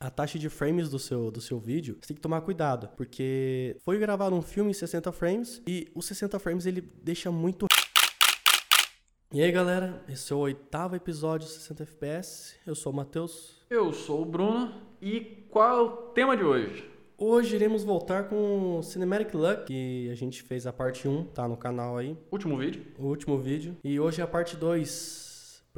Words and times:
a 0.00 0.10
taxa 0.10 0.38
de 0.38 0.48
frames 0.48 0.88
do 0.88 0.98
seu, 0.98 1.30
do 1.30 1.40
seu 1.40 1.58
vídeo, 1.58 1.98
você 2.00 2.08
tem 2.08 2.14
que 2.14 2.20
tomar 2.20 2.40
cuidado, 2.42 2.88
porque 2.96 3.76
foi 3.80 3.98
gravar 3.98 4.32
um 4.32 4.40
filme 4.40 4.70
em 4.70 4.74
60 4.74 5.10
frames 5.10 5.60
e 5.66 5.88
os 5.94 6.06
60 6.06 6.38
frames 6.38 6.66
ele 6.66 6.80
deixa 7.02 7.30
muito 7.32 7.66
e 9.30 9.42
aí 9.42 9.52
galera, 9.52 10.02
esse 10.08 10.32
é 10.32 10.36
o 10.36 10.38
oitavo 10.38 10.96
episódio 10.96 11.46
60 11.46 11.82
FPS. 11.82 12.54
Eu 12.66 12.74
sou 12.74 12.90
o 12.90 12.96
Matheus. 12.96 13.60
Eu 13.68 13.92
sou 13.92 14.22
o 14.22 14.24
Bruno. 14.24 14.72
E 15.02 15.20
qual 15.50 15.68
é 15.68 15.82
o 15.82 15.90
tema 16.12 16.34
de 16.34 16.42
hoje? 16.42 16.90
Hoje 17.18 17.54
iremos 17.54 17.84
voltar 17.84 18.30
com 18.30 18.80
Cinematic 18.82 19.34
Luck, 19.34 19.66
que 19.66 20.08
a 20.10 20.14
gente 20.14 20.42
fez 20.42 20.66
a 20.66 20.72
parte 20.72 21.06
1, 21.06 21.24
tá 21.24 21.46
no 21.46 21.58
canal 21.58 21.98
aí. 21.98 22.16
Último 22.32 22.56
vídeo. 22.56 22.86
O 22.98 23.04
último 23.04 23.38
vídeo. 23.38 23.76
E 23.84 24.00
hoje 24.00 24.22
é 24.22 24.24
a 24.24 24.26
parte 24.26 24.56
2. 24.56 25.27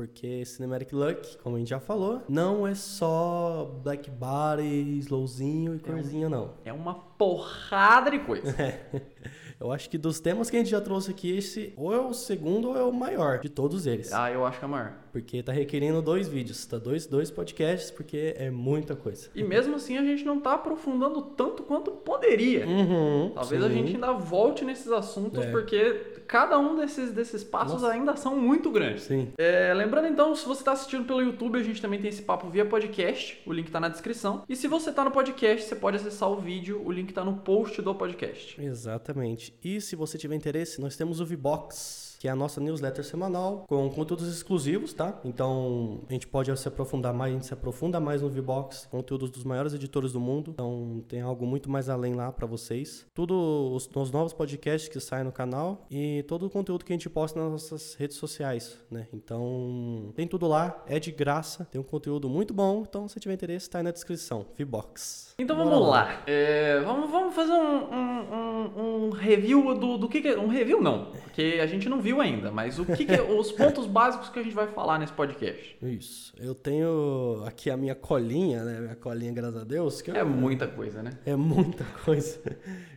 Porque 0.01 0.47
Cinematic 0.47 0.95
Luck, 0.95 1.37
como 1.43 1.57
a 1.57 1.59
gente 1.59 1.69
já 1.69 1.79
falou, 1.79 2.23
não 2.27 2.67
é 2.67 2.75
só 2.75 3.71
Black 3.85 4.11
Body, 4.11 4.97
slowzinho 5.01 5.75
e 5.75 5.79
corzinha, 5.79 6.27
não. 6.27 6.53
É 6.65 6.73
uma 6.73 6.95
porrada 6.95 8.11
de 8.11 8.19
coisa. 8.21 8.47
Eu 9.61 9.71
acho 9.71 9.91
que 9.91 9.99
dos 9.99 10.19
temas 10.21 10.49
que 10.49 10.57
a 10.57 10.61
gente 10.61 10.71
já 10.71 10.81
trouxe 10.81 11.11
aqui, 11.11 11.37
esse 11.37 11.75
ou 11.77 11.93
é 11.95 12.01
o 12.01 12.15
segundo 12.15 12.71
ou 12.71 12.79
é 12.79 12.83
o 12.83 12.91
maior 12.91 13.41
de 13.41 13.51
todos 13.51 13.87
eles. 13.87 14.11
Ah, 14.11 14.33
eu 14.33 14.47
acho 14.47 14.59
que 14.59 14.65
é 14.65 14.69
o 14.69 14.71
maior. 14.71 14.95
Porque 15.13 15.43
tá 15.43 15.53
requerendo 15.53 16.01
dois 16.01 16.27
vídeos, 16.29 16.65
tá? 16.65 16.79
Dois, 16.79 17.07
dois 17.07 17.31
podcasts, 17.31 17.91
porque 17.91 18.33
é 18.39 18.51
muita 18.51 18.97
coisa. 18.97 19.29
E 19.35 19.45
mesmo 19.45 19.77
assim 19.77 19.99
a 19.99 20.03
gente 20.03 20.25
não 20.25 20.41
tá 20.41 20.55
aprofundando 20.55 21.21
tanto 21.21 21.63
quanto 21.65 21.91
poderia. 21.91 22.67
Uhum, 22.67 23.33
Talvez 23.35 23.63
sim. 23.63 23.69
a 23.69 23.71
gente 23.71 23.95
ainda 23.97 24.13
volte 24.15 24.65
nesses 24.65 24.91
assuntos, 24.91 25.45
É. 25.45 25.51
porque 25.51 26.10
cada 26.31 26.57
um 26.61 26.77
desses, 26.77 27.11
desses 27.11 27.43
passos 27.43 27.83
Nossa. 27.83 27.93
ainda 27.93 28.15
são 28.15 28.37
muito 28.37 28.71
grandes. 28.71 29.03
Sim. 29.03 29.33
É, 29.37 29.75
lembrando 29.75 30.07
então, 30.07 30.33
se 30.37 30.47
você 30.47 30.61
está 30.61 30.71
assistindo 30.71 31.05
pelo 31.05 31.21
YouTube, 31.21 31.59
a 31.59 31.63
gente 31.65 31.83
também 31.83 32.01
tem 32.01 32.09
esse 32.09 32.23
papo 32.23 32.49
via 32.49 32.65
podcast, 32.65 33.43
o 33.45 33.53
link 33.53 33.69
tá 33.69 33.81
na 33.81 33.89
descrição. 33.89 34.45
E 34.49 34.55
se 34.55 34.69
você 34.69 34.93
tá 34.93 35.05
no 35.05 35.11
podcast, 35.11 35.67
você 35.67 35.75
pode 35.75 35.97
acessar 35.97 36.31
o 36.31 36.37
vídeo, 36.37 36.81
o 36.85 36.93
link 36.93 37.13
tá 37.13 37.25
no 37.25 37.39
post 37.39 37.83
do 37.83 37.93
podcast. 37.97 38.63
Exatamente. 38.63 39.53
E 39.65 39.81
se 39.81 39.97
você 39.97 40.17
tiver 40.17 40.37
interesse, 40.37 40.81
nós 40.81 40.97
temos 40.97 41.19
o 41.19 41.27
VBox, 41.27 42.10
que 42.21 42.29
é 42.29 42.31
a 42.31 42.37
nossa 42.37 42.61
newsletter 42.61 43.03
semanal 43.03 43.65
com 43.67 43.89
conteúdos 43.89 44.29
exclusivos, 44.29 44.93
tá? 44.93 45.19
Então, 45.25 46.03
a 46.07 46.13
gente 46.13 46.27
pode 46.27 46.55
se 46.55 46.69
aprofundar 46.69 47.15
mais, 47.15 47.33
a 47.33 47.35
gente 47.35 47.47
se 47.47 47.55
aprofunda 47.55 47.99
mais 47.99 48.21
no 48.21 48.29
VBox, 48.29 48.87
conteúdos 48.91 49.31
dos 49.31 49.43
maiores 49.43 49.73
editores 49.73 50.13
do 50.13 50.21
mundo. 50.21 50.51
Então, 50.51 51.03
tem 51.09 51.23
algo 51.23 51.47
muito 51.47 51.71
mais 51.71 51.89
além 51.89 52.13
lá 52.13 52.31
pra 52.31 52.47
vocês. 52.47 53.07
Tudo 53.15 53.73
os, 53.73 53.89
os 53.97 54.11
novos 54.11 54.35
podcasts 54.35 54.91
que 54.91 55.01
saem 55.01 55.25
no 55.25 55.33
canal 55.33 55.87
e 55.91 56.23
todo 56.25 56.45
o 56.45 56.51
conteúdo 56.51 56.85
que 56.85 56.93
a 56.93 56.95
gente 56.95 57.09
posta 57.09 57.41
nas 57.41 57.53
nossas 57.53 57.95
redes 57.95 58.19
sociais, 58.19 58.77
né? 58.91 59.09
Então, 59.15 60.13
tem 60.15 60.29
tudo 60.29 60.47
lá, 60.47 60.85
é 60.87 61.01
de 61.01 61.11
graça, 61.11 61.65
tem 61.65 61.81
um 61.81 61.85
conteúdo 61.85 62.29
muito 62.29 62.53
bom. 62.53 62.85
Então, 62.87 63.09
se 63.09 63.19
tiver 63.19 63.33
interesse, 63.33 63.71
tá 63.71 63.79
aí 63.79 63.85
na 63.85 63.93
descrição. 63.93 64.45
VBox. 64.59 65.30
Então 65.43 65.57
vamos 65.57 65.89
lá. 65.89 66.23
É, 66.27 66.81
vamos, 66.85 67.11
vamos 67.11 67.35
fazer 67.35 67.53
um, 67.53 67.95
um- 67.95 69.07
um- 69.07 69.11
review 69.11 69.75
do, 69.75 69.99
do 69.99 70.09
que, 70.09 70.21
que 70.21 70.29
é. 70.29 70.39
Um 70.39 70.49
review 70.49 70.81
não, 70.83 71.07
porque 71.23 71.59
a 71.63 71.67
gente 71.67 71.89
não 71.89 72.01
viu 72.01 72.21
ainda, 72.21 72.51
mas 72.51 72.79
o 72.79 72.85
que, 72.85 73.05
que 73.05 73.13
é 73.13 73.21
os 73.23 73.51
pontos 73.53 73.87
básicos 73.87 74.29
que 74.29 74.39
a 74.39 74.43
gente 74.43 74.55
vai 74.55 74.67
falar 74.69 74.99
nesse 74.99 75.13
podcast. 75.13 75.77
Isso. 75.83 76.33
Eu 76.39 76.55
tenho 76.55 77.43
aqui 77.47 77.71
a 77.71 77.77
minha 77.77 77.95
colinha, 77.95 78.63
né? 78.65 78.81
Minha 78.81 78.97
colinha, 78.97 79.33
graças 79.33 79.61
a 79.61 79.65
Deus. 79.65 80.01
Que 80.03 80.11
eu- 80.11 80.17
É 80.17 80.25
muita 80.25 80.67
coisa, 80.69 81.03
né? 81.03 81.13
É 81.27 81.35
muita 81.37 81.85
coisa. 82.05 82.39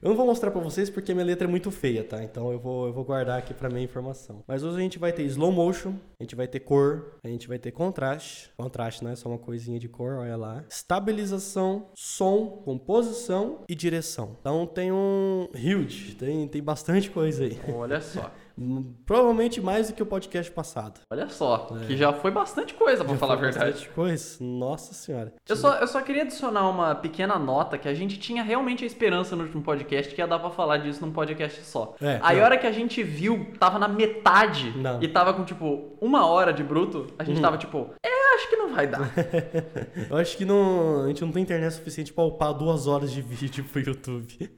Eu 0.02 0.10
não 0.10 0.16
vou 0.16 0.26
mostrar 0.26 0.52
pra 0.52 0.62
vocês 0.62 0.90
porque 0.90 1.14
minha 1.14 1.26
letra 1.26 1.48
é 1.48 1.50
muito 1.50 1.72
feia, 1.72 2.04
tá? 2.04 2.24
Então 2.24 2.52
eu 2.52 2.60
vou, 2.60 2.88
eu 2.88 2.94
vou 2.94 3.04
guardar 3.04 3.40
aqui 3.40 3.54
pra 3.54 3.70
minha 3.70 3.84
informação. 3.84 4.44
Mas 4.48 4.64
hoje 4.64 4.78
a 4.78 4.82
gente 4.82 5.00
vai 5.00 5.12
ter 5.12 5.24
slow 5.24 5.52
motion, 5.52 5.94
a 6.20 6.24
gente 6.24 6.36
vai 6.36 6.48
ter 6.48 6.60
cor, 6.60 7.18
a 7.24 7.28
gente 7.28 7.48
vai 7.48 7.58
ter 7.58 7.72
contraste. 7.72 8.50
Contraste 8.58 9.04
não 9.04 9.12
é 9.12 9.16
só 9.16 9.30
uma 9.30 9.38
coisinha 9.40 9.80
de 9.80 9.88
cor, 9.90 10.16
olha 10.20 10.36
lá. 10.38 10.64
Estabilização, 10.70 11.88
som, 11.96 12.33
composição 12.66 13.60
e 13.68 13.76
direção. 13.76 14.36
Então 14.40 14.66
tem 14.66 14.92
um 14.92 15.48
huge, 15.54 16.16
tem, 16.16 16.48
tem 16.48 16.62
bastante 16.62 17.10
coisa 17.10 17.44
aí. 17.44 17.58
Olha 17.74 18.00
só. 18.02 18.32
Hum, 18.58 18.94
Provavelmente 19.06 19.60
mais 19.60 19.88
do 19.90 19.96
que 19.96 20.04
o 20.04 20.06
podcast 20.06 20.52
passado. 20.52 21.02
Olha 21.12 21.28
só. 21.28 21.70
Que 21.88 21.98
já 21.98 22.14
foi 22.14 22.30
bastante 22.30 22.74
coisa, 22.76 23.04
pra 23.04 23.14
Já 23.14 23.20
falar 23.20 23.34
a 23.34 23.38
verdade. 23.38 23.72
bastante 23.72 23.90
Coisa. 23.90 24.38
Nossa 24.44 24.94
senhora. 24.94 25.34
Eu 25.50 25.56
só, 25.56 25.76
eu 25.78 25.88
só 25.88 26.02
queria 26.02 26.22
adicionar 26.22 26.70
uma 26.70 26.94
pequena 26.94 27.40
nota 27.40 27.78
que 27.80 27.88
a 27.90 27.94
gente 27.94 28.20
tinha 28.20 28.44
realmente 28.44 28.84
a 28.84 28.88
esperança 28.88 29.36
no 29.36 29.44
último 29.44 29.64
podcast 29.64 30.14
que 30.14 30.22
ia 30.22 30.28
dar 30.28 30.38
pra 30.40 30.52
falar 30.52 30.78
disso 30.78 31.04
num 31.04 31.12
podcast 31.12 31.64
só. 31.66 31.96
É, 32.00 32.20
Aí 32.22 32.40
a 32.40 32.44
hora 32.44 32.58
que 32.58 32.68
a 32.68 32.72
gente 32.72 33.02
viu, 33.02 33.48
tava 33.60 33.80
na 33.80 33.88
metade 33.88 34.72
Não. 34.78 35.02
E 35.02 35.08
tava 35.08 35.34
com 35.34 35.44
tipo 35.44 35.96
uma 36.00 36.28
hora 36.28 36.54
de 36.54 36.64
bruto, 36.64 37.08
a 37.18 37.24
gente 37.24 37.42
tava 37.42 37.58
tipo, 37.58 37.90
é, 38.06 38.13
acho 38.36 38.50
que 38.50 38.56
não 38.56 38.74
vai 38.74 38.88
dar. 38.88 39.14
Eu 40.10 40.18
acho 40.18 40.38
que 40.38 40.46
não, 40.46 41.04
a 41.04 41.08
gente 41.08 41.22
não 41.22 41.32
tem 41.32 41.44
internet 41.44 41.74
suficiente 41.74 42.14
pra 42.14 42.24
upar 42.24 42.54
duas 42.54 42.88
horas 42.88 43.12
de 43.12 43.22
vídeo 43.24 43.64
pro 43.66 43.82
YouTube. 43.82 44.50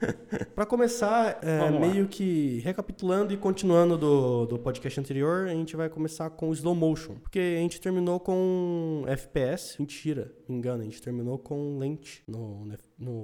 pra 0.54 0.66
começar, 0.66 1.40
é, 1.42 1.70
meio 1.72 2.08
que 2.08 2.60
recapitulando 2.64 3.34
e 3.34 3.38
continuando 3.38 3.98
do, 3.98 4.46
do 4.46 4.60
podcast 4.60 5.00
anterior, 5.00 5.48
a 5.48 5.54
gente 5.54 5.76
vai 5.76 5.90
começar 5.90 6.30
com 6.30 6.52
slow 6.52 6.76
motion. 6.76 7.16
Porque 7.16 7.40
a 7.40 7.60
gente 7.60 7.80
terminou 7.82 8.20
com 8.20 9.04
FPS. 9.08 9.76
Mentira, 9.80 10.32
me 10.48 10.56
engano, 10.56 10.82
a 10.82 10.86
gente 10.86 11.02
terminou 11.02 11.38
com 11.38 11.78
lente 11.78 12.24
no, 12.28 12.66
no 12.66 12.74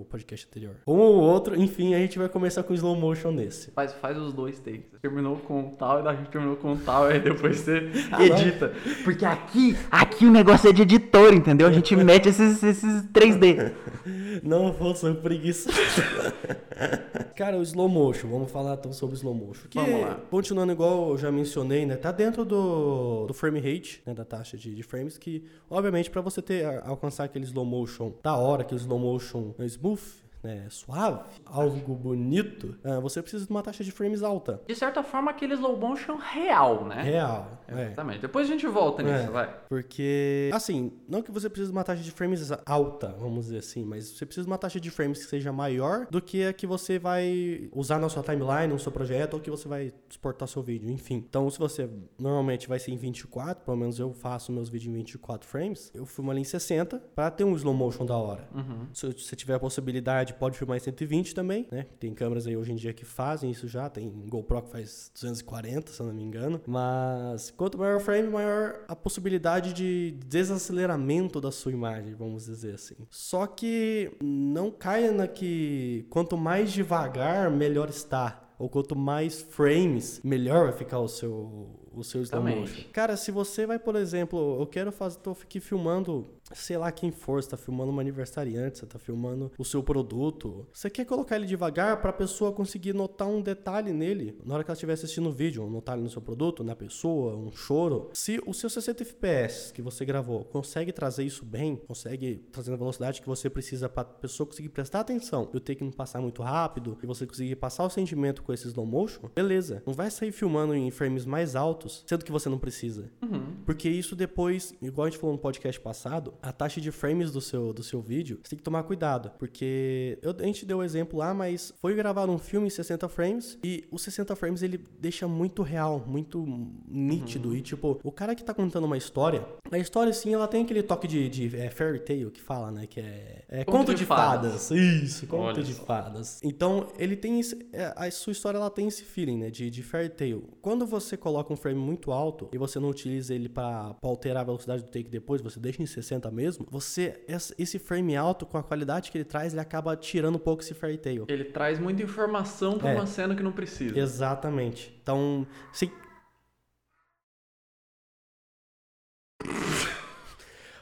podcast 0.10 0.48
anterior. 0.50 0.76
Um 0.86 0.98
ou 0.98 1.16
outro, 1.16 1.56
enfim, 1.56 1.94
a 1.94 1.98
gente 1.98 2.20
vai 2.20 2.28
começar 2.28 2.62
com 2.64 2.74
slow 2.74 2.96
motion 2.96 3.32
nesse. 3.32 3.72
Faz, 3.72 3.94
faz 3.94 4.18
os 4.18 4.34
dois 4.34 4.60
takes. 4.60 5.00
Terminou 5.02 5.38
com 5.38 5.70
tal 5.70 6.00
e 6.02 6.04
daí 6.04 6.16
a 6.16 6.18
gente 6.18 6.30
terminou 6.30 6.58
com 6.58 6.76
tal, 6.76 7.06
aí 7.06 7.20
depois 7.20 7.58
você 7.60 7.90
Ah, 8.12 8.24
edita. 8.26 8.74
Porque 9.04 9.24
aqui, 9.26 9.78
aqui 9.90 10.26
o 10.26 10.32
negócio 10.32 10.70
é 10.70 10.74
de 10.74 10.82
editor, 10.82 11.34
entendeu? 11.34 11.68
A 11.68 11.72
gente 11.72 11.96
mete 11.96 12.28
esses, 12.30 12.62
esses 12.62 13.04
3D. 13.12 13.72
Não 14.44 14.72
vou 14.74 14.96
ser 14.96 15.16
preguiça. 15.16 15.70
Cara, 17.36 17.58
o 17.58 17.62
slow 17.62 17.88
motion, 17.88 18.28
vamos 18.30 18.52
falar 18.52 18.76
então 18.76 18.92
sobre 18.94 19.16
o 19.16 19.18
slow 19.18 19.34
motion. 19.34 19.68
Que, 19.70 19.80
Vamos 19.80 20.02
lá. 20.02 20.20
Continuando 20.30 20.72
igual 20.72 21.12
eu 21.12 21.18
já 21.18 21.32
mencionei, 21.32 21.86
né? 21.86 21.96
Tá 21.96 22.12
dentro 22.12 22.44
do, 22.46 23.26
do 23.28 23.34
frame 23.34 23.60
rate, 23.60 24.02
né? 24.06 24.14
Da 24.14 24.26
taxa 24.26 24.58
de, 24.58 24.74
de 24.74 24.84
frames, 24.84 25.18
que 25.18 25.44
obviamente 25.70 26.10
para 26.10 26.22
você 26.22 26.42
ter 26.42 26.66
alcançar 26.84 27.26
aquele 27.26 27.46
slow 27.46 27.66
motion 27.66 28.14
da 28.24 28.36
hora, 28.36 28.62
aquele 28.62 28.80
slow 28.80 29.00
motion 29.00 29.54
smooth, 29.70 30.21
né? 30.44 30.68
Suave, 30.70 31.22
algo 31.46 31.96
bonito, 31.96 32.76
ah, 32.84 33.00
você 33.00 33.22
precisa 33.22 33.46
de 33.46 33.52
uma 33.52 33.62
taxa 33.62 33.84
de 33.84 33.92
frames 33.92 34.24
alta. 34.24 34.62
De 34.68 34.76
certa 34.76 35.04
forma, 35.04 35.32
aquele 35.32 35.54
slow 35.54 35.78
motion 35.78 36.16
real, 36.18 36.86
né? 36.86 37.02
Real. 37.02 37.60
É. 37.68 37.86
Exatamente. 37.88 38.20
Depois 38.20 38.48
a 38.48 38.52
gente 38.52 38.68
volta 38.68 39.02
nisso, 39.04 39.16
É, 39.16 39.28
vai. 39.30 39.56
Porque, 39.70 40.50
assim, 40.54 40.92
não 41.08 41.22
que 41.22 41.32
você 41.32 41.50
precise 41.50 41.72
de 41.72 41.78
uma 41.78 41.84
taxa 41.84 42.02
de 42.02 42.12
frames 42.12 42.52
alta, 42.66 43.16
vamos 43.20 43.46
dizer 43.46 43.60
assim, 43.60 43.84
mas 43.84 44.10
você 44.10 44.26
precisa 44.26 44.46
de 44.46 44.52
uma 44.52 44.58
taxa 44.58 44.80
de 44.80 44.90
frames 44.90 45.24
que 45.24 45.30
seja 45.30 45.52
maior 45.52 46.06
do 46.10 46.22
que 46.22 46.46
a 46.46 46.54
que 46.54 46.68
você 46.68 47.00
vai 47.00 47.70
usar 47.74 48.00
na 48.00 48.10
sua 48.10 48.24
timeline, 48.24 48.68
no 48.74 48.80
seu 48.80 48.92
projeto, 48.92 49.36
ou 49.36 49.40
que 49.40 49.50
você 49.50 49.68
vai 49.68 49.94
exportar 50.10 50.48
seu 50.48 50.62
vídeo, 50.62 50.90
enfim. 50.90 51.24
Então, 51.28 51.50
se 51.50 51.58
você 51.58 51.90
normalmente 52.20 52.68
vai 52.68 52.80
ser 52.80 52.92
em 52.92 52.98
24, 52.98 53.64
pelo 53.64 53.78
menos 53.78 54.00
eu 54.00 54.14
faço 54.14 54.52
meus 54.52 54.70
vídeos 54.70 54.94
em 54.94 54.98
24 54.98 55.48
frames, 55.48 55.92
eu 55.94 56.06
filmo 56.06 56.32
ali 56.32 56.42
em 56.42 56.46
60 56.46 57.02
para 57.16 57.30
ter 57.32 57.44
um 57.44 57.56
slow 57.56 57.74
motion 57.74 58.06
da 58.06 58.18
hora. 58.18 58.48
Se 58.94 59.08
você 59.08 59.36
tiver 59.36 59.56
a 59.56 59.60
possibilidade, 59.60 60.31
pode 60.34 60.58
filmar 60.58 60.78
em 60.78 60.80
120 60.80 61.34
também, 61.34 61.68
né? 61.72 61.86
Tem 62.00 62.14
câmeras 62.14 62.48
aí 62.48 62.56
hoje 62.56 62.72
em 62.72 62.76
dia 62.76 62.94
que 62.94 63.06
fazem 63.06 63.52
isso 63.52 63.68
já, 63.68 63.90
tem 63.90 64.10
GoPro 64.28 64.62
que 64.64 64.70
faz 64.70 65.12
240, 65.14 65.92
se 65.92 66.00
eu 66.00 66.08
não 66.08 66.14
me 66.14 66.24
engano. 66.24 66.62
Mas 66.66 67.52
quanto 67.52 67.78
maior 67.78 67.98
o 67.98 68.00
frame, 68.00 68.28
maior 68.28 68.82
a 68.88 68.96
possibilidade 68.96 69.74
de 69.74 70.18
desaceleramento 70.26 71.40
da 71.40 71.52
sua 71.52 71.72
imagem, 71.72 72.14
vamos 72.14 72.46
dizer 72.46 72.76
assim. 72.76 72.96
Só 73.10 73.46
que 73.48 74.12
não 74.22 74.72
caia 74.72 75.12
na 75.12 75.28
que 75.28 76.06
quanto 76.10 76.38
mais 76.38 76.72
devagar, 76.72 77.50
melhor 77.50 77.90
está. 77.90 78.48
Ou 78.58 78.70
quanto 78.70 78.96
mais 78.96 79.42
frames, 79.42 80.22
melhor 80.24 80.66
vai 80.66 80.74
ficar 80.74 81.00
o 81.00 81.08
seu, 81.08 81.80
o 81.92 82.04
seu 82.04 82.22
slow 82.22 82.44
motion. 82.44 82.84
Cara, 82.94 83.18
se 83.18 83.32
você 83.32 83.66
vai, 83.66 83.80
por 83.80 83.96
exemplo, 83.96 84.60
eu 84.60 84.68
quero 84.68 84.92
fazer, 84.92 85.18
tô 85.18 85.32
aqui 85.32 85.60
filmando, 85.60 86.30
sei 86.54 86.78
lá 86.78 86.92
quem 86.92 87.12
for, 87.12 87.42
você 87.42 87.50
tá 87.50 87.58
filmando 87.58 87.92
uma 87.92 88.02
aniversariante, 88.02 88.80
você 88.80 88.86
tá 88.86 89.00
filmando 89.00 89.52
o 89.58 89.66
seu 89.66 89.84
produto. 89.84 90.68
Você 90.74 90.90
quer 90.90 91.06
colocar 91.06 91.36
ele 91.36 91.46
devagar 91.46 92.02
pra 92.02 92.14
pessoa 92.14 92.52
conseguir 92.52 92.94
notar 92.94 93.28
um 93.28 93.42
detalhe 93.42 93.92
nele 93.92 94.38
na 94.46 94.54
hora 94.54 94.64
que 94.64 94.70
ela 94.70 94.76
estiver 94.76 94.94
assistindo 94.94 95.30
o 95.30 95.32
vídeo, 95.32 95.64
um 95.64 95.74
detalhe 95.74 96.02
no 96.02 96.10
seu 96.10 96.22
produto, 96.22 96.64
na 96.64 96.76
pessoa, 96.76 97.36
um 97.36 97.52
choro. 97.52 98.10
Se 98.14 98.42
o 98.46 98.54
seu 98.54 98.70
60 98.70 99.04
FPS 99.04 99.74
que 99.74 99.82
você 99.82 100.06
gravou 100.06 100.46
consegue 100.46 100.92
trazer 100.92 101.24
isso 101.24 101.46
bem, 101.46 101.76
consegue 101.76 102.46
trazer 102.52 102.74
a 102.74 102.78
velocidade 102.78 103.22
que 103.22 103.28
você 103.28 103.50
precisa 103.50 103.90
pra 103.90 104.04
pessoa 104.04 104.48
conseguir 104.48 104.70
prestar 104.70 105.02
atenção, 105.02 105.50
e 105.54 105.58
o 105.58 105.60
take 105.60 105.84
não 105.84 105.92
passar 105.92 106.22
muito 106.22 106.42
rápido, 106.42 106.98
e 107.02 107.06
você 107.06 107.26
conseguir 107.26 107.56
passar 107.56 107.84
o 107.84 107.90
sentimento 107.90 108.44
com 108.44 108.54
esse 108.54 108.68
slow 108.68 108.86
motion, 108.86 109.30
beleza. 109.34 109.82
Não 109.86 109.94
vai 109.94 110.10
sair 110.12 110.32
filmando 110.32 110.74
em 110.76 110.90
frames 110.92 111.26
mais 111.26 111.56
altos 111.56 111.72
altos, 111.72 112.04
sendo 112.06 112.24
que 112.24 112.32
você 112.32 112.50
não 112.50 112.60
precisa. 112.60 113.10
Uhum. 113.22 113.56
Porque 113.66 113.90
isso 113.90 114.16
depois, 114.16 114.74
igual 114.82 115.08
a 115.08 115.10
gente 115.10 115.20
falou 115.20 115.36
no 115.36 115.42
podcast 115.42 115.80
passado, 115.80 116.34
a 116.42 116.52
taxa 116.52 116.80
de 116.82 116.92
frames 116.92 117.32
do 117.32 117.42
seu, 117.42 117.74
do 117.74 117.84
seu 117.84 118.02
vídeo, 118.02 118.40
você 118.44 118.52
tem 118.52 118.58
que 118.58 118.64
tomar 118.64 118.84
cuidado. 118.84 119.32
Porque 119.40 120.18
eu- 120.22 120.36
a 120.40 120.44
gente 120.44 120.66
deu 120.66 120.80
o 120.80 120.84
exemplo 120.84 121.20
lá, 121.20 121.34
mas 121.34 121.74
foi 121.80 121.94
gravar 121.96 122.30
um 122.30 122.38
filme 122.38 122.68
em 122.68 122.70
60 122.70 123.08
frames 123.10 123.58
e 123.64 123.84
os 123.92 124.02
60 124.02 124.36
frames 124.36 124.62
ele 124.64 124.80
deixa 125.00 125.28
muito 125.28 125.62
real, 125.62 126.04
muito 126.08 126.46
nítido. 126.88 127.50
Uhum. 127.50 127.56
E 127.56 127.62
tipo, 127.62 128.00
o 128.04 128.12
cara 128.12 128.36
que 128.36 128.44
tá 128.44 128.54
contando 128.54 128.86
uma 128.86 128.98
história, 128.98 129.46
a 129.72 129.78
história 129.78 130.12
sim, 130.14 130.34
ela 130.34 130.48
tem 130.48 130.64
aquele 130.64 130.84
toque 130.84 131.08
de, 131.08 131.30
de 131.30 131.56
é, 131.58 131.70
fairy 131.70 132.00
tale 132.00 132.30
que 132.32 132.42
fala, 132.42 132.72
né? 132.72 132.88
Que 132.88 133.00
é, 133.00 133.44
é 133.50 133.64
Conto 133.66 133.78
conto, 133.78 133.94
de 133.94 134.02
de 134.02 134.06
fadas. 134.06 134.68
fadas. 134.68 134.72
Isso, 134.72 135.28
conto 135.28 135.44
Olha 135.44 135.64
de 135.64 135.74
só. 135.74 135.84
fadas. 135.84 136.40
Então, 136.44 136.88
ele 136.98 137.16
tem 137.16 137.40
esse, 137.40 137.58
é, 137.72 137.94
a 137.96 138.10
sua 138.12 138.32
história 138.32 138.58
ela 138.58 138.70
tem 138.70 138.88
esse 138.88 139.04
feeling, 139.04 139.38
né, 139.38 139.50
de, 139.50 139.70
de 139.70 139.84
fairy 139.84 140.10
tale. 140.10 140.44
Quando 140.62 140.86
você 140.86 141.16
coloca 141.18 141.52
um 141.54 141.56
frame 141.56 141.80
muito 141.80 142.12
alto 142.12 142.50
e 142.52 142.58
você 142.58 142.80
não 142.80 142.90
utiliza 142.90 143.34
ele 143.34 143.48
pra 143.50 143.96
alterar 144.02 144.42
a 144.42 144.46
velocidade 144.46 144.84
do 144.84 144.90
take 144.90 145.10
depois, 145.10 145.42
você 145.42 145.60
deixa 145.60 145.82
em 145.82 145.86
60 145.86 146.21
mesmo, 146.30 146.68
você 146.70 147.24
esse 147.58 147.80
frame 147.80 148.16
alto 148.16 148.46
com 148.46 148.58
a 148.58 148.64
qualidade 148.64 149.10
que 149.10 149.18
ele 149.18 149.26
traz, 149.26 149.54
ele 149.54 149.62
acaba 149.62 149.96
tirando 149.96 150.36
um 150.36 150.40
pouco 150.40 150.62
esse 150.62 150.74
fairy 150.74 150.98
tale. 150.98 151.24
Ele 151.30 151.46
traz 151.46 151.80
muita 151.80 152.04
informação 152.04 152.78
pra 152.78 152.92
É. 152.92 152.96
uma 152.96 153.08
cena 153.08 153.34
que 153.34 153.42
não 153.42 153.52
precisa. 153.54 153.98
Exatamente. 153.98 154.94
Então, 155.02 155.48
se 155.72 155.90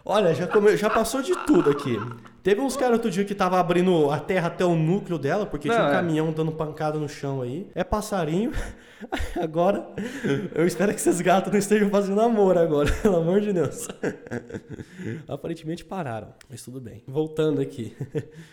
Olha, 0.05 0.33
já, 0.33 0.47
come- 0.47 0.75
já 0.75 0.89
passou 0.89 1.21
de 1.21 1.35
tudo 1.45 1.69
aqui. 1.69 1.95
Teve 2.41 2.61
uns 2.61 2.75
caras 2.75 2.93
outro 2.93 3.11
dia 3.11 3.25
que 3.25 3.35
tava 3.35 3.59
abrindo 3.59 4.09
a 4.09 4.17
terra 4.19 4.47
até 4.47 4.65
o 4.65 4.73
núcleo 4.73 5.19
dela, 5.19 5.45
porque 5.45 5.67
tinha 5.67 5.77
Não, 5.77 5.85
um 5.87 5.89
é. 5.89 5.93
caminhão 5.93 6.31
dando 6.31 6.51
pancada 6.51 6.97
no 6.97 7.07
chão 7.07 7.41
aí. 7.41 7.69
É 7.75 7.83
passarinho. 7.83 8.51
Agora, 9.41 9.87
eu 10.55 10.65
espero 10.67 10.91
que 10.93 10.99
esses 10.99 11.21
gatos 11.21 11.51
não 11.51 11.59
estejam 11.59 11.89
fazendo 11.89 12.19
amor 12.21 12.57
agora, 12.57 12.91
pelo 13.01 13.17
amor 13.17 13.41
de 13.41 13.53
Deus. 13.53 13.87
Aparentemente 15.27 15.85
pararam, 15.85 16.33
mas 16.49 16.63
tudo 16.63 16.79
bem. 16.81 17.03
Voltando 17.07 17.61
aqui. 17.61 17.95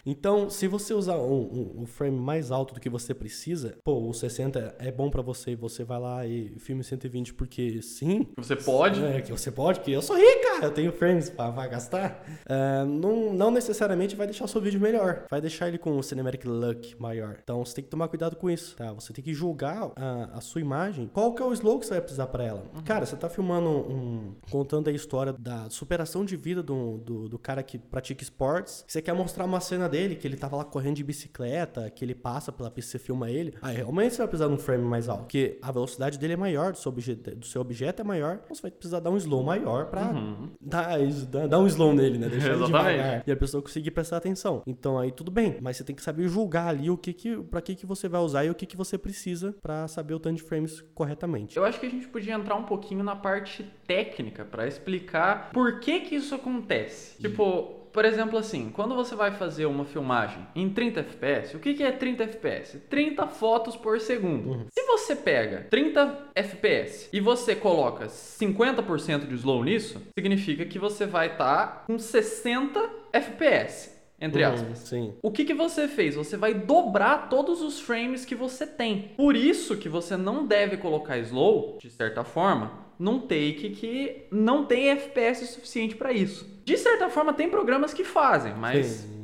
Então, 0.05 0.49
se 0.49 0.67
você 0.69 0.95
usar 0.95 1.17
um, 1.19 1.33
um- 1.77 1.83
um 1.83 1.87
frame 1.87 2.19
mais 2.19 2.51
alto 2.51 2.75
do 2.75 2.81
que 2.81 2.89
você 2.89 3.15
precisa, 3.15 3.77
pô, 3.85 4.09
o 4.09 4.13
60 4.15 4.75
é 4.79 4.91
bom 4.93 5.11
pra 5.11 5.23
você 5.23 5.53
e 5.53 5.57
você 5.57 5.85
vai 5.85 5.99
lá 5.99 6.27
e 6.27 6.55
filme 6.59 6.83
120 6.85 7.35
porque 7.35 7.81
sim, 7.83 8.27
Você 8.37 8.57
pode. 8.57 9.03
é, 9.05 9.21
que 9.21 9.31
você 9.33 9.51
pode, 9.51 9.81
que 9.81 9.93
eu 9.93 10.03
sou 10.03 10.17
rica, 10.17 10.63
eu 10.65 10.71
tenho 10.71 10.93
frames 10.93 11.29
pra, 11.31 11.51
pra 11.53 11.67
gastar. 11.67 12.25
É, 12.49 12.85
não, 12.85 13.33
não 13.33 13.51
necessariamente 13.51 14.15
vai 14.17 14.27
deixar 14.27 14.45
o 14.45 14.49
seu 14.49 14.61
vídeo 14.61 14.81
melhor, 14.81 15.25
vai 15.31 15.41
deixar 15.41 15.69
ele 15.69 15.79
com 15.79 15.97
o 15.97 16.03
Cinematic 16.03 16.45
Look 16.45 16.95
maior. 16.99 17.39
Então 17.43 17.65
você 17.65 17.75
tem 17.77 17.85
que 17.85 17.91
tomar 17.91 18.09
cuidado 18.09 18.37
com 18.37 18.49
isso, 18.51 18.77
tá? 18.77 18.93
Você 18.93 19.13
tem 19.13 19.25
que 19.25 19.35
julgar 19.35 19.91
a, 19.97 20.36
a 20.37 20.41
sua 20.41 20.61
imagem, 20.61 21.11
qual 21.13 21.33
que 21.33 21.43
é 21.43 21.47
o 21.47 21.53
slow 21.53 21.79
que 21.79 21.87
você 21.87 21.95
vai 21.95 22.01
precisar 22.01 22.27
pra 22.27 22.45
ela. 22.45 22.63
Cara, 22.85 23.07
você 23.07 23.17
tá 23.17 23.29
filmando 23.29 23.69
um. 23.69 24.35
contando 24.51 24.89
a 24.89 24.93
história 24.93 25.33
da 25.33 25.69
superação 25.71 26.25
de 26.25 26.37
vida 26.37 26.63
do, 26.63 26.99
do, 26.99 27.29
do 27.29 27.39
cara 27.39 27.63
que 27.63 27.79
pratica 27.79 28.23
esportes. 28.23 28.85
Você 28.87 29.01
quer 29.01 29.15
mostrar 29.15 29.45
uma 29.45 29.61
cena 29.61 29.89
dele, 29.89 30.15
que 30.15 30.27
ele 30.27 30.37
tava 30.37 30.57
lá 30.57 30.65
correndo 30.65 30.97
de 30.97 31.05
bicicleta, 31.05 31.91
que 31.91 32.05
ele 32.05 32.15
passa 32.15 32.53
pela 32.53 32.71
pista 32.71 32.91
e 32.91 32.93
você 32.93 32.99
filma 32.99 33.31
ele. 33.31 33.55
Aí 33.63 33.77
realmente 33.77 34.13
você 34.13 34.19
vai 34.19 34.29
precisar 34.29 34.49
de 34.49 34.55
um 34.55 34.59
frame 34.59 34.85
mais 34.85 35.09
alto, 35.09 35.23
porque 35.23 35.59
a 35.63 35.73
velocidade 35.73 36.19
dele 36.19 36.35
é 36.35 36.37
maior, 36.37 36.73
do 36.73 36.79
seu 36.79 36.91
objeto, 36.91 37.35
do 37.37 37.47
seu 37.47 37.61
objeto 37.61 38.03
é 38.03 38.05
maior, 38.05 38.41
então 38.45 38.55
você 38.55 38.63
vai 38.63 38.71
precisar 38.71 39.01
dar 39.01 39.11
um 39.11 39.17
slow 39.17 39.43
maior 39.43 39.87
pra 39.87 40.13
dar, 40.61 40.99
dar, 41.31 41.49
dar 41.49 41.59
um 41.59 41.67
slow 41.67 41.95
nele, 41.95 42.19
né? 42.19 42.29
Deixar 42.29 42.53
ele 42.53 42.67
devagar 42.67 43.23
e 43.27 43.33
a 43.33 43.37
pessoa 43.37 43.63
conseguir 43.63 43.91
prestar 43.91 44.19
atenção. 44.19 44.63
Então 44.67 44.99
aí 44.99 45.11
tudo 45.11 45.31
bem, 45.31 45.57
mas 45.61 45.77
você 45.77 45.85
tem 45.85 45.97
que 45.97 46.03
saber 46.03 46.29
julgar 46.29 46.69
ali 46.69 46.91
o 46.91 46.97
que 46.97 47.13
que, 47.13 47.37
pra 47.45 47.61
que 47.61 47.75
que 47.75 47.87
você 47.87 48.09
vai 48.09 48.21
usar 48.21 48.45
e 48.45 48.51
o 48.51 48.55
que 48.55 48.67
que 48.67 48.77
você 48.77 48.99
precisa 48.99 49.55
pra 49.63 49.89
saber 49.89 50.15
o 50.15 50.21
tanto 50.27 50.39
de 50.39 50.43
frames 50.43 50.81
corretamente. 50.93 51.57
Eu 51.57 51.65
acho 51.65 51.79
que 51.79 51.87
a 51.87 51.91
gente 51.91 52.09
podia 52.09 52.35
entrar 52.35 52.57
um 52.57 52.65
pouquinho 52.65 53.05
na 53.05 53.15
parte 53.15 53.65
técnica 53.87 54.45
pra 54.45 54.67
explicar 54.67 55.51
por 55.53 55.79
que 55.79 56.01
que 56.01 56.17
isso 56.17 56.35
acontece. 56.35 57.17
Tipo, 57.21 57.87
por 57.93 58.05
exemplo 58.05 58.37
assim, 58.37 58.71
quando 58.71 58.95
você 58.97 59.15
vai 59.15 59.31
fazer 59.31 59.67
uma 59.67 59.85
filmagem 59.85 60.45
em 60.55 60.69
30 60.69 61.05
fps, 61.05 61.55
o 61.55 61.61
que 61.61 61.75
que 61.75 61.83
é 61.85 61.93
30 61.93 62.27
fps? 62.27 62.77
30 62.91 63.27
fotos 63.29 63.77
por 63.77 64.01
segundo. 64.01 64.67
Se 64.71 64.85
você 64.85 65.15
pega 65.15 65.67
30 65.71 66.33
fps 66.35 67.09
e 67.13 67.21
você 67.21 67.55
coloca 67.55 68.07
50% 68.07 69.29
de 69.29 69.35
slow 69.37 69.63
nisso, 69.63 70.03
significa 70.19 70.65
que 70.65 70.79
você 70.79 71.07
vai 71.07 71.29
estar 71.29 71.85
com 71.87 71.99
60 71.99 72.81
fps, 73.13 73.96
entre 74.21 74.45
Uhum, 74.45 74.53
aspas. 74.53 74.79
Sim. 74.79 75.15
O 75.23 75.31
que, 75.31 75.45
que 75.45 75.55
você 75.55 75.87
fez? 75.89 76.15
Você 76.15 76.37
vai 76.37 76.55
dobrar 76.55 77.29
todos 77.29 77.61
os 77.61 77.81
frames 77.81 78.25
que 78.25 78.35
você 78.35 78.67
tem. 78.67 79.13
Por 79.17 79.37
isso 79.37 79.77
que 79.77 79.89
você 79.89 80.17
não 80.17 80.47
deve 80.47 80.77
colocar 80.77 81.19
slow, 81.19 81.79
de 81.81 81.91
certa 81.91 82.25
forma, 82.25 82.87
num 82.99 83.21
take 83.21 83.71
que 83.71 84.27
não 84.31 84.65
tem 84.65 84.89
FPS 84.91 85.47
suficiente 85.47 85.95
para 85.97 86.13
isso. 86.13 86.47
De 86.65 86.77
certa 86.77 87.09
forma, 87.09 87.33
tem 87.35 87.49
programas 87.49 87.93
que 87.95 88.05
fazem, 88.05 88.55
mas 88.55 88.87
Sim. 88.87 89.16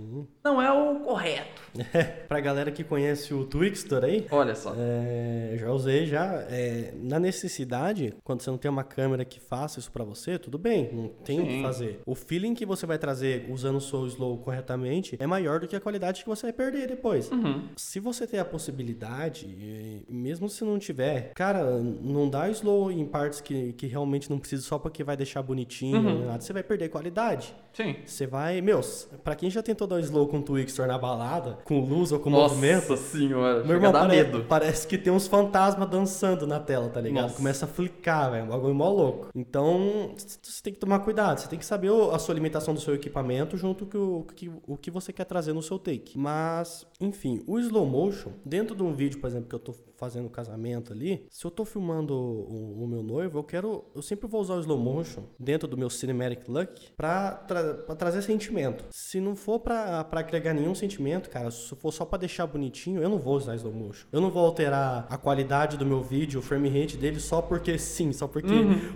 Não 0.45 0.61
é 0.61 0.71
o 0.73 1.01
correto. 1.01 1.63
pra 2.29 2.41
galera 2.41 2.71
que 2.71 2.85
conhece 2.85 3.33
o 3.33 3.45
Twixtor 3.47 4.05
aí, 4.05 4.27
Olha 4.31 4.55
só. 4.55 4.75
É, 4.77 5.57
já 5.59 5.71
usei 5.73 6.07
já. 6.07 6.45
É, 6.51 6.93
na 7.03 7.19
necessidade, 7.19 8.15
quando 8.23 8.43
você 8.43 8.51
não 8.51 8.59
tem 8.59 8.71
uma 8.71 8.85
câmera 8.85 9.25
que 9.25 9.41
faça 9.41 9.79
isso 9.79 9.91
pra 9.91 10.05
você, 10.05 10.39
tudo 10.39 10.59
bem, 10.59 10.91
não 10.93 11.09
tem 11.09 11.41
o 11.41 11.45
que 11.47 11.53
Sim. 11.53 11.63
fazer. 11.63 12.01
O 12.05 12.15
feeling 12.15 12.55
que 12.55 12.67
você 12.67 12.85
vai 12.87 12.99
trazer 12.99 13.47
usando 13.51 13.77
o 13.77 13.81
seu 13.81 14.07
slow 14.07 14.37
corretamente 14.39 15.17
é 15.19 15.27
maior 15.27 15.61
do 15.61 15.67
que 15.69 15.75
a 15.77 15.81
qualidade 15.81 16.23
que 16.23 16.29
você 16.29 16.43
vai 16.47 16.53
perder 16.53 16.89
depois. 16.89 17.31
Uhum. 17.31 17.69
Se 17.77 17.99
você 18.01 18.27
tem 18.27 18.39
a 18.39 18.45
possibilidade, 18.45 19.47
e 19.47 20.05
mesmo 20.11 20.49
se 20.49 20.65
não 20.65 20.79
tiver, 20.79 21.33
cara, 21.35 21.65
não 21.81 22.29
dá 22.29 22.49
slow 22.51 22.91
em 22.91 23.07
partes 23.07 23.41
que, 23.41 23.73
que 23.75 23.87
realmente 23.87 24.29
não 24.31 24.39
precisa 24.39 24.63
só 24.63 24.79
porque 24.79 25.03
vai 25.05 25.17
deixar 25.17 25.43
bonitinho, 25.43 25.93
Uhum. 26.03 26.27
nada, 26.27 26.41
você 26.41 26.53
vai 26.53 26.63
perder 26.63 26.89
qualidade. 26.89 27.55
Sim. 27.73 27.97
Você 28.05 28.27
vai, 28.27 28.61
meus, 28.61 29.09
pra 29.25 29.35
quem 29.35 29.49
já 29.49 29.63
tentou 29.63 29.87
dar 29.87 29.97
um 29.97 30.01
slow 30.01 30.27
com 30.33 30.39
o 30.39 30.43
Twixtor 30.43 30.87
na 30.87 30.97
balada, 30.99 31.59
com 31.65 31.79
luz 31.81 32.11
ou 32.11 32.19
com 32.19 32.31
Nossa 32.31 32.55
movimento, 32.55 32.97
senhora, 32.97 33.63
meu 33.63 33.77
irmão, 33.77 33.93
dar 33.93 34.01
pare- 34.01 34.17
medo. 34.17 34.45
parece 34.49 34.87
que 34.87 34.97
tem 34.97 35.13
uns 35.13 35.27
fantasmas 35.29 35.89
dançando 35.91 36.47
na 36.47 36.59
tela, 36.59 36.89
tá 36.89 37.01
ligado? 37.01 37.25
Nossa. 37.25 37.37
Começa 37.37 37.65
a 37.67 37.69
flicar, 37.69 38.31
velho. 38.31 38.45
Um 38.47 38.49
bagulho 38.49 38.75
mó 38.75 38.89
louco. 38.91 39.29
Então, 39.35 40.15
você 40.17 40.63
tem 40.63 40.73
que 40.73 40.79
tomar 40.81 41.01
cuidado. 41.01 41.39
Você 41.41 41.49
tem 41.49 41.59
que 41.59 41.67
saber 41.67 41.91
a 42.13 42.19
sua 42.19 42.35
limitação 42.35 42.73
do 42.73 42.81
seu 42.81 42.95
equipamento 42.95 43.57
junto 43.57 43.85
com 43.85 43.99
o 44.21 44.23
que, 44.25 44.51
o 44.67 44.77
que 44.77 44.91
você 44.91 45.13
quer 45.13 45.25
trazer 45.25 45.53
no 45.53 45.63
seu 45.63 45.79
take. 45.79 46.19
Mas, 46.19 46.87
enfim, 47.01 47.43
o 47.47 47.59
slow 47.59 47.85
motion, 47.85 48.31
dentro 48.45 48.75
de 48.75 48.83
um 48.83 48.93
vídeo, 48.95 49.21
por 49.21 49.27
exemplo, 49.29 49.49
que 49.49 49.55
eu 49.55 49.59
tô 49.61 49.75
fazendo 50.03 50.29
casamento 50.29 50.93
ali, 50.93 51.25
se 51.31 51.45
eu 51.45 51.51
tô 51.51 51.65
filmando 51.65 52.13
o, 52.13 52.83
o 52.83 52.89
meu 52.89 53.05
noivo, 53.05 53.39
eu 53.39 53.45
quero. 53.45 53.85
Eu 53.95 54.03
sempre 54.03 54.27
vou 54.27 54.41
usar 54.41 54.55
o 54.55 54.61
slow 54.61 54.77
motion 54.77 55.23
dentro 55.39 55.69
do 55.69 55.77
meu 55.79 55.89
cinematic 55.89 56.49
look 56.49 56.91
pra, 56.97 57.31
tra- 57.31 57.75
pra 57.75 57.95
trazer 57.95 58.21
sentimento. 58.23 58.85
Se 58.91 59.21
não 59.21 59.37
for 59.37 59.61
pra, 59.61 60.03
pra 60.03 60.19
agregar 60.19 60.53
nenhum 60.55 60.75
sentimento, 60.75 61.31
cara, 61.31 61.53
se 61.53 61.73
for 61.77 61.93
só 61.93 62.05
pra 62.05 62.19
deixar 62.19 62.49
bonitinho, 62.49 63.01
eu 63.01 63.09
não 63.09 63.19
vou 63.19 63.37
usar 63.37 63.55
slow 63.55 63.73
motion. 63.73 64.09
Eu 64.11 64.21
não 64.21 64.29
vou 64.29 64.45
alterar 64.45 65.07
a 65.09 65.17
qualidade 65.17 65.77
do 65.77 65.87
meu 65.87 66.03
vídeo, 66.03 66.41
o 66.41 66.43
frame 66.43 66.69
rate 66.69 66.97
dele, 66.97 67.21
só 67.21 67.41
porque 67.41 67.79
sim, 67.79 68.13
só 68.13 68.27
porque. 68.27 68.49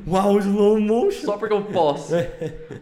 Uau, 0.08 0.38
slow 0.40 0.80
motion! 0.80 1.24
Só 1.26 1.38
porque 1.38 1.54
eu 1.54 1.62
posso. 1.66 2.14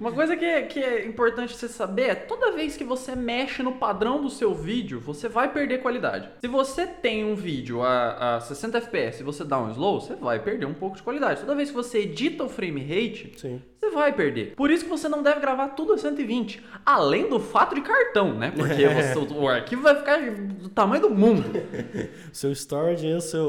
Uma 0.00 0.12
coisa 0.12 0.35
que 0.35 0.44
é, 0.47 0.62
que 0.62 0.81
é 0.81 1.06
importante 1.06 1.55
você 1.55 1.69
saber 1.69 2.03
é 2.09 2.15
toda 2.15 2.53
vez 2.53 2.75
que 2.75 2.85
você 2.85 3.15
mexe 3.15 3.62
no 3.62 3.73
padrão 3.73 4.23
do 4.23 4.31
seu 4.31 4.55
vídeo, 4.55 4.99
você 4.99 5.29
vai 5.29 5.53
perder 5.53 5.82
qualidade. 5.82 6.31
Se 6.41 6.49
você 6.49 6.87
tem 6.87 7.22
um 7.25 7.34
vídeo 7.34 7.82
a, 7.82 8.14
a 8.19 8.41
60 8.41 8.81
fps 8.81 9.21
e 9.21 9.23
você 9.23 9.44
dá 9.44 9.61
um 9.61 9.71
slow, 9.71 10.01
você 10.01 10.15
vai 10.15 10.39
perder 10.39 10.67
um 10.67 10.75
pouco 10.75 10.97
de 10.97 11.03
qualidade. 11.03 11.41
Toda 11.41 11.55
vez 11.55 11.71
que 11.71 11.77
você 11.77 12.01
edita 12.01 12.44
o 12.44 12.49
frame 12.49 12.83
rate, 12.83 13.33
Sim. 13.37 13.61
Você 13.84 13.94
vai 13.94 14.12
perder. 14.12 14.55
Por 14.55 14.70
isso 14.70 14.84
que 14.84 14.91
você 14.91 15.08
não 15.08 15.22
deve 15.22 15.41
gravar 15.41 15.69
tudo 15.70 15.93
a 15.93 15.98
120. 15.98 16.62
Além 16.84 17.29
do 17.29 17.38
fato 17.41 17.74
de 17.74 17.81
cartão, 17.81 18.34
né? 18.34 18.50
Porque 18.55 18.86
você- 18.88 19.34
o 19.34 19.48
arquivo 19.48 19.82
vai 19.82 19.94
ficar 19.96 20.19
do 20.31 20.69
tamanho 20.69 21.03
do 21.03 21.10
mundo. 21.10 21.44
Seu 22.32 22.50
storage 22.53 23.06
e 23.06 23.14
o 23.14 23.20
seu, 23.20 23.44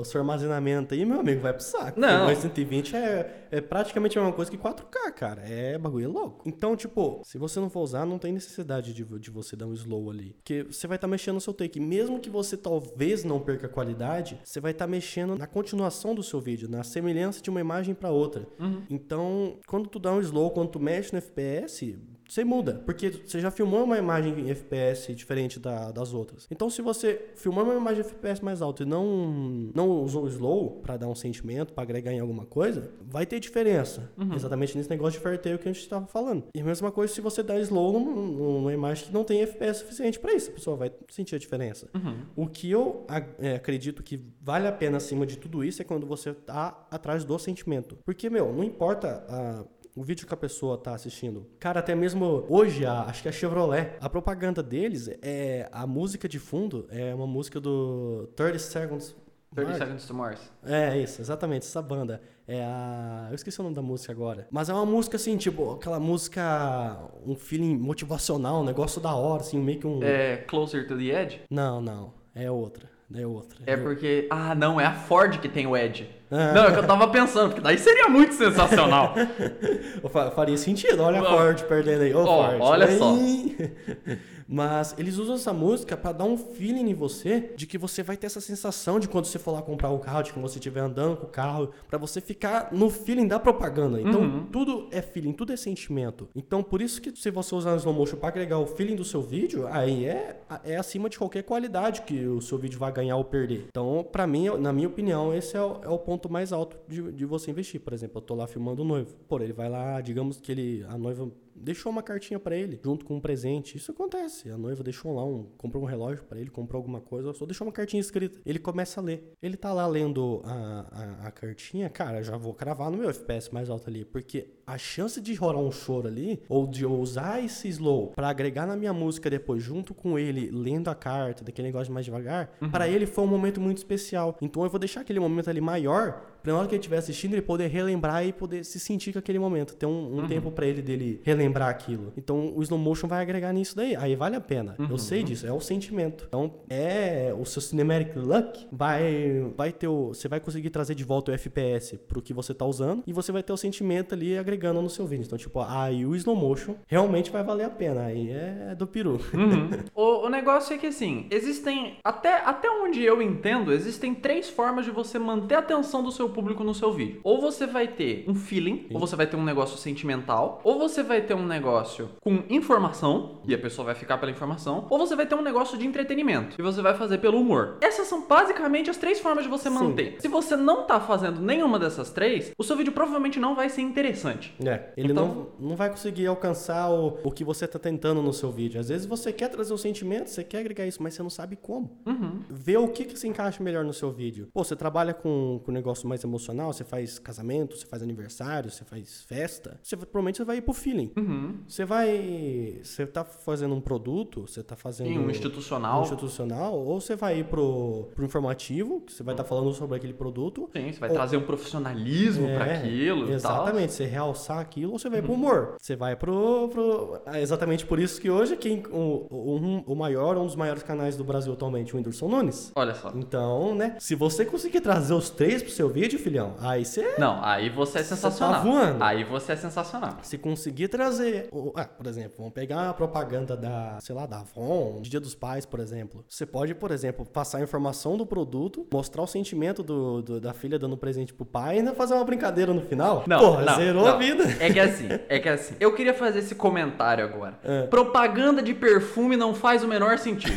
o 0.00 0.04
seu 0.04 0.20
armazenamento 0.20 0.94
aí, 0.94 1.04
meu 1.04 1.20
amigo, 1.20 1.40
vai 1.40 1.52
pro 1.52 1.62
saco. 1.62 1.98
Não. 1.98 2.26
Porque 2.26 2.40
120 2.40 2.96
é, 2.96 3.46
é 3.50 3.60
praticamente 3.60 4.18
a 4.18 4.22
mesma 4.22 4.34
coisa 4.34 4.50
que 4.50 4.56
4K, 4.58 5.12
cara. 5.14 5.42
É 5.42 5.76
bagulho 5.78 6.10
louco. 6.10 6.42
Então, 6.48 6.76
tipo, 6.76 7.20
se 7.24 7.38
você 7.38 7.58
não 7.60 7.68
for 7.70 7.80
usar, 7.80 8.04
não 8.06 8.18
tem 8.18 8.32
necessidade 8.32 8.92
de, 8.92 9.04
de 9.04 9.30
você 9.30 9.56
dar 9.56 9.66
um 9.66 9.72
slow 9.72 10.10
ali. 10.10 10.34
Porque 10.36 10.62
você 10.64 10.86
vai 10.86 10.96
estar 10.96 11.08
mexendo 11.08 11.34
no 11.34 11.40
seu 11.40 11.52
take. 11.52 11.80
Mesmo 11.80 12.20
que 12.20 12.30
você 12.30 12.56
talvez 12.56 13.24
não 13.24 13.40
perca 13.40 13.68
qualidade, 13.68 14.38
você 14.44 14.60
vai 14.60 14.72
estar 14.72 14.86
mexendo 14.86 15.36
na 15.36 15.46
continuação 15.46 16.14
do 16.14 16.22
seu 16.22 16.40
vídeo, 16.40 16.68
na 16.68 16.82
semelhança 16.84 17.40
de 17.42 17.50
uma 17.50 17.60
imagem 17.60 17.94
pra 17.94 18.10
outra. 18.10 18.46
Então, 18.88 19.45
quando 19.66 19.88
tu 19.88 19.98
dá 19.98 20.12
um 20.12 20.20
slow, 20.20 20.50
quando 20.50 20.70
tu 20.70 20.80
mexe 20.80 21.12
no 21.12 21.18
FPS, 21.18 21.96
você 22.28 22.44
muda, 22.44 22.82
porque 22.84 23.10
você 23.10 23.40
já 23.40 23.50
filmou 23.50 23.84
uma 23.84 23.98
imagem 23.98 24.38
em 24.40 24.50
FPS 24.50 25.14
diferente 25.14 25.58
da- 25.60 25.90
das 25.90 26.12
outras. 26.12 26.46
Então, 26.50 26.68
se 26.68 26.82
você 26.82 27.30
filmou 27.36 27.64
uma 27.64 27.74
imagem 27.74 28.02
em 28.02 28.06
FPS 28.06 28.44
mais 28.44 28.60
alta 28.62 28.82
e 28.82 28.86
não, 28.86 29.70
não 29.74 30.02
usou 30.02 30.24
o 30.24 30.28
slow 30.28 30.80
pra 30.82 30.96
dar 30.96 31.08
um 31.08 31.14
sentimento, 31.14 31.72
pra 31.72 31.82
agregar 31.82 32.12
em 32.12 32.20
alguma 32.20 32.44
coisa, 32.44 32.90
vai 33.02 33.24
ter 33.26 33.38
diferença. 33.40 34.10
Exatamente 34.34 34.76
nesse 34.76 34.90
negócio 34.90 35.18
de 35.18 35.22
fairtail 35.22 35.58
que 35.58 35.68
a 35.68 35.72
gente 35.72 35.82
estava 35.82 36.06
falando. 36.06 36.44
E 36.54 36.60
a 36.60 36.64
mesma 36.64 36.90
coisa 36.92 37.12
se 37.12 37.20
você 37.20 37.42
dá 37.42 37.58
slow 37.60 37.98
num- 38.00 38.26
numa 38.58 38.72
imagem 38.72 39.06
que 39.06 39.12
não 39.12 39.24
tem 39.24 39.42
FPS 39.42 39.80
suficiente 39.80 40.18
pra 40.18 40.32
isso, 40.34 40.50
a 40.50 40.54
pessoa 40.54 40.76
vai 40.76 40.92
sentir 41.10 41.34
a 41.34 41.38
diferença. 41.38 41.88
O 42.36 42.46
que 42.46 42.70
eu 42.70 43.04
é, 43.38 43.54
acredito 43.56 44.02
que 44.02 44.20
vale 44.40 44.66
a 44.66 44.72
pena 44.72 44.96
acima 44.98 45.24
de 45.26 45.36
tudo 45.38 45.62
isso 45.64 45.80
é 45.80 45.84
quando 45.84 46.06
você 46.06 46.32
tá 46.32 46.86
atrás 46.90 47.24
do 47.24 47.38
sentimento. 47.38 47.96
Porque, 48.04 48.28
meu, 48.30 48.52
não 48.52 48.62
importa 48.64 49.24
a- 49.28 49.64
o 49.96 50.02
vídeo 50.04 50.26
que 50.26 50.34
a 50.34 50.36
pessoa 50.36 50.76
tá 50.78 50.94
assistindo. 50.94 51.46
Cara, 51.58 51.80
até 51.80 51.94
mesmo 51.94 52.44
hoje, 52.48 52.84
a- 52.84 53.02
acho 53.04 53.22
que 53.22 53.28
a 53.28 53.32
Chevrolet, 53.32 53.94
a 54.00 54.08
propaganda 54.08 54.62
deles 54.62 55.08
é 55.22 55.68
a 55.72 55.86
música 55.86 56.28
de 56.28 56.38
fundo 56.38 56.86
é 56.90 57.14
uma 57.14 57.26
música 57.26 57.58
do 57.58 58.28
30 58.36 58.58
Seconds 58.58 59.16
30 59.54 59.70
Mars. 59.70 59.78
Seconds 59.78 60.06
to 60.06 60.14
Mars. 60.14 60.52
É, 60.64 60.98
isso, 60.98 61.22
exatamente, 61.22 61.62
essa 61.66 61.80
banda. 61.80 62.20
É 62.46 62.62
a. 62.62 63.28
Eu 63.30 63.34
esqueci 63.34 63.58
o 63.58 63.62
nome 63.62 63.74
da 63.74 63.80
música 63.80 64.12
agora. 64.12 64.46
Mas 64.50 64.68
é 64.68 64.74
uma 64.74 64.84
música 64.84 65.16
assim, 65.16 65.36
tipo, 65.38 65.72
aquela 65.72 65.98
música. 65.98 66.98
Um 67.24 67.34
feeling 67.34 67.76
motivacional, 67.78 68.60
um 68.60 68.64
negócio 68.64 69.00
da 69.00 69.14
hora, 69.14 69.40
assim, 69.40 69.58
meio 69.58 69.80
que 69.80 69.86
um. 69.86 70.02
É 70.02 70.36
Closer 70.38 70.86
to 70.86 70.96
the 70.96 71.04
Edge? 71.04 71.40
Não, 71.50 71.80
não. 71.80 72.12
É 72.34 72.50
outra. 72.50 72.88
É 73.14 73.24
outra. 73.26 73.58
É 73.66 73.76
porque. 73.76 74.26
Ah, 74.30 74.54
não, 74.54 74.80
é 74.80 74.84
a 74.84 74.92
Ford 74.92 75.38
que 75.38 75.48
tem 75.48 75.66
o 75.66 75.76
Edge. 75.76 76.08
Ah. 76.30 76.52
Não, 76.52 76.64
é 76.64 76.72
que 76.72 76.78
eu 76.78 76.86
tava 76.86 77.06
pensando, 77.08 77.48
porque 77.50 77.60
daí 77.60 77.78
seria 77.78 78.08
muito 78.08 78.34
sensacional. 78.34 79.14
Fa- 80.10 80.32
Faria 80.32 80.56
sentido, 80.56 81.02
olha 81.04 81.20
a. 81.20 81.24
Ford 81.24 81.62
perdendo 81.64 82.02
aí. 82.02 82.12
Ô, 82.12 82.24
Ó, 82.24 82.48
Ford. 82.48 82.60
olha 82.60 82.98
só. 82.98 83.14
Mas 84.48 84.94
eles 84.98 85.18
usam 85.18 85.34
essa 85.34 85.52
música 85.52 85.96
pra 85.96 86.12
dar 86.12 86.24
um 86.24 86.36
feeling 86.36 86.90
em 86.90 86.94
você 86.94 87.52
de 87.56 87.66
que 87.66 87.76
você 87.76 88.02
vai 88.02 88.16
ter 88.16 88.26
essa 88.26 88.40
sensação 88.40 89.00
de 89.00 89.08
quando 89.08 89.24
você 89.24 89.38
for 89.38 89.52
lá 89.52 89.62
comprar 89.62 89.90
o 89.90 89.98
carro, 89.98 90.22
de 90.22 90.32
quando 90.32 90.48
você 90.48 90.58
estiver 90.58 90.80
andando 90.80 91.16
com 91.16 91.26
o 91.26 91.30
carro, 91.30 91.70
pra 91.88 91.98
você 91.98 92.20
ficar 92.20 92.72
no 92.72 92.88
feeling 92.90 93.26
da 93.26 93.38
propaganda. 93.40 94.00
Então, 94.00 94.20
Uhum. 94.20 94.46
tudo 94.46 94.88
é 94.90 95.02
feeling, 95.02 95.32
tudo 95.32 95.52
é 95.52 95.56
sentimento. 95.56 96.28
Então, 96.34 96.62
por 96.62 96.80
isso 96.80 97.00
que 97.00 97.14
se 97.16 97.30
você 97.30 97.54
usar 97.54 97.72
o 97.74 97.76
slow 97.76 97.94
motion 97.94 98.16
pra 98.16 98.28
agregar 98.28 98.58
o 98.58 98.66
feeling 98.66 98.96
do 98.96 99.04
seu 99.04 99.20
vídeo, 99.22 99.66
aí 99.68 100.04
é, 100.04 100.40
é 100.64 100.76
acima 100.76 101.08
de 101.08 101.18
qualquer 101.18 101.42
qualidade 101.42 102.02
que 102.02 102.24
o 102.26 102.40
seu 102.40 102.56
vídeo 102.58 102.78
vai 102.78 102.92
ganhar 102.92 103.16
ou 103.16 103.24
perder. 103.24 103.66
Então, 103.68 104.06
pra 104.10 104.26
mim, 104.26 104.46
na 104.58 104.72
minha 104.72 104.88
opinião, 104.88 105.34
esse 105.34 105.56
é 105.56 105.62
o, 105.62 105.80
é 105.82 105.88
o 105.88 105.98
ponto 105.98 106.30
mais 106.30 106.52
alto 106.52 106.76
de, 106.88 107.12
de 107.12 107.24
você 107.24 107.50
investir. 107.50 107.80
Por 107.80 107.92
exemplo, 107.92 108.18
eu 108.18 108.22
tô 108.22 108.34
lá 108.34 108.46
filmando 108.46 108.82
o 108.82 108.84
noivo. 108.84 109.14
Pô, 109.28 109.40
ele 109.40 109.52
vai 109.52 109.68
lá, 109.68 110.00
digamos 110.00 110.40
que 110.40 110.52
ele, 110.52 110.84
a 110.88 110.96
noiva 110.96 111.28
deixou 111.58 111.90
uma 111.90 112.02
cartinha 112.02 112.38
pra 112.38 112.56
ele, 112.56 112.80
junto 112.82 113.04
com 113.04 113.16
um 113.16 113.20
presente. 113.20 113.76
Isso 113.76 113.90
acontece. 113.90 114.50
A 114.50 114.58
noiva 114.58 114.82
deixou 114.82 115.14
lá 115.14 115.24
um, 115.24 115.46
comprou 115.56 115.82
um 115.82 115.86
relógio 115.86 116.24
pra 116.24 116.38
ele, 116.38 116.50
comprou 116.50 116.78
alguma 116.78 117.00
coisa, 117.00 117.32
só 117.32 117.46
deixou 117.46 117.66
uma 117.66 117.72
cartinha 117.72 118.00
escrita. 118.00 118.40
Ele 118.44 118.58
começa 118.58 119.00
a 119.00 119.02
ler. 119.02 119.32
Ele 119.42 119.56
tá 119.56 119.72
lá 119.72 119.86
lendo 119.86 120.42
a, 120.44 121.22
a, 121.22 121.28
a 121.28 121.30
cartinha, 121.30 121.88
cara, 121.88 122.22
já 122.22 122.36
vou 122.36 122.54
cravar 122.54 122.90
no 122.90 122.98
meu 122.98 123.10
FPS 123.10 123.52
mais 123.52 123.70
alto 123.70 123.88
ali, 123.88 124.04
porque 124.04 124.48
a 124.66 124.76
chance 124.76 125.20
de 125.20 125.34
rolar 125.34 125.60
um 125.60 125.70
choro 125.70 126.08
ali, 126.08 126.42
ou 126.48 126.66
de 126.66 126.82
eu 126.82 126.92
usar 126.92 127.42
esse 127.44 127.68
slow 127.68 128.08
pra 128.16 128.28
agregar 128.28 128.66
na 128.66 128.74
minha 128.74 128.92
música 128.92 129.30
depois, 129.30 129.62
junto 129.62 129.94
com 129.94 130.18
ele, 130.18 130.50
lendo 130.50 130.88
a 130.88 130.94
carta, 130.94 131.44
daquele 131.44 131.68
negócio 131.68 131.92
mais 131.92 132.04
devagar, 132.04 132.50
pra 132.70 132.88
ele 132.88 133.06
foi 133.06 133.24
um 133.24 133.28
momento 133.28 133.60
muito 133.60 133.78
especial. 133.78 134.36
Então 134.42 134.64
eu 134.64 134.70
vou 134.70 134.80
deixar 134.80 135.02
aquele 135.02 135.20
momento 135.20 135.48
ali 135.48 135.60
maior, 135.60 136.35
pra 136.46 136.52
na 136.52 136.60
hora 136.60 136.68
que 136.68 136.74
ele 136.74 136.80
estiver 136.80 136.98
assistindo, 136.98 137.34
ele 137.34 137.42
poder 137.42 137.66
relembrar 137.66 138.24
e 138.24 138.32
poder 138.32 138.64
se 138.64 138.78
sentir 138.78 139.12
com 139.12 139.18
aquele 139.18 139.38
momento. 139.38 139.74
Ter 139.74 139.86
um, 139.86 140.20
um 140.20 140.28
tempo 140.28 140.50
pra 140.50 140.66
ele 140.66 140.80
dele 140.80 141.20
relembrar 141.24 141.68
aquilo. 141.68 142.12
Então 142.16 142.52
o 142.54 142.62
slow 142.62 142.78
motion 142.78 143.08
vai 143.08 143.20
agregar 143.20 143.52
nisso 143.52 143.74
daí. 143.74 143.96
Aí 143.96 144.14
vale 144.14 144.36
a 144.36 144.40
pena. 144.40 144.76
Eu 144.88 144.98
sei 144.98 145.22
disso, 145.22 145.46
é 145.46 145.52
o 145.52 145.60
sentimento. 145.60 146.24
Então 146.28 146.54
é 146.70 147.34
o 147.36 147.44
seu 147.44 147.60
cinematic 147.60 148.14
luck 148.16 148.66
vai 148.70 149.52
vai 149.56 149.72
ter 149.72 149.88
o 149.88 150.08
você 150.08 150.28
vai 150.28 150.38
conseguir 150.38 150.70
trazer 150.70 150.94
de 150.94 151.04
volta 151.04 151.32
o 151.32 151.34
FPS 151.34 151.96
pro 151.96 152.22
que 152.22 152.32
você 152.32 152.54
tá 152.54 152.64
usando 152.64 153.02
e 153.06 153.12
você 153.12 153.32
vai 153.32 153.42
ter 153.42 153.52
o 153.52 153.56
sentimento 153.56 154.14
ali 154.14 154.38
agregando 154.38 154.80
no 154.80 154.88
seu 154.88 155.06
vídeo. 155.06 155.24
Então 155.24 155.38
tipo, 155.38 155.60
aí 155.60 156.06
o 156.06 156.14
slow 156.14 156.36
motion 156.36 156.76
realmente 156.86 157.30
vai 157.30 157.42
valer 157.42 157.64
a 157.64 157.70
pena. 157.70 158.04
Aí 158.04 158.30
é 158.30 158.74
do 158.74 158.86
peru. 158.86 159.20
o, 159.94 160.26
o 160.26 160.28
negócio 160.28 160.74
é 160.74 160.78
que 160.78 160.86
assim, 160.86 161.26
existem. 161.30 161.96
Até, 162.04 162.34
até 162.44 162.70
onde 162.70 163.02
eu 163.02 163.20
entendo, 163.20 163.72
existem 163.72 164.14
três 164.14 164.48
formas 164.48 164.84
de 164.84 164.90
você 164.90 165.18
manter 165.18 165.56
a 165.56 165.58
atenção 165.58 166.02
do 166.02 166.12
seu 166.12 166.28
público 166.36 166.62
no 166.62 166.74
seu 166.74 166.92
vídeo. 166.92 167.20
Ou 167.24 167.40
você 167.40 167.66
vai 167.66 167.88
ter 167.88 168.24
um 168.28 168.34
feeling, 168.34 168.86
ou 168.92 169.00
você 169.00 169.16
vai 169.16 169.26
ter 169.26 169.36
um 169.36 169.42
negócio 169.44 169.78
sentimental, 169.78 170.60
ou 170.62 170.78
você 170.78 171.02
vai 171.02 171.22
ter 171.22 171.34
um 171.34 171.46
negócio 171.46 172.10
com 172.20 172.42
informação, 172.50 173.40
e 173.46 173.54
a 173.54 173.58
pessoa 173.58 173.86
vai 173.86 173.94
ficar 173.94 174.18
pela 174.18 174.30
informação, 174.30 174.86
ou 174.90 174.98
você 174.98 175.16
vai 175.16 175.24
ter 175.26 175.34
um 175.34 175.42
negócio 175.42 175.78
de 175.78 175.86
entretenimento, 175.86 176.56
e 176.58 176.62
você 176.62 176.82
vai 176.82 176.94
fazer 176.94 177.18
pelo 177.18 177.40
humor. 177.40 177.78
Essas 177.80 178.06
são 178.06 178.26
basicamente 178.28 178.90
as 178.90 178.98
três 178.98 179.18
formas 179.18 179.44
de 179.44 179.50
você 179.50 179.68
Sim. 179.70 179.74
manter. 179.74 180.16
Se 180.20 180.28
você 180.28 180.54
não 180.56 180.86
tá 180.86 181.00
fazendo 181.00 181.40
nenhuma 181.40 181.78
dessas 181.78 182.10
três, 182.10 182.52
o 182.58 182.62
seu 182.62 182.76
vídeo 182.76 182.92
provavelmente 182.92 183.38
não 183.40 183.54
vai 183.54 183.70
ser 183.70 183.80
interessante. 183.80 184.54
É, 184.64 184.92
ele 184.96 185.12
Então- 185.12 185.48
não, 185.58 185.68
não 185.70 185.76
vai 185.76 185.88
conseguir 185.88 186.26
alcançar 186.26 186.90
o, 186.90 187.18
o 187.24 187.30
que 187.30 187.42
você 187.44 187.66
tá 187.66 187.78
tentando 187.78 188.20
no 188.20 188.32
seu 188.32 188.50
vídeo. 188.50 188.78
Às 188.78 188.88
vezes 188.90 189.06
você 189.06 189.32
quer 189.32 189.48
trazer 189.48 189.72
o 189.72 189.78
sentimento, 189.78 190.28
você 190.28 190.44
quer 190.44 190.58
agregar 190.58 190.86
isso, 190.86 191.02
mas 191.02 191.14
você 191.14 191.22
não 191.22 191.30
sabe 191.30 191.56
como. 191.56 191.96
Uhum. 192.06 192.40
Vê 192.50 192.76
o 192.76 192.88
que, 192.88 193.04
que 193.04 193.18
se 193.18 193.26
encaixa 193.26 193.62
melhor 193.62 193.84
no 193.84 193.92
seu 193.92 194.10
vídeo. 194.10 194.48
Pô, 194.52 194.62
você 194.62 194.76
trabalha 194.76 195.14
com, 195.14 195.60
com 195.64 195.70
um 195.70 195.74
negócio 195.74 196.06
mais 196.08 196.24
emocional, 196.26 196.72
você 196.72 196.84
faz 196.84 197.18
casamento, 197.18 197.76
você 197.76 197.86
faz 197.86 198.02
aniversário, 198.02 198.70
você 198.70 198.84
faz 198.84 199.22
festa. 199.22 199.78
Você, 199.82 199.96
provavelmente 199.96 200.36
você 200.38 200.44
vai 200.44 200.56
ir 200.58 200.62
pro 200.62 200.72
feeling. 200.74 201.12
Uhum. 201.16 201.60
Você 201.68 201.84
vai. 201.84 202.80
Você 202.82 203.06
tá 203.06 203.24
fazendo 203.24 203.74
um 203.74 203.80
produto, 203.80 204.42
você 204.42 204.62
tá 204.62 204.76
fazendo. 204.76 205.08
Sim, 205.08 205.18
um 205.18 205.30
institucional. 205.30 206.00
um 206.00 206.02
institucional, 206.04 206.74
ou 206.78 207.00
você 207.00 207.16
vai 207.16 207.40
ir 207.40 207.44
pro, 207.44 208.08
pro 208.14 208.24
informativo, 208.24 209.00
que 209.00 209.12
você 209.12 209.22
vai 209.22 209.34
estar 209.34 209.44
falando 209.44 209.72
sobre 209.72 209.96
aquele 209.96 210.12
produto. 210.14 210.68
Sim, 210.74 210.92
você 210.92 210.98
vai 211.00 211.08
Ou- 211.10 211.14
trazer 211.14 211.36
um 211.36 211.42
profissionalismo 211.42 212.46
pra 212.54 212.66
É, 212.66 212.76
aquilo 212.78 213.24
e 213.24 213.26
tal. 213.26 213.34
Exatamente, 213.34 213.92
você 213.92 214.04
realçar 214.06 214.58
aquilo 214.58 214.92
ou 214.92 214.98
você 214.98 215.08
vai 215.08 215.22
pro 215.22 215.32
humor. 215.32 215.76
Você 215.80 215.96
vai 215.96 216.16
pro. 216.16 216.68
pro 216.68 217.20
é 217.26 217.40
exatamente 217.42 217.84
por 217.86 217.98
isso 217.98 218.20
que 218.20 218.30
hoje 218.30 218.56
quem, 218.56 218.82
o, 218.90 219.26
o, 219.30 219.92
o 219.92 219.94
maior, 219.96 220.36
um 220.36 220.46
dos 220.46 220.56
maiores 220.56 220.82
canais 220.82 221.16
do 221.16 221.24
Brasil 221.24 221.52
atualmente, 221.52 221.92
o 221.94 221.96
Whindersson 221.96 222.28
Nunes. 222.28 222.72
Olha 222.74 222.94
só. 222.94 223.12
Então, 223.14 223.74
né? 223.74 223.96
Se 223.98 224.14
você 224.14 224.44
conseguir 224.44 224.80
trazer 224.80 225.14
os 225.14 225.30
três 225.30 225.62
pro 225.62 225.70
seu 225.70 225.88
vídeo, 225.88 226.15
filhão, 226.18 226.54
aí 226.60 226.84
você. 226.84 227.14
Não, 227.18 227.42
aí 227.44 227.68
você 227.70 227.98
é 227.98 228.02
Você 228.02 228.08
sensacional. 228.14 228.54
tá 228.54 228.60
voando. 228.60 229.02
Aí 229.04 229.24
você 229.24 229.52
é 229.52 229.56
sensacional. 229.56 230.16
Se 230.22 230.36
conseguir 230.38 230.88
trazer, 230.88 231.48
ah, 231.74 231.84
por 231.84 232.06
exemplo, 232.06 232.34
vamos 232.38 232.52
pegar 232.52 232.90
a 232.90 232.94
propaganda 232.94 233.56
da, 233.56 233.98
sei 234.00 234.14
lá, 234.14 234.26
da 234.26 234.40
Avon, 234.40 235.00
de 235.02 235.10
Dia 235.10 235.20
dos 235.20 235.34
Pais, 235.34 235.64
por 235.66 235.80
exemplo. 235.80 236.24
Você 236.28 236.44
pode, 236.46 236.74
por 236.74 236.90
exemplo, 236.90 237.24
passar 237.26 237.58
a 237.58 237.62
informação 237.62 238.16
do 238.16 238.26
produto, 238.26 238.86
mostrar 238.92 239.22
o 239.22 239.26
sentimento 239.26 239.82
do, 239.82 240.22
do- 240.22 240.40
da 240.40 240.52
filha 240.52 240.78
dando 240.78 240.96
presente 240.96 241.32
pro 241.34 241.44
pai 241.44 241.76
e 241.76 241.78
ainda 241.78 241.94
fazer 241.94 242.14
uma 242.14 242.24
brincadeira 242.24 242.72
no 242.72 242.80
final. 242.82 243.24
Não, 243.26 243.38
Porra, 243.38 243.62
não, 243.64 243.74
zerou 243.76 244.04
não. 244.04 244.14
a 244.14 244.16
vida. 244.16 244.44
É 244.60 244.72
que 244.72 244.80
assim, 244.80 245.08
é 245.28 245.38
que 245.38 245.48
assim. 245.48 245.74
Eu 245.80 245.94
queria 245.94 246.14
fazer 246.14 246.40
esse 246.40 246.54
comentário 246.54 247.24
agora. 247.24 247.58
É. 247.64 247.82
Propaganda 247.86 248.62
de 248.62 248.74
perfume 248.74 249.36
não 249.36 249.54
faz 249.54 249.82
o 249.82 249.88
menor 249.88 250.18
sentido. 250.18 250.56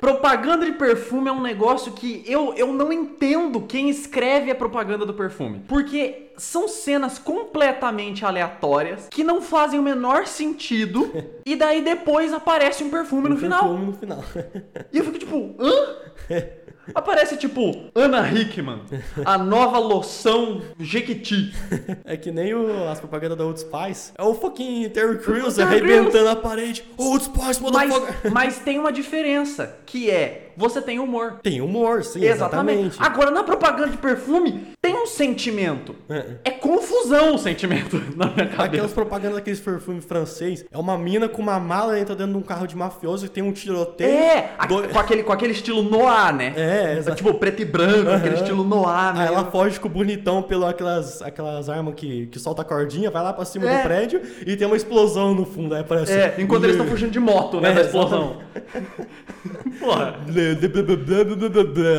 propaganda 0.00 0.64
de 0.64 0.72
perfume 0.72 1.28
é 1.28 1.32
um 1.32 1.42
negócio 1.42 1.92
que 1.92 2.22
eu, 2.26 2.54
eu 2.54 2.72
não 2.72 2.92
entendo 2.92 3.60
quem 3.62 3.88
escreve 3.90 4.50
a 4.50 4.54
propaganda 4.54 4.77
do 4.84 5.14
perfume. 5.14 5.62
Porque 5.68 6.30
são 6.36 6.68
cenas 6.68 7.18
completamente 7.18 8.24
aleatórias 8.24 9.08
que 9.10 9.24
não 9.24 9.40
fazem 9.42 9.78
o 9.78 9.82
menor 9.82 10.26
sentido. 10.26 11.10
e 11.44 11.56
daí 11.56 11.82
depois 11.82 12.32
aparece 12.32 12.82
um 12.84 12.90
perfume 12.90 13.28
no 13.28 13.34
Um 13.34 13.38
final. 13.38 13.60
perfume 13.60 13.86
no 13.86 13.92
final. 13.94 14.24
E 14.92 14.98
eu 14.98 15.04
fico 15.04 15.18
tipo, 15.18 15.54
hã? 15.58 15.72
Aparece 16.94 17.36
tipo, 17.36 17.74
Ana 17.94 18.28
Hickman, 18.30 18.80
a 19.24 19.36
nova 19.38 19.78
loção 19.78 20.62
Jequiti. 20.78 21.52
É 22.04 22.16
que 22.16 22.30
nem 22.30 22.54
o- 22.54 22.88
as 22.88 22.98
propagandas 23.00 23.36
da 23.38 23.44
Old 23.44 23.60
Spice. 23.60 24.12
É 24.16 24.22
o 24.22 24.34
fucking 24.34 24.88
Terry 24.90 25.18
Crews 25.18 25.58
arrebentando 25.58 26.28
a 26.28 26.36
parede. 26.36 26.84
Old 26.96 27.24
Spice, 27.24 27.60
motherfucker. 27.62 28.14
Mas, 28.24 28.32
mas 28.32 28.58
tem 28.58 28.78
uma 28.78 28.92
diferença, 28.92 29.76
que 29.86 30.10
é, 30.10 30.50
você 30.56 30.80
tem 30.80 30.98
humor. 30.98 31.40
Tem 31.42 31.60
humor, 31.60 32.02
sim, 32.04 32.24
exatamente. 32.24 32.96
Agora, 32.98 33.30
na 33.30 33.42
propaganda 33.44 33.90
de 33.90 33.96
perfume, 33.98 34.68
tem 34.80 34.94
um 34.94 35.06
sentimento. 35.06 35.94
É 36.44 36.50
confusão 36.50 37.34
o 37.34 37.38
sentimento 37.38 37.96
na 38.16 38.26
minha 38.26 38.44
Aquelas 38.46 38.56
cabeça. 38.70 38.88
propagandas 38.94 39.36
daqueles 39.36 39.60
perfumes 39.60 40.04
francês, 40.04 40.64
é 40.70 40.78
uma 40.78 40.96
mina 40.98 41.28
com 41.28 41.40
uma 41.42 41.58
mala 41.60 41.98
entra 41.98 42.14
dentro 42.16 42.32
de 42.32 42.38
um 42.38 42.42
carro 42.42 42.66
de 42.66 42.76
mafioso 42.76 43.26
e 43.26 43.28
tem 43.28 43.42
um 43.42 43.52
tiroteio. 43.52 44.10
É, 44.10 44.50
dois- 44.68 44.90
com, 44.92 44.98
aquele, 44.98 45.22
com 45.22 45.32
aquele 45.32 45.52
estilo 45.52 45.82
noir, 45.82 46.34
né? 46.34 46.52
É, 46.56 46.77
exato. 46.98 47.16
Tipo, 47.16 47.34
preto 47.34 47.62
e 47.62 47.64
branco, 47.64 48.10
aquele 48.10 48.34
estilo 48.36 48.64
noir, 48.64 49.14
né? 49.14 49.22
Aí 49.22 49.26
ela 49.28 49.44
foge 49.50 49.78
com 49.80 49.88
o 49.88 49.90
bonitão 49.90 50.42
pelas 50.42 50.70
aquelas, 50.70 51.22
aquelas 51.22 51.68
armas 51.68 51.94
que, 51.94 52.26
que 52.26 52.38
solta 52.38 52.62
a 52.62 52.64
cordinha, 52.64 53.10
vai 53.10 53.22
lá 53.22 53.32
pra 53.32 53.44
cima 53.44 53.68
É. 53.68 53.76
do 53.78 53.82
prédio 53.82 54.20
e 54.46 54.56
tem 54.56 54.66
uma 54.66 54.76
explosão 54.76 55.34
no 55.34 55.44
fundo. 55.44 55.74
Aí 55.74 55.80
aparece. 55.80 56.12
É, 56.12 56.34
enquanto 56.38 56.64
eles 56.64 56.76
estão 56.76 56.86
fugindo 56.88 57.10
de 57.10 57.20
moto, 57.20 57.60
né, 57.60 57.70
É, 57.70 57.74
da 57.74 57.80
explosão. 57.82 58.36
Porra. 59.80 60.16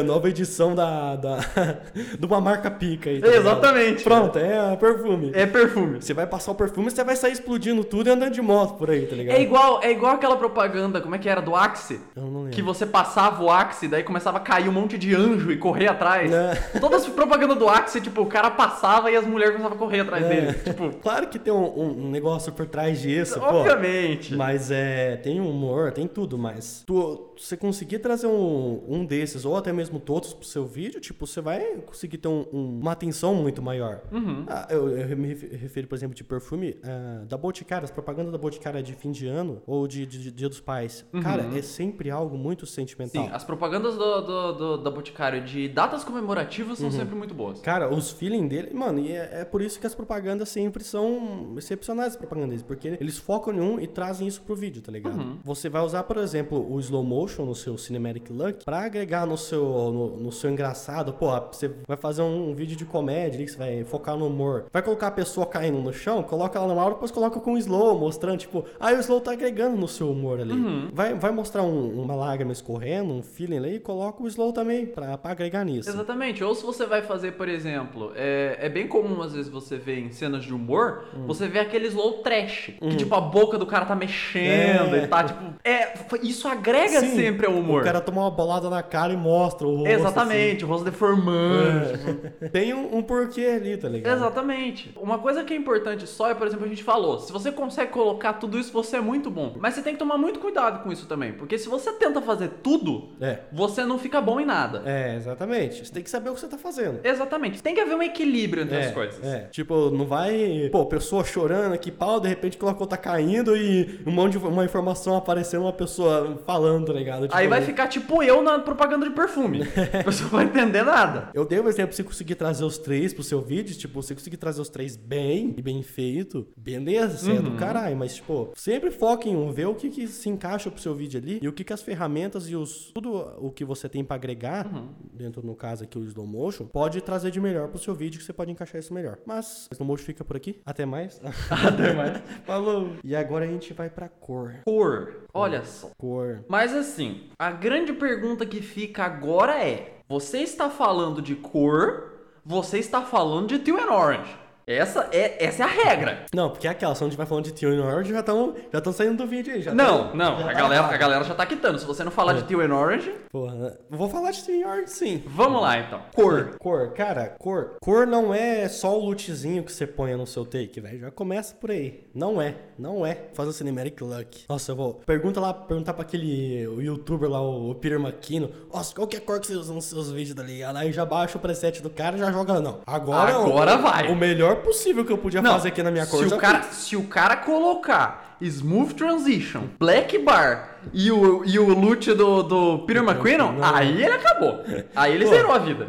Nova 0.05 0.29
edição 0.29 0.75
da, 0.75 1.15
da, 1.15 1.37
de 2.19 2.25
uma 2.25 2.41
marca 2.41 2.69
pica 2.71 3.09
aí. 3.09 3.19
tá? 3.21 3.27
Exatamente. 3.27 4.03
Pronto, 4.03 4.37
é 4.37 4.75
perfume. 4.75 5.31
É 5.33 5.45
perfume. 5.45 6.01
Você 6.01 6.13
vai 6.13 6.27
passar 6.27 6.51
o 6.51 6.55
perfume, 6.55 6.89
você 6.89 7.03
vai 7.03 7.15
sair 7.15 7.31
explodindo 7.33 7.83
tudo 7.83 8.07
e 8.07 8.11
andando 8.11 8.33
de 8.33 8.41
moto 8.41 8.75
por 8.77 8.89
aí, 8.89 9.05
tá 9.05 9.15
ligado? 9.15 9.35
É 9.35 9.41
igual, 9.41 9.79
é 9.83 9.91
igual 9.91 10.13
aquela 10.15 10.35
propaganda, 10.37 11.01
como 11.01 11.15
é 11.15 11.17
que 11.17 11.27
era, 11.29 11.41
do 11.41 11.55
Axe? 11.55 11.99
Eu 12.15 12.23
não 12.23 12.39
lembro. 12.41 12.51
Que 12.51 12.61
você 12.61 12.85
passava 12.85 13.43
o 13.43 13.49
Axe, 13.49 13.87
daí 13.87 14.03
começava 14.03 14.37
a 14.37 14.41
cair 14.41 14.68
um 14.69 14.73
monte 14.73 14.97
de 14.97 15.13
anjo 15.15 15.51
e 15.51 15.57
correr 15.57 15.87
atrás. 15.87 16.29
Não. 16.31 16.79
Todas 16.79 17.03
as 17.03 17.09
propagandas 17.09 17.57
do 17.57 17.67
Axe, 17.67 17.99
tipo, 18.01 18.21
o 18.21 18.25
cara 18.25 18.49
passava 18.51 19.11
e 19.11 19.15
as 19.15 19.25
mulheres 19.25 19.53
começavam 19.55 19.75
a 19.77 19.79
correr 19.79 19.99
atrás 20.01 20.27
dele. 20.27 20.53
Tipo, 20.53 20.89
Claro 21.01 21.27
que 21.27 21.37
tem 21.39 21.51
um, 21.53 22.05
um 22.05 22.09
negócio 22.09 22.51
por 22.53 22.65
trás 22.67 23.01
disso, 23.01 23.39
pô. 23.39 23.45
obviamente. 23.45 24.35
Mas 24.35 24.71
é, 24.71 25.17
tem 25.17 25.39
humor, 25.39 25.91
tem 25.91 26.07
tudo, 26.07 26.37
mas 26.37 26.83
tu, 26.85 27.31
você 27.37 27.55
conseguir 27.57 27.99
trazer 27.99 28.27
um, 28.27 28.83
um 28.87 29.05
desses, 29.05 29.45
ou 29.45 29.55
até 29.57 29.71
mesmo 29.73 29.99
todos 29.99 30.33
pro 30.33 30.45
seu 30.45 30.65
vídeo, 30.65 30.99
tipo, 30.99 31.25
você 31.25 31.41
vai 31.41 31.59
conseguir 31.85 32.17
ter 32.17 32.27
um- 32.27 32.45
um- 32.51 32.79
uma 32.81 32.91
atenção 32.91 33.33
muito 33.35 33.61
maior. 33.61 34.01
Uhum. 34.11 34.45
Ah, 34.47 34.67
eu, 34.69 34.89
eu 34.97 35.17
me 35.17 35.27
ref- 35.29 35.51
refiro, 35.55 35.87
por 35.87 35.95
exemplo, 35.95 36.15
de 36.15 36.23
perfume, 36.23 36.77
ah, 36.83 37.23
da 37.27 37.37
Boticário, 37.37 37.85
as 37.85 37.91
propagandas 37.91 38.31
da 38.31 38.37
Boticário 38.37 38.81
de 38.83 38.93
fim 38.93 39.11
de 39.11 39.27
ano, 39.27 39.61
ou 39.65 39.87
de, 39.87 40.05
de- 40.05 40.19
de 40.23 40.31
Dia 40.31 40.49
dos 40.49 40.59
Pais. 40.59 41.05
Cara, 41.21 41.47
é 41.57 41.61
sempre 41.61 42.09
algo 42.11 42.37
muito 42.37 42.65
sentimental. 42.65 43.23
Sim, 43.25 43.29
as 43.33 43.43
propagandas 43.43 43.95
do, 43.95 44.21
do, 44.21 44.48
do- 44.51 44.77
da 44.77 44.89
Boticário 44.91 45.41
de 45.43 45.67
datas 45.67 46.03
comemorativas 46.03 46.79
Uhum. 46.79 46.89
são 46.91 46.99
sempre 46.99 47.15
muito 47.15 47.33
boas. 47.33 47.59
Cara, 47.61 47.93
os 47.93 48.11
feeling 48.11 48.47
dele, 48.47 48.73
mano, 48.73 48.99
e 48.99 49.11
é, 49.11 49.41
é 49.41 49.45
por 49.45 49.61
isso 49.61 49.79
que 49.79 49.87
as 49.87 49.95
propagandas 49.95 50.49
sempre 50.49 50.83
são 50.83 51.53
excepcionais, 51.57 52.09
as 52.13 52.15
propagandas 52.17 52.61
porque 52.63 52.97
eles 52.99 53.17
focam 53.17 53.53
em 53.53 53.59
um 53.59 53.79
e 53.79 53.87
trazem 53.87 54.27
isso 54.27 54.41
pro 54.41 54.55
vídeo, 54.55 54.81
tá 54.81 54.91
ligado? 54.91 55.17
Uhum. 55.19 55.37
Você 55.43 55.69
vai 55.69 55.81
usar, 55.83 56.03
por 56.03 56.17
exemplo, 56.17 56.65
o 56.71 56.79
slow 56.79 57.03
motion 57.03 57.45
no 57.45 57.55
seu 57.55 57.77
Cinematic 57.77 58.29
Look 58.29 58.63
pra 58.65 58.81
agregar 58.85 59.25
no 59.25 59.37
seu, 59.37 59.63
no, 59.63 60.17
no 60.17 60.31
seu 60.31 60.49
engraçado. 60.49 61.13
Pô, 61.13 61.27
você 61.51 61.69
vai 61.87 61.97
fazer 61.97 62.21
um, 62.21 62.53
vídeo 62.53 62.75
de 62.75 62.85
comédia 62.85 63.37
ali, 63.37 63.45
que 63.45 63.51
você 63.51 63.57
vai 63.57 63.83
focar 63.83 64.15
no 64.17 64.27
humor. 64.27 64.65
Vai 64.71 64.81
colocar 64.81 65.07
a 65.07 65.11
pessoa 65.11 65.45
caindo 65.45 65.79
no 65.79 65.91
chão, 65.93 66.23
coloca 66.23 66.57
ela 66.57 66.67
normal, 66.67 66.91
depois 66.91 67.11
coloca 67.11 67.39
com 67.39 67.57
slow, 67.57 67.97
mostrando, 67.99 68.37
tipo, 68.39 68.63
ah, 68.79 68.91
o 68.93 68.99
slow 68.99 69.19
tá 69.21 69.31
agregando 69.31 69.75
no 69.77 69.87
seu 69.87 70.09
humor 70.11 70.39
ali. 70.39 70.53
Uhum. 70.53 70.89
Vai, 70.93 71.13
vai 71.13 71.31
mostrar 71.31 71.63
um- 71.63 72.01
uma 72.01 72.15
lágrima 72.15 72.51
escorrendo, 72.51 73.13
um 73.13 73.21
feeling 73.21 73.57
ali, 73.57 73.75
e 73.75 73.79
coloca 73.79 74.23
o 74.23 74.27
slow 74.27 74.38
também 74.53 74.85
pra, 74.85 75.17
pra 75.17 75.31
agregar 75.31 75.63
nisso. 75.63 75.89
Exatamente. 75.89 76.43
Ou 76.43 76.55
se 76.55 76.65
você 76.65 76.85
vai 76.85 77.01
fazer, 77.01 77.33
por 77.33 77.47
exemplo, 77.49 78.11
é, 78.15 78.57
é 78.61 78.69
bem 78.69 78.87
comum 78.87 79.21
às 79.21 79.33
vezes 79.33 79.51
você 79.51 79.77
ver 79.77 79.99
em 79.99 80.11
cenas 80.11 80.43
de 80.43 80.53
humor, 80.53 81.03
Hum. 81.15 81.25
você 81.27 81.47
vê 81.47 81.59
aquele 81.59 81.87
slow 81.87 82.13
trash. 82.23 82.71
Que 82.79 82.95
tipo, 82.95 83.13
a 83.15 83.21
boca 83.21 83.57
do 83.57 83.65
cara 83.65 83.85
tá 83.85 83.95
mexendo 83.95 84.95
É. 84.95 85.03
e 85.03 85.07
tá 85.07 85.23
tipo. 85.23 85.43
É, 85.63 85.93
isso 86.23 86.47
agrega 86.47 86.99
Sim, 87.01 87.15
sempre 87.15 87.45
ao 87.45 87.53
humor. 87.53 87.81
O 87.81 87.85
cara 87.85 88.01
toma 88.01 88.21
uma 88.21 88.31
bolada 88.31 88.69
na 88.69 88.81
cara 88.81 89.13
e 89.13 89.17
mostra 89.17 89.67
o 89.67 89.71
rosto. 89.75 89.87
assim. 89.87 90.01
Exatamente, 90.01 90.65
o 90.65 90.67
rosto 90.67 90.85
deformando. 90.85 92.33
É. 92.41 92.49
Tem 92.49 92.73
um, 92.73 92.97
um 92.97 93.01
porquê 93.03 93.45
ali, 93.45 93.77
tá 93.77 93.87
ligado? 93.89 94.15
Exatamente. 94.17 94.91
Uma 94.99 95.19
coisa 95.19 95.43
que 95.43 95.53
é 95.53 95.57
importante 95.57 96.07
só 96.07 96.29
é, 96.29 96.33
por 96.33 96.47
exemplo, 96.47 96.65
a 96.65 96.69
gente 96.69 96.83
falou, 96.83 97.19
se 97.19 97.31
você 97.31 97.51
consegue 97.51 97.91
colocar 97.91 98.33
tudo 98.33 98.57
isso, 98.57 98.71
você 98.71 98.97
é 98.97 99.01
muito 99.01 99.29
bom. 99.29 99.55
Mas 99.59 99.73
você 99.73 99.81
tem 99.81 99.93
que 99.93 99.99
tomar 99.99 100.17
muito 100.17 100.39
cuidado 100.39 100.83
com 100.83 100.91
isso 100.91 101.05
também, 101.07 101.33
porque 101.33 101.57
se 101.57 101.67
você 101.67 101.91
tenta 101.93 102.21
fazer 102.21 102.49
tudo, 102.63 103.09
É. 103.21 103.39
você 103.51 103.83
não 103.85 103.97
fica 103.97 104.21
bom 104.21 104.28
em 104.37 104.45
nada. 104.45 104.83
É, 104.85 105.15
exatamente. 105.15 105.85
Você 105.85 105.93
tem 105.93 106.03
que 106.03 106.09
saber 106.09 106.29
o 106.29 106.33
que 106.33 106.41
você 106.41 106.47
tá 106.47 106.57
fazendo. 106.57 106.99
Exatamente. 107.01 107.63
Tem 107.63 107.73
que 107.73 107.79
haver 107.79 107.95
um 107.95 108.03
equilíbrio 108.03 108.63
entre 108.63 108.75
é, 108.75 108.87
as 108.87 108.93
coisas. 108.93 109.23
É, 109.23 109.47
tipo, 109.51 109.89
não 109.91 110.05
vai. 110.05 110.67
Pô, 110.71 110.85
pessoa 110.85 111.23
chorando 111.23 111.73
aqui, 111.73 111.89
pau, 111.89 112.19
de 112.19 112.27
repente 112.27 112.57
colocou 112.57 112.85
tá 112.85 112.97
caindo 112.97 113.55
e 113.55 114.01
um 114.05 114.11
monte 114.11 114.37
de 114.37 114.39
uma 114.39 114.65
informação 114.65 115.15
aparecendo, 115.15 115.61
uma 115.61 115.73
pessoa 115.73 116.41
falando, 116.45 116.87
tá 116.87 116.93
ligado? 116.93 117.23
Tipo, 117.23 117.35
Aí 117.35 117.47
vai 117.47 117.61
ficar 117.61 117.87
tipo 117.87 118.21
eu 118.21 118.41
na 118.41 118.59
propaganda 118.59 119.07
de 119.07 119.13
perfume. 119.13 119.61
A 119.99 120.03
pessoa 120.03 120.29
não 120.29 120.37
vai 120.37 120.45
entender 120.45 120.83
nada. 120.83 121.29
Eu 121.33 121.45
dei 121.45 121.59
um 121.59 121.67
exemplo, 121.67 121.95
se 121.95 122.03
conseguir 122.03 122.35
trazer 122.35 122.63
os 122.63 122.77
três 122.77 123.13
pro 123.13 123.23
seu 123.23 123.41
vídeo, 123.41 123.75
tipo, 123.75 124.01
você 124.01 124.13
conseguir 124.13 124.37
trazer 124.37 124.61
os 124.61 124.69
três 124.69 124.95
bem 124.95 125.53
e 125.57 125.61
bem 125.61 125.81
feito, 125.83 126.47
beleza, 126.57 127.17
você 127.17 127.31
é 127.33 127.41
do 127.41 127.51
caralho, 127.51 127.95
mas, 127.95 128.15
tipo, 128.15 128.51
sempre 128.55 128.91
foque 128.91 129.29
em 129.29 129.35
um, 129.35 129.51
ver 129.51 129.67
o 129.67 129.75
que, 129.75 129.89
que 129.89 130.07
se 130.07 130.29
encaixa 130.29 130.71
pro 130.71 130.81
seu 130.81 130.95
vídeo 130.95 131.19
ali 131.19 131.39
e 131.41 131.47
o 131.47 131.53
que, 131.53 131.63
que 131.63 131.73
as 131.73 131.81
ferramentas 131.81 132.49
e 132.49 132.55
os 132.55 132.91
tudo 132.93 133.35
o 133.39 133.51
que 133.51 133.63
você 133.63 133.87
tem 133.87 134.03
pra 134.03 134.17
agregar, 134.19 134.69
dentro, 135.13 135.45
no 135.45 135.55
caso 135.55 135.83
aqui, 135.83 135.97
o 135.97 136.03
slow 136.03 136.27
motion, 136.27 136.65
pode 136.65 137.01
trazer 137.01 137.31
de 137.31 137.39
melhor 137.39 137.69
pro 137.69 137.79
seu 137.79 137.95
vídeo 137.95 138.19
que 138.19 138.25
você 138.25 138.33
pode 138.33 138.51
encaixar 138.51 138.79
isso 138.79 138.93
melhor. 138.93 139.17
Mas, 139.25 139.67
o 139.71 139.73
slow 139.73 139.87
motion 139.87 140.05
fica 140.05 140.23
por 140.23 140.35
aqui. 140.35 140.61
Até 140.65 140.85
mais. 140.85 141.19
Até 141.49 141.93
mais. 141.93 142.21
Falou. 142.45 142.93
E 143.03 143.15
agora 143.15 143.45
a 143.45 143.47
gente 143.47 143.73
vai 143.73 143.89
pra 143.89 144.07
cor. 144.07 144.55
Cor. 144.65 145.25
Olha 145.33 145.63
só. 145.63 145.89
Cor. 145.97 146.43
Mas 146.47 146.73
assim, 146.73 147.29
a 147.37 147.51
grande 147.51 147.93
pergunta 147.93 148.45
que 148.45 148.61
fica 148.61 149.03
agora 149.03 149.63
é: 149.63 150.01
você 150.07 150.39
está 150.39 150.69
falando 150.69 151.21
de 151.21 151.35
cor, 151.35 152.13
você 152.45 152.79
está 152.79 153.01
falando 153.01 153.47
de 153.47 153.59
Teal 153.59 153.77
and 153.77 153.91
Orange. 153.91 154.38
Essa 154.69 155.09
é, 155.11 155.43
essa 155.43 155.63
é 155.63 155.65
a 155.65 155.69
regra. 155.69 156.25
Não, 156.33 156.49
porque 156.51 156.67
é 156.67 156.71
aquela, 156.71 156.93
se 156.93 157.03
a 157.03 157.07
gente 157.07 157.17
vai 157.17 157.25
falando 157.25 157.51
de 157.51 157.65
and 157.65 157.83
Orange, 157.83 158.11
já 158.13 158.19
estão 158.19 158.53
já 158.71 158.79
tão 158.81 158.93
saindo 158.93 159.17
do 159.17 159.27
vídeo 159.27 159.53
aí. 159.53 159.61
Já 159.61 159.73
Não, 159.73 160.09
tão- 160.09 160.15
não, 160.15 160.37
já 160.39 160.43
a 160.45 160.47
tá 160.47 160.53
galera, 160.53 160.75
errado. 160.83 160.93
a 160.93 160.97
galera 160.97 161.23
já 161.23 161.33
tá 161.33 161.45
quitando. 161.45 161.79
Se 161.79 161.85
você 161.85 162.03
não 162.03 162.11
falar 162.11 162.33
de 162.33 162.43
Teal 162.43 162.61
and 162.61 162.75
Orange, 162.75 163.11
Porra, 163.31 163.79
vou 163.89 164.07
falar 164.09 164.31
de 164.31 164.39
and 164.63 164.67
Orange 164.67 164.91
sim. 164.91 165.23
vamos 165.25 165.61
lá 165.61 165.79
então. 165.79 166.01
Cor. 166.13 166.55
Cor, 166.59 166.93
cara, 166.93 167.35
cor. 167.39 167.77
Cor 167.81 168.05
não 168.05 168.33
é 168.33 168.67
só 168.69 168.95
o 168.97 169.05
lootzinho 169.05 169.63
que 169.63 169.71
você 169.71 169.87
põe 169.87 170.15
no 170.15 170.27
seu 170.27 170.45
take, 170.45 170.79
velho. 170.79 170.99
Já 170.99 171.11
começa 171.11 171.55
por 171.55 171.71
aí. 171.71 172.07
Não 172.13 172.39
é, 172.41 172.55
não 172.77 173.05
é. 173.05 173.17
Faz 173.33 173.49
o 173.49 173.53
Cinematic 173.53 173.99
Luck. 174.01 174.43
Nossa, 174.47 174.71
eu 174.71 174.75
vou. 174.75 174.93
Pergunta 175.05 175.39
lá, 175.39 175.53
perguntar 175.53 175.93
pra 175.93 176.03
aquele 176.03 176.67
o 176.67 176.81
youtuber 176.81 177.29
lá, 177.29 177.41
o 177.41 177.73
Peter 177.75 177.99
McKinnon. 177.99 178.49
Nossa, 178.73 178.93
qual 178.93 179.07
que 179.07 179.15
é 179.15 179.19
a 179.19 179.21
cor 179.21 179.39
que 179.39 179.47
você 179.47 179.53
usa 179.55 179.73
nos 179.73 179.85
seus 179.85 180.11
vídeos, 180.11 180.35
tá 180.35 180.43
ligado? 180.43 180.75
Aí 180.77 180.91
já 180.91 181.05
baixa 181.05 181.37
o 181.37 181.41
preset 181.41 181.81
do 181.81 181.89
cara 181.89 182.15
e 182.15 182.19
já 182.19 182.31
joga. 182.31 182.59
Não, 182.59 182.81
agora. 182.85 183.35
Agora 183.35 183.75
o, 183.77 183.81
vai. 183.81 184.11
O 184.11 184.15
melhor 184.15 184.58
possível 184.59 185.03
que 185.05 185.11
eu 185.11 185.17
podia 185.17 185.41
fazer 185.41 185.69
aqui 185.69 185.81
na 185.83 185.91
minha 185.91 186.05
cor. 186.05 186.27
se 186.27 186.33
o, 186.33 186.37
cara, 186.37 186.61
fiz. 186.61 186.77
se 186.77 186.95
o 186.95 187.03
cara 187.03 187.35
colocar 187.37 188.37
Smooth 188.41 188.93
Transition, 188.95 189.63
Black 189.77 190.17
Bar 190.19 190.79
e 190.93 191.11
o, 191.11 191.43
e 191.45 191.59
o 191.59 191.67
loot 191.77 192.13
do, 192.13 192.41
do 192.41 192.79
Peter 192.85 193.03
McQuinnon, 193.03 193.51
Não. 193.51 193.75
aí 193.75 194.01
ele 194.01 194.13
acabou. 194.13 194.63
Aí 194.95 195.13
ele 195.13 195.25
Pô. 195.25 195.31
zerou 195.31 195.51
a 195.51 195.57
vida. 195.57 195.87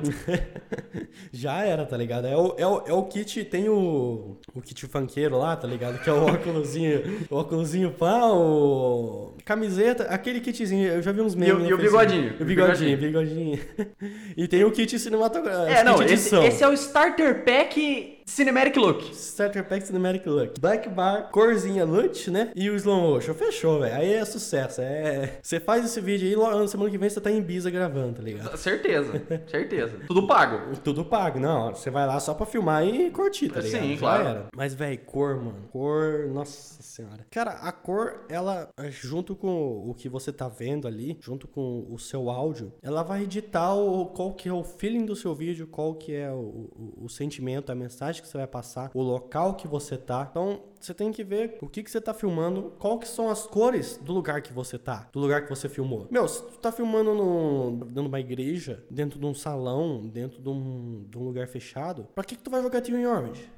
Já 1.32 1.64
era, 1.64 1.86
tá 1.86 1.96
ligado? 1.96 2.26
É 2.26 2.36
o, 2.36 2.54
é 2.58 2.66
o, 2.66 2.82
é 2.86 2.92
o 2.92 3.04
kit, 3.04 3.44
tem 3.44 3.68
o, 3.68 4.36
o 4.52 4.60
kit 4.60 4.84
funkeiro 4.86 5.38
lá, 5.38 5.54
tá 5.54 5.68
ligado? 5.68 6.00
Que 6.02 6.10
é 6.10 6.12
o 6.12 6.26
óculosinho, 6.26 7.26
o 7.30 7.36
óculosinho 7.36 7.92
pá, 7.92 8.26
o 8.32 9.34
camiseta, 9.44 10.04
aquele 10.04 10.40
kitzinho, 10.40 10.88
eu 10.88 11.02
já 11.02 11.12
vi 11.12 11.20
uns 11.20 11.34
memes 11.36 11.64
E 11.64 11.68
e 11.68 11.74
o 11.74 11.78
bigodinho, 11.78 12.34
O 12.40 12.44
bigodinho, 12.44 12.98
bigodinho. 12.98 13.60
e 14.36 14.48
tem 14.48 14.64
o 14.64 14.72
kit 14.72 14.98
cinematográfico, 14.98 15.70
É, 15.70 15.84
não, 15.84 16.02
esse, 16.02 16.34
esse 16.34 16.64
é 16.64 16.68
o 16.68 16.72
Starter 16.72 17.44
Pack 17.44 18.19
Cinematic 18.30 18.76
Look. 18.76 19.12
Starter 19.12 19.64
Pack 19.64 19.84
Cinematic 19.84 20.24
Look. 20.24 20.60
Black 20.60 20.88
Bar, 20.88 21.30
corzinha 21.32 21.84
loot, 21.84 22.30
né? 22.30 22.52
E 22.54 22.70
o 22.70 22.76
slow 22.76 23.00
motion. 23.00 23.34
Fechou, 23.34 23.80
velho. 23.80 23.92
Aí 23.92 24.12
é 24.14 24.24
sucesso. 24.24 24.80
É... 24.80 25.40
Você 25.42 25.58
faz 25.58 25.84
esse 25.84 26.00
vídeo 26.00 26.28
aí, 26.28 26.36
logo 26.36 26.56
na 26.56 26.68
semana 26.68 26.88
que 26.90 26.96
vem 26.96 27.10
você 27.10 27.20
tá 27.20 27.28
em 27.28 27.38
Ibiza 27.38 27.72
gravando, 27.72 28.14
tá 28.14 28.22
ligado? 28.22 28.56
Certeza, 28.56 29.20
certeza. 29.50 29.98
Tudo 30.06 30.28
pago. 30.28 30.76
Tudo 30.76 31.04
pago, 31.04 31.40
não. 31.40 31.74
Você 31.74 31.90
vai 31.90 32.06
lá 32.06 32.20
só 32.20 32.32
pra 32.32 32.46
filmar 32.46 32.86
e 32.86 33.10
curtir, 33.10 33.48
tá 33.48 33.60
ligado? 33.60 33.82
Sim, 33.82 33.94
Já 33.94 33.98
claro. 33.98 34.28
era. 34.28 34.46
Mas, 34.54 34.74
velho, 34.74 35.00
cor, 35.00 35.34
mano. 35.36 35.68
Cor, 35.72 36.28
nossa 36.32 36.80
senhora. 36.84 37.26
Cara, 37.32 37.50
a 37.50 37.72
cor, 37.72 38.26
ela, 38.28 38.70
junto 38.90 39.34
com 39.34 39.90
o 39.90 39.92
que 39.92 40.08
você 40.08 40.32
tá 40.32 40.48
vendo 40.48 40.86
ali, 40.86 41.18
junto 41.20 41.48
com 41.48 41.84
o 41.90 41.98
seu 41.98 42.30
áudio, 42.30 42.72
ela 42.80 43.02
vai 43.02 43.24
editar 43.24 43.74
o, 43.74 44.06
qual 44.06 44.32
que 44.34 44.48
é 44.48 44.52
o 44.52 44.62
feeling 44.62 45.04
do 45.04 45.16
seu 45.16 45.34
vídeo, 45.34 45.66
qual 45.66 45.94
que 45.94 46.14
é 46.14 46.30
o, 46.30 46.36
o, 46.38 47.04
o 47.04 47.08
sentimento, 47.08 47.72
a 47.72 47.74
mensagem 47.74 48.19
que 48.20 48.28
você 48.28 48.38
vai 48.38 48.46
passar, 48.46 48.90
o 48.94 49.02
local 49.02 49.54
que 49.54 49.66
você 49.66 49.96
tá. 49.96 50.26
Então, 50.30 50.60
você 50.86 50.94
tem 50.94 51.12
que 51.12 51.22
ver 51.24 51.58
o 51.60 51.68
que, 51.68 51.82
que 51.82 51.90
você 51.90 52.00
tá 52.00 52.12
filmando, 52.14 52.72
qual 52.78 52.98
que 52.98 53.06
são 53.08 53.28
as 53.28 53.46
cores 53.46 53.98
do 54.02 54.12
lugar 54.12 54.42
que 54.42 54.52
você 54.52 54.78
tá, 54.78 55.08
do 55.12 55.18
lugar 55.20 55.42
que 55.42 55.48
você 55.50 55.68
filmou. 55.68 56.06
Meu, 56.10 56.26
se 56.28 56.42
tu 56.42 56.58
tá 56.58 56.72
filmando 56.72 57.14
no, 57.14 57.70
dentro 57.86 58.02
de 58.02 58.08
uma 58.08 58.20
igreja, 58.20 58.84
dentro 58.90 59.18
de 59.18 59.26
um 59.26 59.34
salão, 59.34 60.06
dentro 60.06 60.40
de 60.40 60.48
um, 60.48 61.04
de 61.08 61.18
um 61.18 61.22
lugar 61.24 61.46
fechado, 61.48 62.06
pra 62.14 62.24
que, 62.24 62.36
que 62.36 62.42
tu 62.42 62.50
vai 62.50 62.62
jogar 62.62 62.80
Team 62.80 63.02
Orange? 63.10 63.50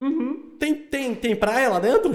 Tem, 0.59 0.75
tem, 0.75 1.15
tem 1.15 1.35
praia 1.35 1.69
lá 1.69 1.81
dentro? 1.81 2.13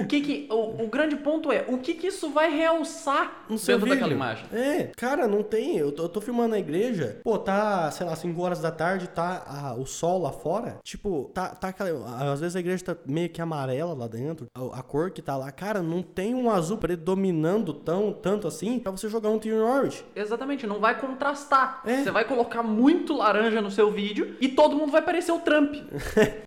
O 0.00 0.06
que 0.06 0.20
que. 0.20 0.48
O, 0.50 0.84
o 0.84 0.88
grande 0.88 1.16
ponto 1.16 1.52
é, 1.52 1.64
o 1.68 1.78
que 1.78 1.94
que 1.94 2.06
isso 2.06 2.30
vai 2.30 2.50
realçar 2.54 3.44
No 3.48 3.56
dentro 3.56 3.80
daquela 3.86 4.08
vídeo. 4.08 4.12
imagem? 4.12 4.46
É, 4.52 4.84
cara, 4.96 5.28
não 5.28 5.42
tem. 5.42 5.76
Eu 5.76 5.92
tô, 5.92 6.04
eu 6.04 6.08
tô 6.08 6.20
filmando 6.20 6.50
na 6.50 6.58
igreja. 6.58 7.20
Pô, 7.22 7.38
tá, 7.38 7.90
sei 7.90 8.06
lá, 8.06 8.16
5 8.16 8.40
horas 8.40 8.60
da 8.60 8.70
tarde, 8.70 9.08
tá 9.08 9.44
ah, 9.46 9.74
o 9.74 9.84
sol 9.84 10.22
lá 10.22 10.32
fora. 10.32 10.78
Tipo, 10.82 11.30
tá, 11.34 11.48
tá 11.48 11.68
aquela. 11.68 12.32
Às 12.32 12.40
vezes 12.40 12.56
a 12.56 12.60
igreja 12.60 12.82
tá 12.84 12.96
meio 13.06 13.28
que 13.28 13.42
amarela 13.42 13.92
lá 13.92 14.06
dentro. 14.06 14.25
A, 14.54 14.78
a 14.78 14.82
cor 14.82 15.10
que 15.10 15.20
tá 15.22 15.36
lá. 15.36 15.50
Cara, 15.52 15.82
não 15.82 16.02
tem 16.02 16.34
um 16.34 16.50
azul 16.50 16.78
predominando 16.78 17.72
tão, 17.74 18.12
tanto 18.12 18.46
assim 18.48 18.78
pra 18.78 18.90
você 18.92 19.08
jogar 19.08 19.28
um 19.30 19.38
Team 19.38 19.58
Orange. 19.58 20.04
Exatamente, 20.14 20.66
não 20.66 20.80
vai 20.80 20.98
contrastar. 20.98 21.82
É. 21.84 22.02
Você 22.02 22.10
vai 22.10 22.24
colocar 22.24 22.62
muito 22.62 23.14
laranja 23.14 23.60
no 23.60 23.70
seu 23.70 23.90
vídeo 23.90 24.36
e 24.40 24.48
todo 24.48 24.76
mundo 24.76 24.90
vai 24.92 25.02
parecer 25.02 25.32
o 25.32 25.38
Trump. 25.40 25.74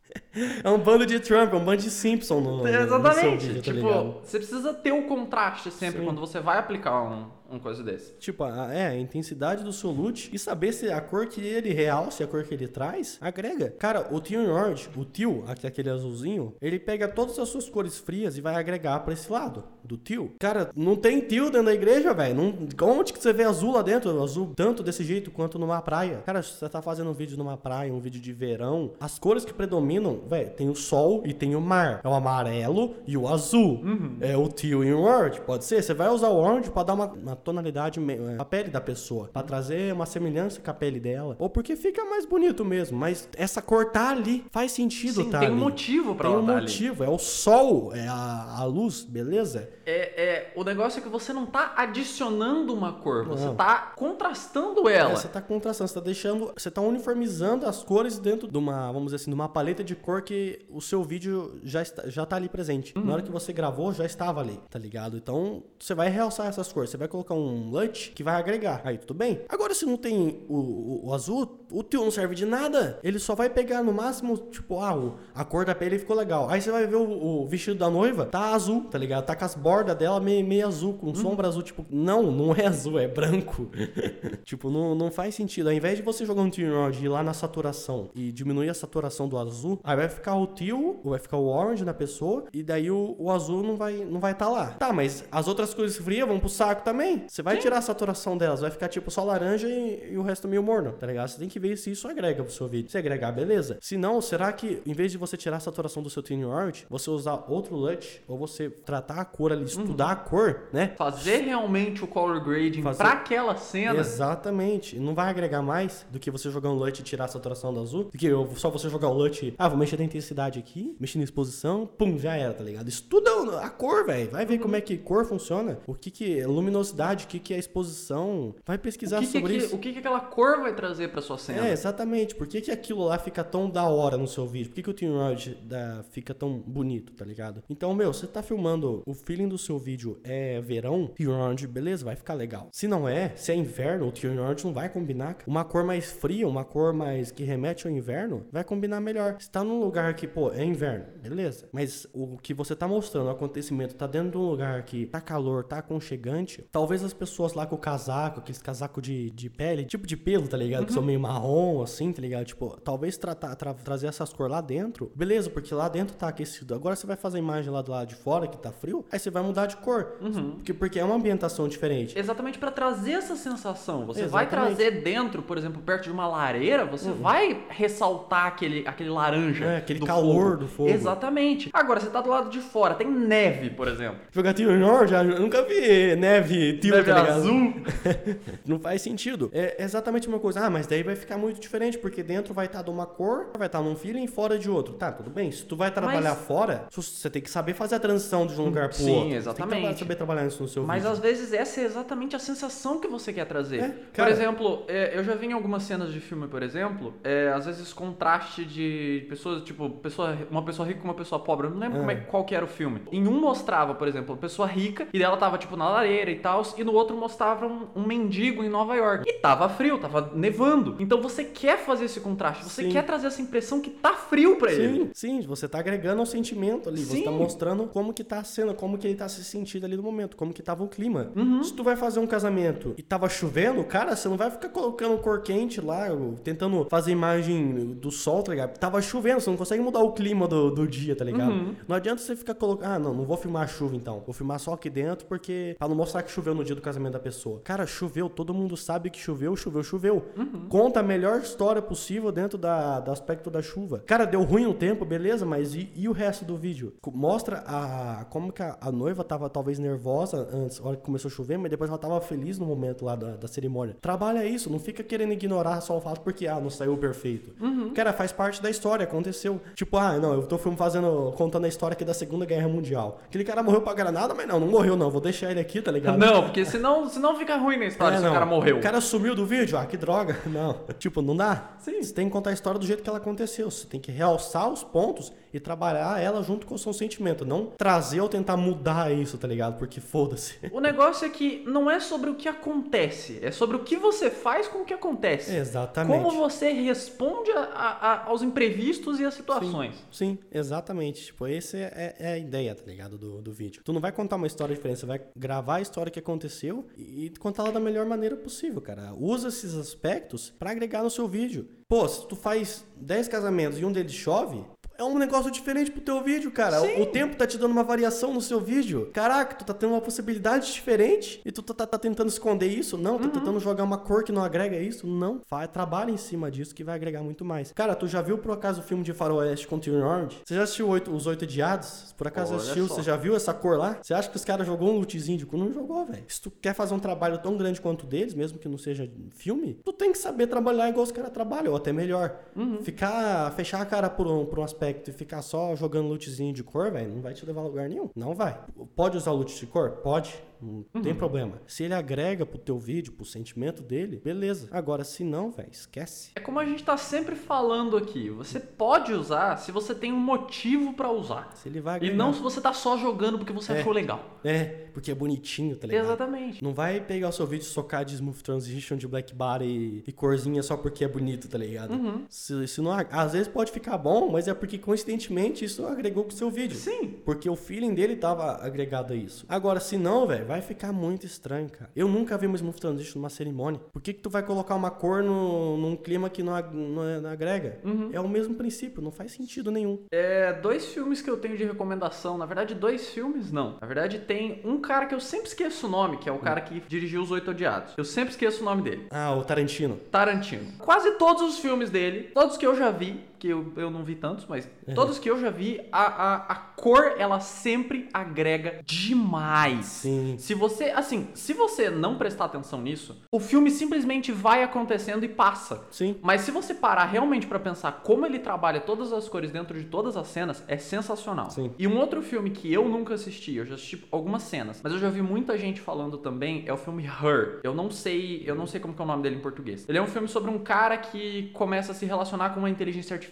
É 0.64 0.70
um 0.70 0.78
bando 0.80 1.06
de 1.06 1.20
Trump, 1.20 1.54
é 1.54 1.56
um 1.56 1.64
bando 1.64 1.82
de 1.84 1.90
Simpson 1.92 2.40
no, 2.40 2.58
no- 2.58 2.64
no 2.64 2.68
seu 2.70 2.82
Exatamente. 2.82 3.46
vídeo, 3.48 3.56
tá 3.58 3.62
tipo, 3.62 3.76
ligado? 3.88 4.16
você 4.24 4.38
precisa 4.38 4.74
ter 4.74 4.92
o 4.92 5.04
contraste 5.04 5.70
sempre 5.72 6.00
Sim. 6.00 6.06
quando 6.06 6.20
você 6.20 6.40
vai 6.40 6.58
aplicar 6.58 7.02
um, 7.04 7.26
uma 7.50 7.60
coisa 7.60 7.84
desse. 7.84 8.14
Tipo, 8.14 8.44
a, 8.44 8.74
é, 8.74 8.88
a 8.88 8.98
intensidade 8.98 9.64
do 9.64 9.74
seu 9.74 9.92
loot 9.92 10.30
e 10.34 10.40
saber 10.40 10.74
se 10.74 10.90
a 10.92 11.02
cor 11.02 11.28
que 11.28 11.42
ele 11.42 11.74
realça, 11.74 12.24
a 12.24 12.28
cor 12.28 12.44
que 12.44 12.54
ele 12.54 12.68
traz, 12.68 13.18
agrega. 13.22 13.72
Cara, 13.72 14.08
o 14.12 14.20
Teal 14.20 14.46
Orange, 14.46 14.90
o 14.96 15.50
aqui, 15.50 15.68
aquele 15.68 15.90
azulzinho, 15.90 16.56
ele 16.62 16.80
pega 16.80 17.08
todas 17.08 17.38
as 17.40 17.50
suas 17.50 17.68
cores 17.70 17.98
frias 17.98 18.38
e 18.38 18.42
vai 18.42 18.56
agregar 18.56 19.00
pra 19.00 19.14
esse 19.14 19.32
lado, 19.32 19.64
do 19.84 19.98
Teal. 19.98 20.30
Cara, 20.40 20.72
não 20.76 20.96
tem 20.96 21.22
Teal 21.22 21.46
dentro 21.50 21.66
da 21.66 21.74
igreja, 21.74 22.14
velho. 22.14 22.40
Onde 22.82 23.14
que 23.14 23.22
você 23.22 23.34
vê 23.34 23.44
azul 23.44 23.74
lá 23.74 23.82
dentro? 23.82 24.22
Azul 24.22 24.54
tanto 24.56 24.84
desse 24.84 25.04
jeito 25.04 25.32
quanto 25.32 25.58
numa 25.58 25.82
praia. 25.82 26.22
Cara, 26.26 26.42
se 26.42 26.54
você 26.54 26.70
tá 26.70 26.82
fazendo 26.82 27.10
um 27.10 27.14
vídeo 27.14 27.38
numa 27.38 27.58
praia, 27.58 27.94
um 27.94 28.00
vídeo 28.00 28.22
de 28.22 28.34
verão, 28.34 28.92
as 29.00 29.18
cores 29.18 29.46
que 29.46 29.54
predominam, 29.54 30.22
velho, 30.28 30.52
tem 30.52 30.70
o 30.70 30.76
sol 30.76 31.24
e 31.26 31.34
tem 31.34 31.56
o 31.56 31.62
mar. 31.62 32.02
É 32.04 32.08
o 32.08 32.14
amarelo 32.14 32.96
e 33.08 33.18
o 33.18 33.28
azul. 33.28 33.82
É 34.22 34.38
o 34.38 34.48
teal 34.48 34.84
e 34.84 34.94
o 34.94 35.02
orange, 35.02 35.42
pode 35.42 35.66
ser. 35.66 35.82
Você 35.82 35.94
vai 35.94 36.10
usar 36.10 36.30
o 36.30 36.38
orange 36.38 36.70
pra 36.70 36.84
dar 36.84 36.94
uma, 36.94 37.06
uma 37.06 37.36
tonalidade 37.40 38.00
é, 38.00 38.36
a 38.40 38.46
pele 38.46 38.70
da 38.70 38.82
pessoa, 38.82 39.30
Pra 39.34 39.42
trazer 39.44 39.94
uma 39.94 40.06
semelhança 40.06 40.60
com 40.62 40.70
a 40.70 40.74
pele 40.74 41.00
dela, 41.00 41.36
ou 41.40 41.50
porque 41.50 41.76
fica 41.76 42.04
mais 42.06 42.26
bonito 42.26 42.64
mesmo. 42.66 42.98
Mas 42.98 43.28
essa 43.36 43.62
cor 43.62 43.92
tá 43.92 44.10
ali, 44.10 44.46
faz 44.52 44.72
sentido 44.72 45.24
Sim, 45.24 45.30
tá 45.30 45.40
tem 45.40 45.50
um 45.50 45.54
ali. 45.54 45.62
motivo 45.62 46.16
pra 46.16 46.28
Tem 46.30 46.34
ela 46.34 46.44
um 46.44 46.46
tá 46.46 46.54
ali. 46.54 46.62
motivo, 46.62 47.04
é 47.04 47.10
o 47.10 47.18
sol, 47.18 47.94
é 47.96 48.08
a, 48.08 48.56
a 48.60 48.64
luz, 48.66 49.04
beleza? 49.04 49.70
É, 49.90 50.22
é, 50.24 50.54
o 50.56 50.64
negócio 50.64 51.00
é 51.00 51.02
que 51.02 51.10
você 51.10 51.34
não 51.34 51.46
tá 51.46 51.74
adicionando 51.76 52.74
uma 52.74 52.94
cor, 52.94 53.26
você 53.26 53.46
Não. 53.46 53.56
tá 53.56 53.92
contrastando 53.96 54.88
ela. 54.88 55.12
É, 55.12 55.16
você 55.16 55.28
tá 55.28 55.42
contrastando, 55.42 55.88
você 55.88 55.94
tá 55.96 56.02
deixando, 56.02 56.52
você 56.56 56.70
tá 56.70 56.82
uniformizando 56.82 57.66
as 57.66 57.84
cores 57.84 58.20
dentro 58.20 58.48
de 58.48 58.58
uma, 58.58 58.88
vamos 58.92 59.06
dizer 59.06 59.16
assim, 59.16 59.32
de 59.32 59.36
uma 59.36 59.50
paleta 59.50 59.84
de 59.84 59.96
cor 59.96 60.22
que 60.22 60.60
o 60.70 60.80
seu 60.82 61.04
vídeo 61.04 61.60
já 61.64 61.82
está, 61.82 62.08
já 62.08 62.26
tá 62.26 62.36
ali 62.36 62.48
presente. 62.50 62.94
Na 62.98 63.14
hora 63.14 63.22
que 63.22 63.32
você 63.32 63.52
gravou, 63.52 63.92
já 63.94 64.06
estava 64.06 64.42
ali, 64.42 64.60
tá 64.70 64.78
ligado? 64.78 65.18
Então, 65.18 65.64
você 65.80 65.96
vai 65.96 66.10
realçar 66.10 66.48
essas 66.48 66.72
cores, 66.72 66.90
você 66.92 66.98
vai 66.98 67.08
colocar 67.08 67.34
um 67.34 67.70
LUT 67.72 68.12
que 68.12 68.24
vai 68.24 68.36
agregar. 68.36 68.82
Aí, 68.84 68.98
tudo 68.98 69.14
bem? 69.16 69.42
Agora, 69.50 69.74
se 69.74 69.86
não 69.86 69.98
tem 69.98 70.46
o, 70.48 70.56
o- 70.56 71.08
o 71.08 71.14
azul, 71.14 71.66
o 71.72 71.84
teu 71.84 72.04
não 72.04 72.12
serve 72.12 72.36
de 72.36 72.46
nada. 72.46 73.00
Ele 73.04 73.18
só 73.18 73.34
vai 73.34 73.50
pegar 73.50 73.82
no 73.84 73.94
máximo, 73.94 74.38
tipo, 74.38 74.80
ah, 74.80 75.14
a 75.34 75.44
cor 75.44 75.66
da 75.66 75.74
pele 75.74 75.98
ficou 75.98 76.16
legal. 76.16 76.48
Aí 76.50 76.62
você 76.62 76.72
vai 76.72 76.86
ver 76.86 76.96
o, 76.96 77.42
o 77.44 77.48
vestido 77.48 77.78
da 77.80 77.90
noiva, 77.90 78.26
tá 78.26 78.54
azul, 78.54 78.86
tá 78.92 78.98
ligado? 78.98 79.26
Tá 79.26 79.36
com 79.36 79.46
as 79.46 79.56
bordas 79.56 79.79
dela 79.84 80.20
meio, 80.20 80.46
meio 80.46 80.68
azul, 80.68 80.94
com 80.94 81.14
sombra 81.14 81.48
azul, 81.48 81.64
tipo, 81.64 81.86
não, 81.90 82.32
não 82.32 82.54
é 82.54 82.66
azul, 82.66 83.00
é 83.00 83.08
branco. 83.08 83.70
tipo, 84.44 84.70
não, 84.70 84.96
não 84.96 85.12
faz 85.12 85.36
sentido. 85.36 85.68
Ao 85.70 85.74
invés 85.74 85.98
de 85.98 86.04
você 86.04 86.26
jogar 86.26 86.42
um 86.42 86.50
Orange 86.50 87.02
e 87.02 87.06
ir 87.06 87.10
lá 87.10 87.24
na 87.24 87.34
saturação 87.34 88.10
e 88.16 88.32
diminuir 88.32 88.70
a 88.70 88.74
saturação 88.74 89.28
do 89.28 89.38
azul, 89.38 89.80
aí 89.84 89.96
vai 89.96 90.10
ficar 90.10 90.36
o 90.36 90.48
teal, 90.48 91.00
ou 91.04 91.12
vai 91.12 91.20
ficar 91.20 91.38
o 91.38 91.48
orange 91.48 91.86
na 91.86 91.94
pessoa, 91.94 92.46
e 92.54 92.64
daí 92.64 92.90
o, 92.92 93.16
o 93.18 93.32
azul 93.32 93.64
não 93.64 93.76
vai 93.76 94.06
não 94.06 94.20
vai 94.20 94.34
tá 94.34 94.48
lá. 94.48 94.68
Tá, 94.68 94.92
mas 94.92 95.24
as 95.32 95.48
outras 95.48 95.74
cores 95.74 95.98
frias 95.98 96.28
vão 96.28 96.40
pro 96.40 96.50
saco 96.50 96.84
também. 96.84 97.24
Você 97.28 97.42
vai 97.42 97.58
tirar 97.58 97.78
a 97.78 97.82
saturação 97.82 98.38
delas, 98.38 98.62
vai 98.62 98.72
ficar 98.72 98.88
tipo 98.88 99.12
só 99.12 99.24
laranja 99.24 99.68
e, 99.68 100.14
e 100.14 100.18
o 100.18 100.22
resto 100.22 100.48
meio 100.48 100.64
morno, 100.64 100.94
tá 100.94 101.08
ligado? 101.08 101.30
Você 101.30 101.40
tem 101.40 101.50
que 101.50 101.60
ver 101.60 101.78
se 101.78 101.92
isso 101.92 102.08
agrega 102.08 102.44
pro 102.44 102.54
seu 102.54 102.68
vídeo. 102.68 102.90
Se 102.90 102.98
agregar, 102.98 103.32
beleza. 103.32 103.78
Se 103.82 103.98
não, 103.98 104.22
será 104.22 104.52
que 104.52 104.82
em 104.86 104.94
vez 104.94 105.12
de 105.12 105.18
você 105.18 105.38
tirar 105.38 105.58
a 105.58 105.60
saturação 105.60 106.02
do 106.02 106.10
seu 106.10 106.24
Teal 106.24 106.50
Orange, 106.50 106.86
você 106.90 107.10
usar 107.10 107.46
outro 107.48 107.76
LUT, 107.76 108.22
ou 108.28 108.38
você 108.38 108.70
tratar 108.70 109.22
a 109.22 109.26
cor 109.26 109.52
ali, 109.52 109.68
estudar 109.70 110.12
a 110.12 110.16
cor, 110.16 110.64
né? 110.74 110.94
Fazer 110.98 111.38
realmente 111.42 112.04
o 112.04 112.08
color 112.08 112.40
grading 112.44 112.82
Fazer- 112.82 112.98
pra 113.04 113.12
aquela 113.14 113.56
cena. 113.56 114.00
Exatamente. 114.00 115.00
Não 115.00 115.14
vai 115.16 115.30
agregar 115.30 115.62
mais 115.62 116.06
do 116.12 116.20
que 116.20 116.30
você 116.32 116.50
jogar 116.50 116.70
um 116.70 116.74
LUT 116.74 117.00
e 117.00 117.04
tirar 117.04 117.26
a 117.26 117.28
saturação 117.28 117.74
do 117.74 117.80
azul. 117.80 118.06
Do 118.06 118.18
que 118.18 118.26
eu- 118.26 118.50
só 118.56 118.70
você 118.70 118.90
jogar 118.90 119.10
o 119.10 119.14
LUT. 119.14 119.54
Ah, 119.58 119.68
vou 119.68 119.78
mexer 119.78 119.98
na 119.98 120.04
intensidade 120.04 120.60
aqui, 120.60 120.96
mexer 121.00 121.18
na 121.18 121.24
exposição, 121.24 121.86
pum, 121.86 122.18
já 122.18 122.36
era, 122.36 122.54
tá 122.54 122.64
ligado? 122.64 122.88
Estuda 122.88 123.30
a 123.62 123.70
cor, 123.70 124.06
velho. 124.06 124.32
Vai 124.32 124.46
ver 124.46 124.58
como 124.60 124.76
é 124.76 124.82
que 124.82 124.98
cor 124.98 125.26
funciona. 125.26 125.80
O 125.88 125.94
que 125.94 126.12
que 126.12 126.40
é 126.40 126.48
luminosidade, 126.48 127.26
o 127.26 127.28
que 127.28 127.40
que 127.40 127.54
é 127.54 127.58
exposição. 127.58 128.56
Vai 128.66 128.78
pesquisar 128.78 129.20
que, 129.20 129.26
que, 129.28 129.32
sobre 129.32 129.54
que- 129.58 129.66
isso. 129.66 129.76
o 129.76 129.80
que, 129.80 129.94
que 129.94 130.00
aquela 130.00 130.20
cor 130.20 130.62
vai 130.62 130.74
trazer 130.74 131.10
pra 131.10 131.22
sua 131.22 131.38
cena? 131.38 131.68
É, 131.68 131.72
exatamente. 131.72 132.36
Por 132.36 132.48
que, 132.48 132.62
que 132.62 132.72
aquilo 132.72 133.04
lá 133.06 133.18
fica 133.18 133.44
tão 133.44 133.70
da 133.70 133.84
hora 133.88 134.18
no 134.18 134.28
seu 134.28 134.48
vídeo? 134.48 134.70
Por 134.70 134.76
que, 134.76 134.84
que 134.84 134.90
o 134.90 134.94
Team 134.94 135.14
Rod 135.14 135.48
da, 135.64 136.04
fica 136.12 136.34
tão 136.34 136.60
bonito, 136.66 137.14
tá 137.14 137.26
ligado? 137.26 137.64
Então, 137.70 137.94
meu, 137.94 138.12
você 138.14 138.26
tá 138.28 138.42
filmando, 138.42 139.02
o 139.06 139.14
feeling 139.14 139.48
do 139.48 139.58
seu 139.60 139.78
vídeo 139.78 140.20
é 140.24 140.60
verão, 140.62 141.08
Team 141.08 141.32
Rod, 141.32 141.66
beleza, 141.66 142.06
vai 142.06 142.16
ficar 142.16 142.34
legal. 142.34 142.70
Se 142.72 142.88
não 142.88 143.08
é, 143.08 143.34
se 143.36 143.52
é 143.52 143.56
inverno, 143.56 144.08
o 144.08 144.12
Team 144.12 144.36
Rod 144.36 144.64
não 144.64 144.74
vai 144.74 144.90
combinar. 144.90 145.38
Uma 145.46 145.64
cor 145.64 145.84
mais 145.84 146.12
fria, 146.12 146.48
uma 146.48 146.64
cor 146.64 146.94
mais 146.94 147.32
que 147.32 147.44
remete 147.44 147.88
ao 147.88 147.94
inverno, 147.94 148.46
vai 148.52 148.64
combinar 148.64 149.00
melhor. 149.00 149.38
Se 149.40 149.50
tá 149.50 149.64
num 149.64 149.80
lugar 149.80 150.14
que, 150.16 150.28
pô, 150.28 150.52
é 150.52 150.64
inverno, 150.64 151.06
beleza. 151.22 151.68
Mas 151.72 152.08
o 152.14 152.38
que 152.38 152.54
você 152.54 152.76
tá 152.76 152.88
mostrando, 152.88 153.28
o 153.28 153.32
acontecimento, 153.32 153.96
tá 153.96 154.08
dentro 154.08 154.32
de 154.32 154.38
um 154.38 154.50
lugar 154.50 154.84
que 154.84 155.06
tá 155.06 155.22
calor, 155.22 155.64
tá 155.64 155.78
aconchegante, 155.80 156.64
talvez 156.72 157.04
as 157.04 157.14
pessoas 157.14 157.54
lá 157.54 157.66
com 157.66 157.76
o 157.76 157.80
casaco, 157.80 158.40
aqueles 158.40 158.62
casacos 158.62 159.04
de, 159.04 159.30
de 159.32 159.50
pele, 159.50 159.86
tipo 159.86 160.08
de 160.08 160.18
pelo, 160.18 160.48
tá 160.48 160.58
ligado? 160.58 160.86
Que 160.86 160.94
são 160.94 161.04
meio 161.04 161.20
marrom, 161.20 161.82
assim, 161.82 162.12
tá 162.12 162.22
ligado? 162.22 162.46
Tipo, 162.46 162.80
talvez 162.82 163.18
tratar, 163.18 163.56
tra- 163.56 163.74
trazer 163.74 164.08
essas 164.08 164.32
cores 164.34 164.52
lá 164.52 164.62
dentro, 164.62 165.12
beleza, 165.16 165.50
porque 165.50 165.74
lá 165.74 165.90
dentro 165.90 166.16
tá 166.16 166.30
aquecido. 166.30 166.74
Agora 166.74 166.96
você 166.96 167.06
vai 167.06 167.16
fazer 167.18 167.38
a 167.38 167.40
imagem 167.40 167.72
lá 167.72 167.82
do 167.82 167.92
lado 167.92 168.08
de 168.08 168.16
fora, 168.16 168.48
que 168.48 168.58
tá 168.58 168.72
frio, 168.72 169.06
aí 169.12 169.20
você 169.20 169.30
vai 169.30 169.39
mudar 169.44 169.66
de 169.66 169.78
cor. 169.78 170.18
Porque, 170.56 170.74
porque 170.74 171.00
é 171.00 171.04
uma 171.04 171.16
ambientação 171.16 171.68
diferente. 171.68 172.18
Exatamente 172.18 172.58
pra 172.58 172.72
trazer 172.72 173.14
essa 173.14 173.36
sensação. 173.36 174.06
Você 174.06 174.26
vai 174.28 174.46
Exatamente. 174.46 174.70
Uhum. 174.72 174.76
trazer 174.76 175.02
dentro, 175.02 175.42
por 175.42 175.58
exemplo, 175.58 175.82
perto 175.82 176.04
de 176.06 176.12
uma 176.12 176.28
lareira, 176.28 176.86
você 176.86 177.12
vai 177.12 177.64
ressaltar 177.70 178.46
aquele, 178.48 178.88
aquele 178.88 179.10
laranja. 179.10 179.66
É, 179.66 179.78
aquele 179.78 180.00
do 180.00 180.06
calor 180.06 180.52
fogo. 180.52 180.58
do 180.58 180.68
fogo. 180.68 180.90
Exatamente. 180.90 181.70
Agora, 181.74 182.00
você 182.00 182.10
tá 182.10 182.22
do 182.22 182.30
lado 182.30 182.50
de 182.50 182.60
fora, 182.60 182.96
tem 182.96 183.08
neve, 183.10 183.70
por 183.70 183.88
exemplo. 183.88 184.20
Jogar 184.32 184.54
Tio 184.54 184.78
Jorge, 184.80 185.14
eu 185.14 185.40
nunca 185.40 185.62
vi 185.64 186.16
neve 186.16 186.78
tio, 186.80 186.96
Neve 186.96 187.12
tá 187.12 187.22
azul. 187.22 187.74
Não 188.66 188.80
faz 188.80 189.02
sentido. 189.02 189.50
É 189.54 189.82
exatamente 189.84 190.28
uma 190.28 190.40
coisa. 190.40 190.62
Ah, 190.66 190.70
mas 190.70 190.88
daí 190.88 191.04
vai 191.04 191.16
ficar 191.16 191.38
muito 191.38 191.60
diferente, 191.60 191.98
porque 191.98 192.22
dentro 192.24 192.54
vai 192.54 192.66
estar 192.66 192.82
de 192.82 192.90
uma 192.90 193.06
cor, 193.06 193.50
vai 193.58 193.68
estar 193.68 193.82
num 193.82 193.96
feeling 193.96 194.28
fora 194.28 194.58
de 194.58 194.70
outro. 194.70 194.94
Tá, 194.94 195.12
tudo 195.12 195.30
bem. 195.30 195.52
Se 195.52 195.64
tu 195.66 195.76
vai 195.76 195.92
trabalhar 195.92 196.22
Mas- 196.36 196.46
fora, 196.46 196.86
você 196.92 197.30
tem 197.30 197.42
que 197.42 197.50
saber 197.50 197.74
fazer 197.74 197.96
a 197.96 198.00
transição 198.00 198.46
de 198.46 198.60
um 198.60 198.66
lugar 198.66 198.90
pro 198.90 198.98
Sim, 198.98 199.12
outro. 199.16 199.29
Você 199.36 199.46
tem 199.46 199.56
que 199.56 199.62
exatamente. 199.74 200.00
saber 200.00 200.16
trabalhar 200.16 200.46
isso 200.46 200.62
no 200.62 200.68
seu 200.70 200.84
Mas 200.84 201.04
vídeo. 201.04 201.12
às 201.14 201.20
vezes 201.20 201.54
essa 201.54 201.82
é 201.82 201.84
exatamente 201.86 202.36
a 202.36 202.40
sensação 202.40 203.00
que 203.00 203.08
você 203.08 203.32
quer 203.34 203.46
trazer. 203.46 203.80
É, 203.82 203.88
por 204.16 204.28
exemplo, 204.28 204.84
é, 204.88 205.18
eu 205.18 205.24
já 205.24 205.36
vi 205.36 205.48
em 205.48 205.54
algumas 205.54 205.84
cenas 205.84 206.12
de 206.12 206.20
filme, 206.20 206.48
por 206.48 206.64
exemplo, 206.64 207.14
é, 207.24 207.50
às 207.54 207.66
vezes 207.66 207.94
contraste 207.94 208.66
de 208.66 209.26
pessoas, 209.30 209.64
tipo, 209.64 209.90
pessoa, 209.90 210.38
uma 210.50 210.64
pessoa 210.64 210.88
rica 210.88 211.00
com 211.00 211.08
uma 211.08 211.14
pessoa 211.14 211.40
pobre. 211.42 211.68
Eu 211.68 211.72
não 211.72 211.80
lembro 211.80 211.98
É. 211.98 212.00
como 212.00 212.12
é, 212.12 212.16
qual 212.16 212.44
que 212.44 212.56
era 212.56 212.66
o 212.66 212.68
filme. 212.68 213.02
Em 213.12 213.28
um 213.28 213.40
mostrava, 213.40 213.94
por 213.96 214.08
exemplo, 214.08 214.34
uma 214.34 214.42
pessoa 214.42 214.68
rica 214.68 215.08
e 215.14 215.22
ela 215.22 215.38
tava, 215.38 215.58
tipo, 215.58 215.76
na 215.76 215.90
lareira 215.90 216.32
e 216.32 216.40
tal, 216.40 216.62
e 216.78 216.84
no 216.84 216.94
outro 216.94 217.16
mostrava 217.16 217.66
um, 217.68 217.88
um 217.96 218.06
mendigo 218.06 218.64
em 218.64 218.70
Nova 218.70 218.96
York. 218.96 219.30
E 219.30 219.34
tava 219.40 219.70
frio, 219.70 219.98
tava 219.98 220.32
nevando. 220.36 220.96
Então 221.00 221.22
você 221.22 221.44
quer 221.44 221.78
fazer 221.80 222.06
esse 222.06 222.20
contraste, 222.20 222.64
você 222.64 222.84
Sim. 222.84 222.90
quer 222.90 223.04
trazer 223.06 223.28
essa 223.28 223.42
impressão 223.42 223.82
que 223.82 223.90
tá 223.90 224.14
frio 224.14 224.58
pra 224.58 224.72
ele. 224.72 225.10
Sim, 225.14 225.42
sim, 225.42 225.48
você 225.48 225.68
tá 225.68 225.80
agregando 225.80 226.20
ao 226.22 226.26
sentimento 226.26 226.90
ali. 226.90 227.00
Você 227.04 227.18
Sim. 227.18 227.24
tá 227.24 227.32
mostrando 227.32 227.86
como 227.88 228.14
que 228.14 228.24
tá 228.24 228.40
a 228.40 228.44
cena, 228.44 228.74
como 228.74 228.98
que 228.98 229.08
ele 229.08 229.16
tá 229.20 229.30
se 229.30 229.44
sentindo 229.44 229.86
ali 229.86 229.96
no 229.96 230.04
momento, 230.04 230.36
como 230.38 230.54
que 230.54 230.62
tava 230.62 230.84
o 230.84 230.88
clima. 230.88 231.32
Uhum. 231.36 231.64
Se 231.64 231.74
tu 231.74 231.84
vai 231.84 231.96
fazer 231.96 232.20
um 232.20 232.28
casamento 232.28 232.94
e 232.98 233.04
tava 233.04 233.28
chovendo, 233.30 233.84
cara, 233.84 234.16
você 234.16 234.28
não 234.28 234.38
vai 234.38 234.50
ficar 234.50 234.70
colocando 234.70 235.18
cor 235.18 235.42
quente 235.42 235.82
lá, 235.82 236.08
tentando 236.44 236.88
fazer 236.90 237.12
imagem 237.12 237.94
do 237.96 238.12
sol, 238.12 238.42
tá 238.42 238.52
ligado? 238.52 238.78
Tava 238.78 239.02
chovendo, 239.02 239.42
você 239.42 239.50
não 239.50 239.58
consegue 239.58 239.84
mudar 239.84 240.00
o 240.00 240.14
clima 240.14 240.48
do, 240.48 240.72
do 240.72 240.88
dia, 240.88 241.16
tá 241.16 241.26
ligado? 241.26 241.52
Uhum. 241.52 241.76
Não 241.88 241.96
adianta 241.96 242.22
você 242.22 242.36
ficar 242.36 242.54
colocando, 242.56 242.90
ah, 242.90 243.00
não, 243.00 243.14
não 243.14 243.26
vou 243.26 243.38
filmar 243.38 243.64
a 243.64 243.68
chuva 243.68 243.96
então. 243.96 244.24
Vou 244.26 244.34
filmar 244.34 244.60
só 244.60 244.74
aqui 244.74 244.90
dentro 244.90 245.26
porque 245.28 245.76
pra 245.78 245.88
não 245.88 245.96
mostrar 245.96 246.24
que 246.24 246.32
choveu 246.32 246.56
no 246.56 246.64
dia 246.64 246.76
do 246.76 246.82
casamento 246.82 247.14
da 247.14 247.20
pessoa. 247.20 247.62
Cara, 247.64 247.86
choveu, 247.86 248.30
todo 248.30 248.54
mundo 248.54 248.78
sabe 248.78 249.10
que 249.10 249.20
choveu, 249.20 249.56
choveu, 249.56 249.84
choveu. 249.84 250.26
Uhum. 250.38 250.68
Conta 250.70 251.02
a 251.02 251.04
melhor 251.04 251.40
história 251.42 251.82
possível 251.82 252.32
dentro 252.32 252.58
da, 252.58 253.00
do 253.00 253.12
aspecto 253.12 253.50
da 253.50 253.62
chuva. 253.62 254.04
Cara, 254.06 254.26
deu 254.26 254.44
ruim 254.44 254.66
o 254.66 254.74
tempo, 254.74 255.04
beleza, 255.04 255.46
mas 255.46 255.76
e, 255.76 255.92
e 255.96 256.08
o 256.08 256.12
resto 256.12 256.46
do 256.46 256.56
vídeo? 256.56 256.94
Mostra 257.12 257.64
a 257.66 258.26
como 258.30 258.52
que 258.52 258.62
a, 258.62 258.78
a 258.80 258.92
noiva 259.10 259.24
tava 259.24 259.50
talvez 259.50 259.80
nervosa 259.80 260.48
antes, 260.54 260.80
na 260.80 260.88
hora 260.88 260.98
que 260.98 261.04
começou 261.04 261.30
a 261.30 261.32
chover, 261.32 261.58
mas 261.58 261.70
depois 261.70 261.90
ela 261.90 261.98
tava 261.98 262.22
feliz 262.22 262.60
no 262.60 262.66
momento 262.66 263.04
lá 263.04 263.16
da, 263.16 263.36
da 263.36 263.48
cerimônia. 263.48 263.98
Trabalha 264.00 264.46
isso, 264.46 264.70
não 264.70 264.80
fica 264.80 265.04
querendo 265.04 265.34
ignorar 265.34 265.82
só 265.82 265.98
o 265.98 266.02
fato 266.02 266.22
porque, 266.22 266.48
ah, 266.48 266.60
não 266.60 266.70
saiu 266.70 266.96
perfeito. 266.98 267.52
Uhum. 267.60 267.92
Cara, 267.94 268.14
faz 268.14 268.32
parte 268.32 268.62
da 268.62 268.70
história, 268.70 269.04
aconteceu. 269.04 269.60
Tipo, 269.74 269.98
ah, 269.98 270.18
não, 270.18 270.34
eu 270.34 270.44
tô 270.44 270.58
fazendo, 270.58 271.34
contando 271.36 271.66
a 271.66 271.68
história 271.68 271.94
aqui 271.94 272.06
da 272.06 272.14
Segunda 272.14 272.46
Guerra 272.46 272.68
Mundial. 272.68 273.20
Aquele 273.26 273.44
cara 273.44 273.64
morreu 273.64 273.82
pra 273.82 273.94
granada, 273.94 274.34
mas 274.34 274.48
não, 274.48 274.60
não 274.60 274.68
morreu 274.68 274.96
não, 274.96 275.10
vou 275.10 275.22
deixar 275.22 275.50
ele 275.50 275.60
aqui, 275.60 275.82
tá 275.82 275.92
ligado? 275.92 276.18
Não, 276.18 276.44
porque 276.44 276.64
senão, 276.64 277.10
senão 277.10 277.36
fica 277.36 277.58
ruim 277.58 277.78
na 277.78 277.86
história 277.86 278.16
É, 278.16 278.20
se 278.20 278.28
o 278.28 278.32
cara 278.32 278.46
morreu. 278.46 278.78
O 278.78 278.82
cara 278.82 279.02
sumiu 279.02 279.34
do 279.34 279.46
vídeo, 279.46 279.78
ah, 279.78 279.86
que 279.86 279.98
droga. 279.98 280.38
Não. 280.46 280.76
Tipo, 280.98 281.22
não 281.22 281.36
dá. 281.36 281.72
Sim. 281.80 282.02
Você 282.02 282.14
tem 282.14 282.26
que 282.26 282.32
contar 282.32 282.50
a 282.50 282.54
história 282.54 282.80
do 282.80 282.86
jeito 282.86 283.04
que 283.04 283.10
ela 283.10 283.20
aconteceu. 283.20 283.70
Você 283.70 283.86
tem 283.86 284.00
que 284.00 284.12
realçar 284.12 284.68
os 284.70 284.84
pontos 284.84 285.32
e 285.54 285.60
trabalhar 285.60 286.22
ela 286.22 286.42
junto 286.44 286.66
com 286.68 286.76
o 286.76 286.80
seu 286.80 286.94
sentimento. 286.94 287.46
Não 287.46 287.68
trazer 287.78 288.22
ou 288.22 288.30
tentar 288.30 288.58
mudar 288.58 289.12
isso, 289.12 289.38
tá 289.38 289.48
ligado? 289.48 289.78
Porque 289.78 290.00
foda-se. 290.02 290.56
O 290.72 290.80
negócio 290.80 291.26
é 291.26 291.30
que 291.30 291.64
não 291.68 291.90
é 291.90 292.00
sobre 292.00 292.30
o 292.30 292.36
que 292.36 292.48
acontece, 292.48 293.40
é 293.42 293.52
sobre 293.52 293.76
o 293.76 293.84
que 293.84 293.98
você 293.98 294.30
faz 294.30 294.68
com 294.68 294.80
o 294.80 294.86
que 294.86 294.94
acontece. 294.94 295.54
Exatamente. 295.56 296.24
Como 296.24 296.38
você 296.38 296.72
responde 296.72 297.52
a- 297.52 297.60
a- 297.74 298.24
aos 298.26 298.42
imprevistos 298.42 299.20
e 299.20 299.26
às 299.26 299.34
situações. 299.34 299.96
Sim, 300.12 300.38
exatamente. 300.52 301.26
Tipo, 301.26 301.48
essa 301.48 301.78
é, 301.78 302.16
é 302.20 302.28
a 302.34 302.38
ideia, 302.38 302.76
tá 302.76 302.84
ligado? 302.86 303.18
Do, 303.18 303.42
do 303.42 303.52
vídeo. 303.52 303.82
Tu 303.84 303.92
não 303.94 304.00
vai 304.02 304.12
contar 304.12 304.36
uma 304.36 304.48
história 304.48 304.76
diferente, 304.76 305.00
você 305.00 305.06
vai 305.06 305.22
gravar 305.36 305.76
a 305.78 305.82
história 305.82 306.12
que 306.12 306.20
aconteceu 306.20 306.86
e, 306.98 307.26
e 307.26 307.30
contar 307.32 307.64
ela 307.64 307.72
da 307.74 307.80
melhor 307.80 308.06
maneira 308.06 308.36
possível, 308.36 308.82
cara. 308.82 309.14
Usa 309.18 309.48
esses 309.50 309.76
aspectos 309.76 310.50
pra 310.58 310.72
agregar 310.72 311.04
no 311.04 311.10
seu 311.10 311.28
vídeo. 311.28 311.68
Pô, 311.88 312.08
se 312.08 312.28
tu 312.28 312.36
faz 312.36 312.86
10 312.96 313.28
casamentos 313.28 313.80
e 313.80 313.86
um 313.86 313.92
deles 313.92 314.12
chove. 314.14 314.64
É 315.00 315.04
um 315.04 315.18
negócio 315.18 315.50
diferente 315.50 315.90
pro 315.90 316.02
teu 316.02 316.22
vídeo, 316.22 316.52
cara. 316.52 316.80
Sim. 316.82 317.02
O, 317.02 317.06
tempo 317.06 317.36
tá 317.36 317.48
te 317.48 317.58
dando 317.58 317.72
uma 317.72 317.84
variação 317.84 318.34
no 318.34 318.42
seu 318.42 318.60
vídeo. 318.60 319.10
Caraca, 319.14 319.56
tu 319.56 319.64
tá 319.66 319.74
tendo 319.74 319.92
uma 319.94 320.02
possibilidade 320.02 320.72
diferente 320.72 321.42
e 321.46 321.52
tu 321.52 321.62
tá, 321.64 321.74
tá- 321.74 321.88
tá 321.88 321.98
tentando 321.98 322.28
esconder 322.28 322.68
isso? 322.68 322.98
Não, 322.98 323.18
tá 323.18 323.30
tentando 323.30 323.60
jogar 323.60 323.84
uma 323.84 323.98
cor 323.98 324.24
que 324.24 324.32
não 324.32 324.44
agrega 324.44 324.78
isso? 324.78 325.08
Não. 325.08 325.42
Vai, 325.50 325.68
trabalha 325.68 326.12
em 326.12 326.18
cima 326.18 326.52
disso 326.52 326.76
que 326.76 326.84
vai 326.84 326.96
agregar 326.96 327.22
muito 327.24 327.46
mais. 327.46 327.72
Cara, 327.72 327.96
tu 327.96 328.08
já 328.08 328.22
viu 328.22 328.38
por 328.38 328.52
acaso 328.52 328.82
o 328.82 328.84
filme 328.84 329.04
de 329.04 329.14
Faroeste 329.14 329.68
com 329.68 329.80
Tim 329.80 329.92
Orange? 329.92 330.40
Você 330.46 330.56
já 330.56 330.64
assistiu 330.64 330.90
Oito- 330.90 331.12
Os 331.16 331.26
Oito 331.28 331.44
Odiados? 331.44 332.14
Por 332.18 332.28
acaso 332.28 332.54
Olha 332.54 332.62
assistiu? 332.62 332.88
só. 332.88 332.96
Você 332.96 333.04
já 333.04 333.16
viu 333.16 333.36
essa 333.36 333.54
cor 333.54 333.78
lá? 333.78 333.98
Você 334.02 334.14
acha 334.14 334.30
que 334.30 334.36
os 334.36 334.44
caras 334.44 334.68
jogou 334.68 334.90
um 334.90 334.98
lootzinho 334.98 335.38
de 335.38 335.46
cu? 335.46 335.58
Não 335.58 335.72
jogou, 335.72 336.06
velho. 336.06 336.24
Se 336.28 336.42
tu 336.42 336.52
quer 336.52 336.74
fazer 336.74 336.94
um 336.94 337.00
trabalho 337.00 337.38
tão 337.38 337.56
grande 337.56 337.80
quanto 337.80 338.04
o 338.04 338.08
deles, 338.08 338.34
mesmo 338.34 338.60
que 338.60 338.68
não 338.68 338.78
seja 338.78 339.10
filme, 339.32 339.80
tu 339.86 339.94
tem 339.94 340.12
que 340.12 340.18
saber 340.18 340.48
trabalhar 340.48 340.90
igual 340.90 341.04
os 341.06 341.12
caras 341.12 341.32
trabalham, 341.32 341.72
ou 341.72 341.78
até 341.78 341.94
melhor. 341.94 342.36
Ficar, 342.84 343.52
fechar 343.56 343.82
a 343.82 343.86
cara 343.86 344.10
por 344.10 344.28
um, 344.28 344.46
por 344.46 344.60
um 344.60 344.64
aspecto 344.64 344.89
e 344.92 345.12
ficar 345.12 345.42
só 345.42 345.76
jogando 345.76 346.08
lootzinho 346.08 346.54
de 346.54 346.64
cor, 346.64 346.92
velho, 346.92 347.14
não 347.14 347.22
vai 347.22 347.34
te 347.34 347.46
levar 347.46 347.62
a 347.62 347.66
lugar 347.66 347.90
nenhum. 347.90 348.10
Não 348.16 348.34
vai. 348.34 348.60
Pode 348.96 349.18
usar 349.18 349.32
loot 349.32 349.56
de 349.58 349.66
cor? 349.68 349.92
Pode. 350.04 350.42
Não 350.62 351.02
tem 351.02 351.14
problema. 351.16 351.62
Se 351.68 351.84
ele 351.84 351.94
agrega 351.94 352.46
pro 352.46 352.58
teu 352.58 352.78
vídeo, 352.78 353.14
pro 353.14 353.26
sentimento 353.26 353.82
dele, 353.82 354.22
beleza. 354.24 354.68
Agora, 354.72 355.04
se 355.04 355.24
não, 355.24 355.52
velho, 355.52 355.70
esquece. 355.72 356.32
É 356.36 356.40
como 356.40 356.60
a 356.60 356.66
gente 356.66 356.84
tá 356.84 356.98
sempre 356.98 357.36
falando 357.36 357.96
aqui. 357.98 358.30
Você 358.30 358.60
pode 358.60 359.14
usar 359.14 359.58
se 359.58 359.72
você 359.72 359.94
tem 359.96 360.12
um 360.14 360.20
motivo 360.20 360.94
pra 360.94 361.12
usar. 361.12 361.52
Se 361.56 361.70
ele 361.70 361.80
vai 361.82 361.96
E 361.96 361.98
agregar. 361.98 362.16
não 362.18 362.34
se 362.34 362.42
você 362.42 362.60
tá 362.62 362.74
só 362.74 362.98
jogando 362.98 363.38
porque 363.38 363.54
você 363.54 363.74
É. 363.74 363.80
achou 363.80 363.94
legal. 363.94 364.38
É, 364.44 364.64
porque 364.94 365.12
é 365.12 365.16
bonitinho, 365.16 365.76
tá 365.76 365.88
ligado? 365.88 366.06
Exatamente. 366.06 366.64
Não 366.64 366.74
vai 366.74 367.00
pegar 367.02 367.30
o 367.30 367.32
seu 367.32 367.46
vídeo 367.48 367.64
e 367.64 367.68
socar 367.68 368.04
de 368.06 368.16
smooth 368.16 368.42
transition, 368.44 368.96
de 368.98 369.08
black 369.08 369.34
bar 369.34 369.62
e, 369.62 370.04
e 370.08 370.12
corzinha 370.12 370.62
só 370.64 370.76
porque 370.78 371.04
é 371.04 371.08
bonito, 371.08 371.48
tá 371.48 371.58
ligado? 371.58 371.94
Uhum. 371.94 372.26
Se, 372.30 372.68
se 372.68 372.82
não, 372.82 372.92
às 372.92 373.34
vezes 373.34 373.48
pode 373.48 373.72
ficar 373.72 373.98
bom, 373.98 374.30
mas 374.32 374.48
é 374.48 374.54
porque 374.54 374.78
coincidentemente 374.78 375.64
isso 375.66 375.86
agregou 375.86 376.24
com 376.24 376.30
o 376.30 376.34
seu 376.34 376.50
vídeo. 376.50 376.78
Sim. 376.78 377.16
Porque 377.26 377.50
o 377.50 377.56
feeling 377.56 377.94
dele 377.94 378.16
tava 378.16 378.56
agregado 378.66 379.14
a 379.14 379.16
isso. 379.16 379.46
Agora, 379.48 379.80
se 379.80 379.98
não, 379.98 380.26
velho, 380.28 380.46
vai 380.50 380.62
ficar 380.64 380.92
muito 380.92 381.28
estranho, 381.28 381.70
cara. 381.70 381.92
Eu 381.96 382.08
nunca 382.08 382.36
vi 382.38 382.48
uma 382.48 382.56
smooth 382.56 382.80
transition 382.82 383.20
numa 383.20 383.30
cerimônia. 383.30 383.80
Por 383.94 384.02
que, 384.02 384.14
que 384.14 384.20
tu 384.20 384.32
vai 384.32 384.42
colocar 384.42 384.74
uma 384.74 384.90
cor 384.90 385.22
no, 385.24 385.78
num 385.78 385.96
clima 385.96 386.28
que 386.28 386.42
não, 386.42 386.60
não, 386.72 387.04
é- 387.08 387.20
não 387.22 387.30
agrega? 387.30 387.80
É 388.12 388.20
o 388.20 388.28
mesmo 388.28 388.56
princípio, 388.56 389.00
não 389.02 389.12
faz 389.12 389.32
sentido 389.32 389.70
nenhum. 389.70 390.00
É, 390.12 390.52
dois 390.54 390.88
filmes 390.88 391.22
que 391.22 391.30
eu 391.30 391.38
tenho 391.38 391.56
de 391.56 391.64
recomendação. 391.64 392.36
Na 392.38 392.48
verdade, 392.48 392.74
dois 392.74 393.10
filmes 393.10 393.52
não. 393.52 393.78
Na 393.80 393.86
verdade, 393.86 394.20
tem 394.20 394.60
um 394.66 394.80
cara 394.82 395.06
que 395.06 395.14
eu 395.14 395.20
sempre 395.20 395.48
esqueço 395.48 395.86
o 395.86 395.90
nome, 395.90 396.18
que 396.18 396.28
é 396.28 396.32
o 396.32 396.40
cara 396.40 396.62
que 396.62 396.80
dirigiu 396.88 397.22
Os 397.22 397.30
Oito 397.30 397.52
Odiados. 397.52 397.94
Eu 397.96 398.04
sempre 398.04 398.32
esqueço 398.32 398.64
o 398.64 398.66
nome 398.66 398.82
dele. 398.82 399.06
Ah, 399.12 399.36
o 399.36 399.44
Tarantino. 399.44 399.98
Tarantino. 400.10 400.64
Quase 400.80 401.12
todos 401.18 401.44
os 401.44 401.60
filmes 401.60 401.92
dele, 401.92 402.32
todos 402.34 402.58
que 402.58 402.66
eu 402.66 402.76
já 402.76 402.90
vi, 402.90 403.20
que 403.40 403.48
eu, 403.48 403.72
eu 403.78 403.90
não 403.90 404.04
vi 404.04 404.16
tantos, 404.16 404.46
mas 404.48 404.70
todos 404.94 405.18
que 405.18 405.30
eu 405.30 405.40
já 405.40 405.50
vi, 405.50 405.82
a, 405.92 406.02
a, 406.02 406.36
a 406.36 406.56
cor, 406.56 407.16
ela 407.18 407.40
sempre 407.40 408.10
agrega 408.14 408.82
demais. 408.86 409.86
Sim. 409.86 410.36
Se 410.38 410.54
você, 410.54 410.86
assim, 410.86 411.28
se 411.34 411.54
você 411.54 411.90
não 411.90 412.18
prestar 412.18 412.46
atenção 412.46 412.82
nisso, 412.82 413.22
o 413.32 413.40
filme 413.40 413.72
simplesmente 413.72 414.32
vai 414.32 414.64
acontecendo 414.64 415.24
e 415.24 415.30
passa. 415.30 415.88
Sim. 415.90 416.18
Mas 416.22 416.42
se 416.42 416.52
você 416.52 416.74
parar 416.74 417.06
realmente 417.06 417.48
pra 417.48 417.60
pensar 417.60 418.04
como 418.04 418.26
ele 418.26 418.40
trabalha 418.40 418.82
todas 418.82 419.14
as 419.14 419.28
cores 419.30 419.52
dentro 419.52 419.78
de 419.78 419.86
todas 419.86 420.18
as 420.18 420.28
cenas, 420.28 420.64
é 420.68 420.78
sensacional. 420.78 421.50
Sim. 421.50 421.72
E 421.78 421.88
um 421.88 421.98
outro 421.98 422.22
filme 422.22 422.50
que 422.50 422.72
eu 422.72 422.88
nunca 422.88 423.14
assisti, 423.14 423.56
eu 423.56 423.66
já 423.66 423.76
assisti 423.76 424.06
algumas 424.12 424.44
cenas, 424.44 424.82
mas 424.84 424.92
eu 424.94 425.00
já 425.00 425.10
vi 425.10 425.22
muita 425.22 425.58
gente 425.58 425.80
falando 425.80 426.18
também, 426.18 426.64
é 426.66 426.74
o 426.74 426.78
filme 426.78 427.06
Her. 427.06 427.62
Eu 427.64 427.74
não 427.74 427.90
sei, 427.90 428.44
eu 428.46 428.56
não 428.56 428.68
sei 428.68 428.80
como 428.80 428.94
que 428.94 429.02
é 429.02 429.06
o 429.06 429.08
nome 429.08 429.24
dele 429.24 429.36
em 429.38 429.42
português. 429.42 429.86
Ele 429.88 429.98
é 429.98 430.02
um 430.02 430.08
filme 430.08 430.28
sobre 430.28 430.52
um 430.52 430.60
cara 430.60 430.98
que 430.98 431.50
começa 431.54 431.94
a 431.94 431.96
se 431.96 432.06
relacionar 432.06 432.50
com 432.50 432.60
uma 432.60 432.70
inteligência 432.70 433.14
artificial. 433.14 433.29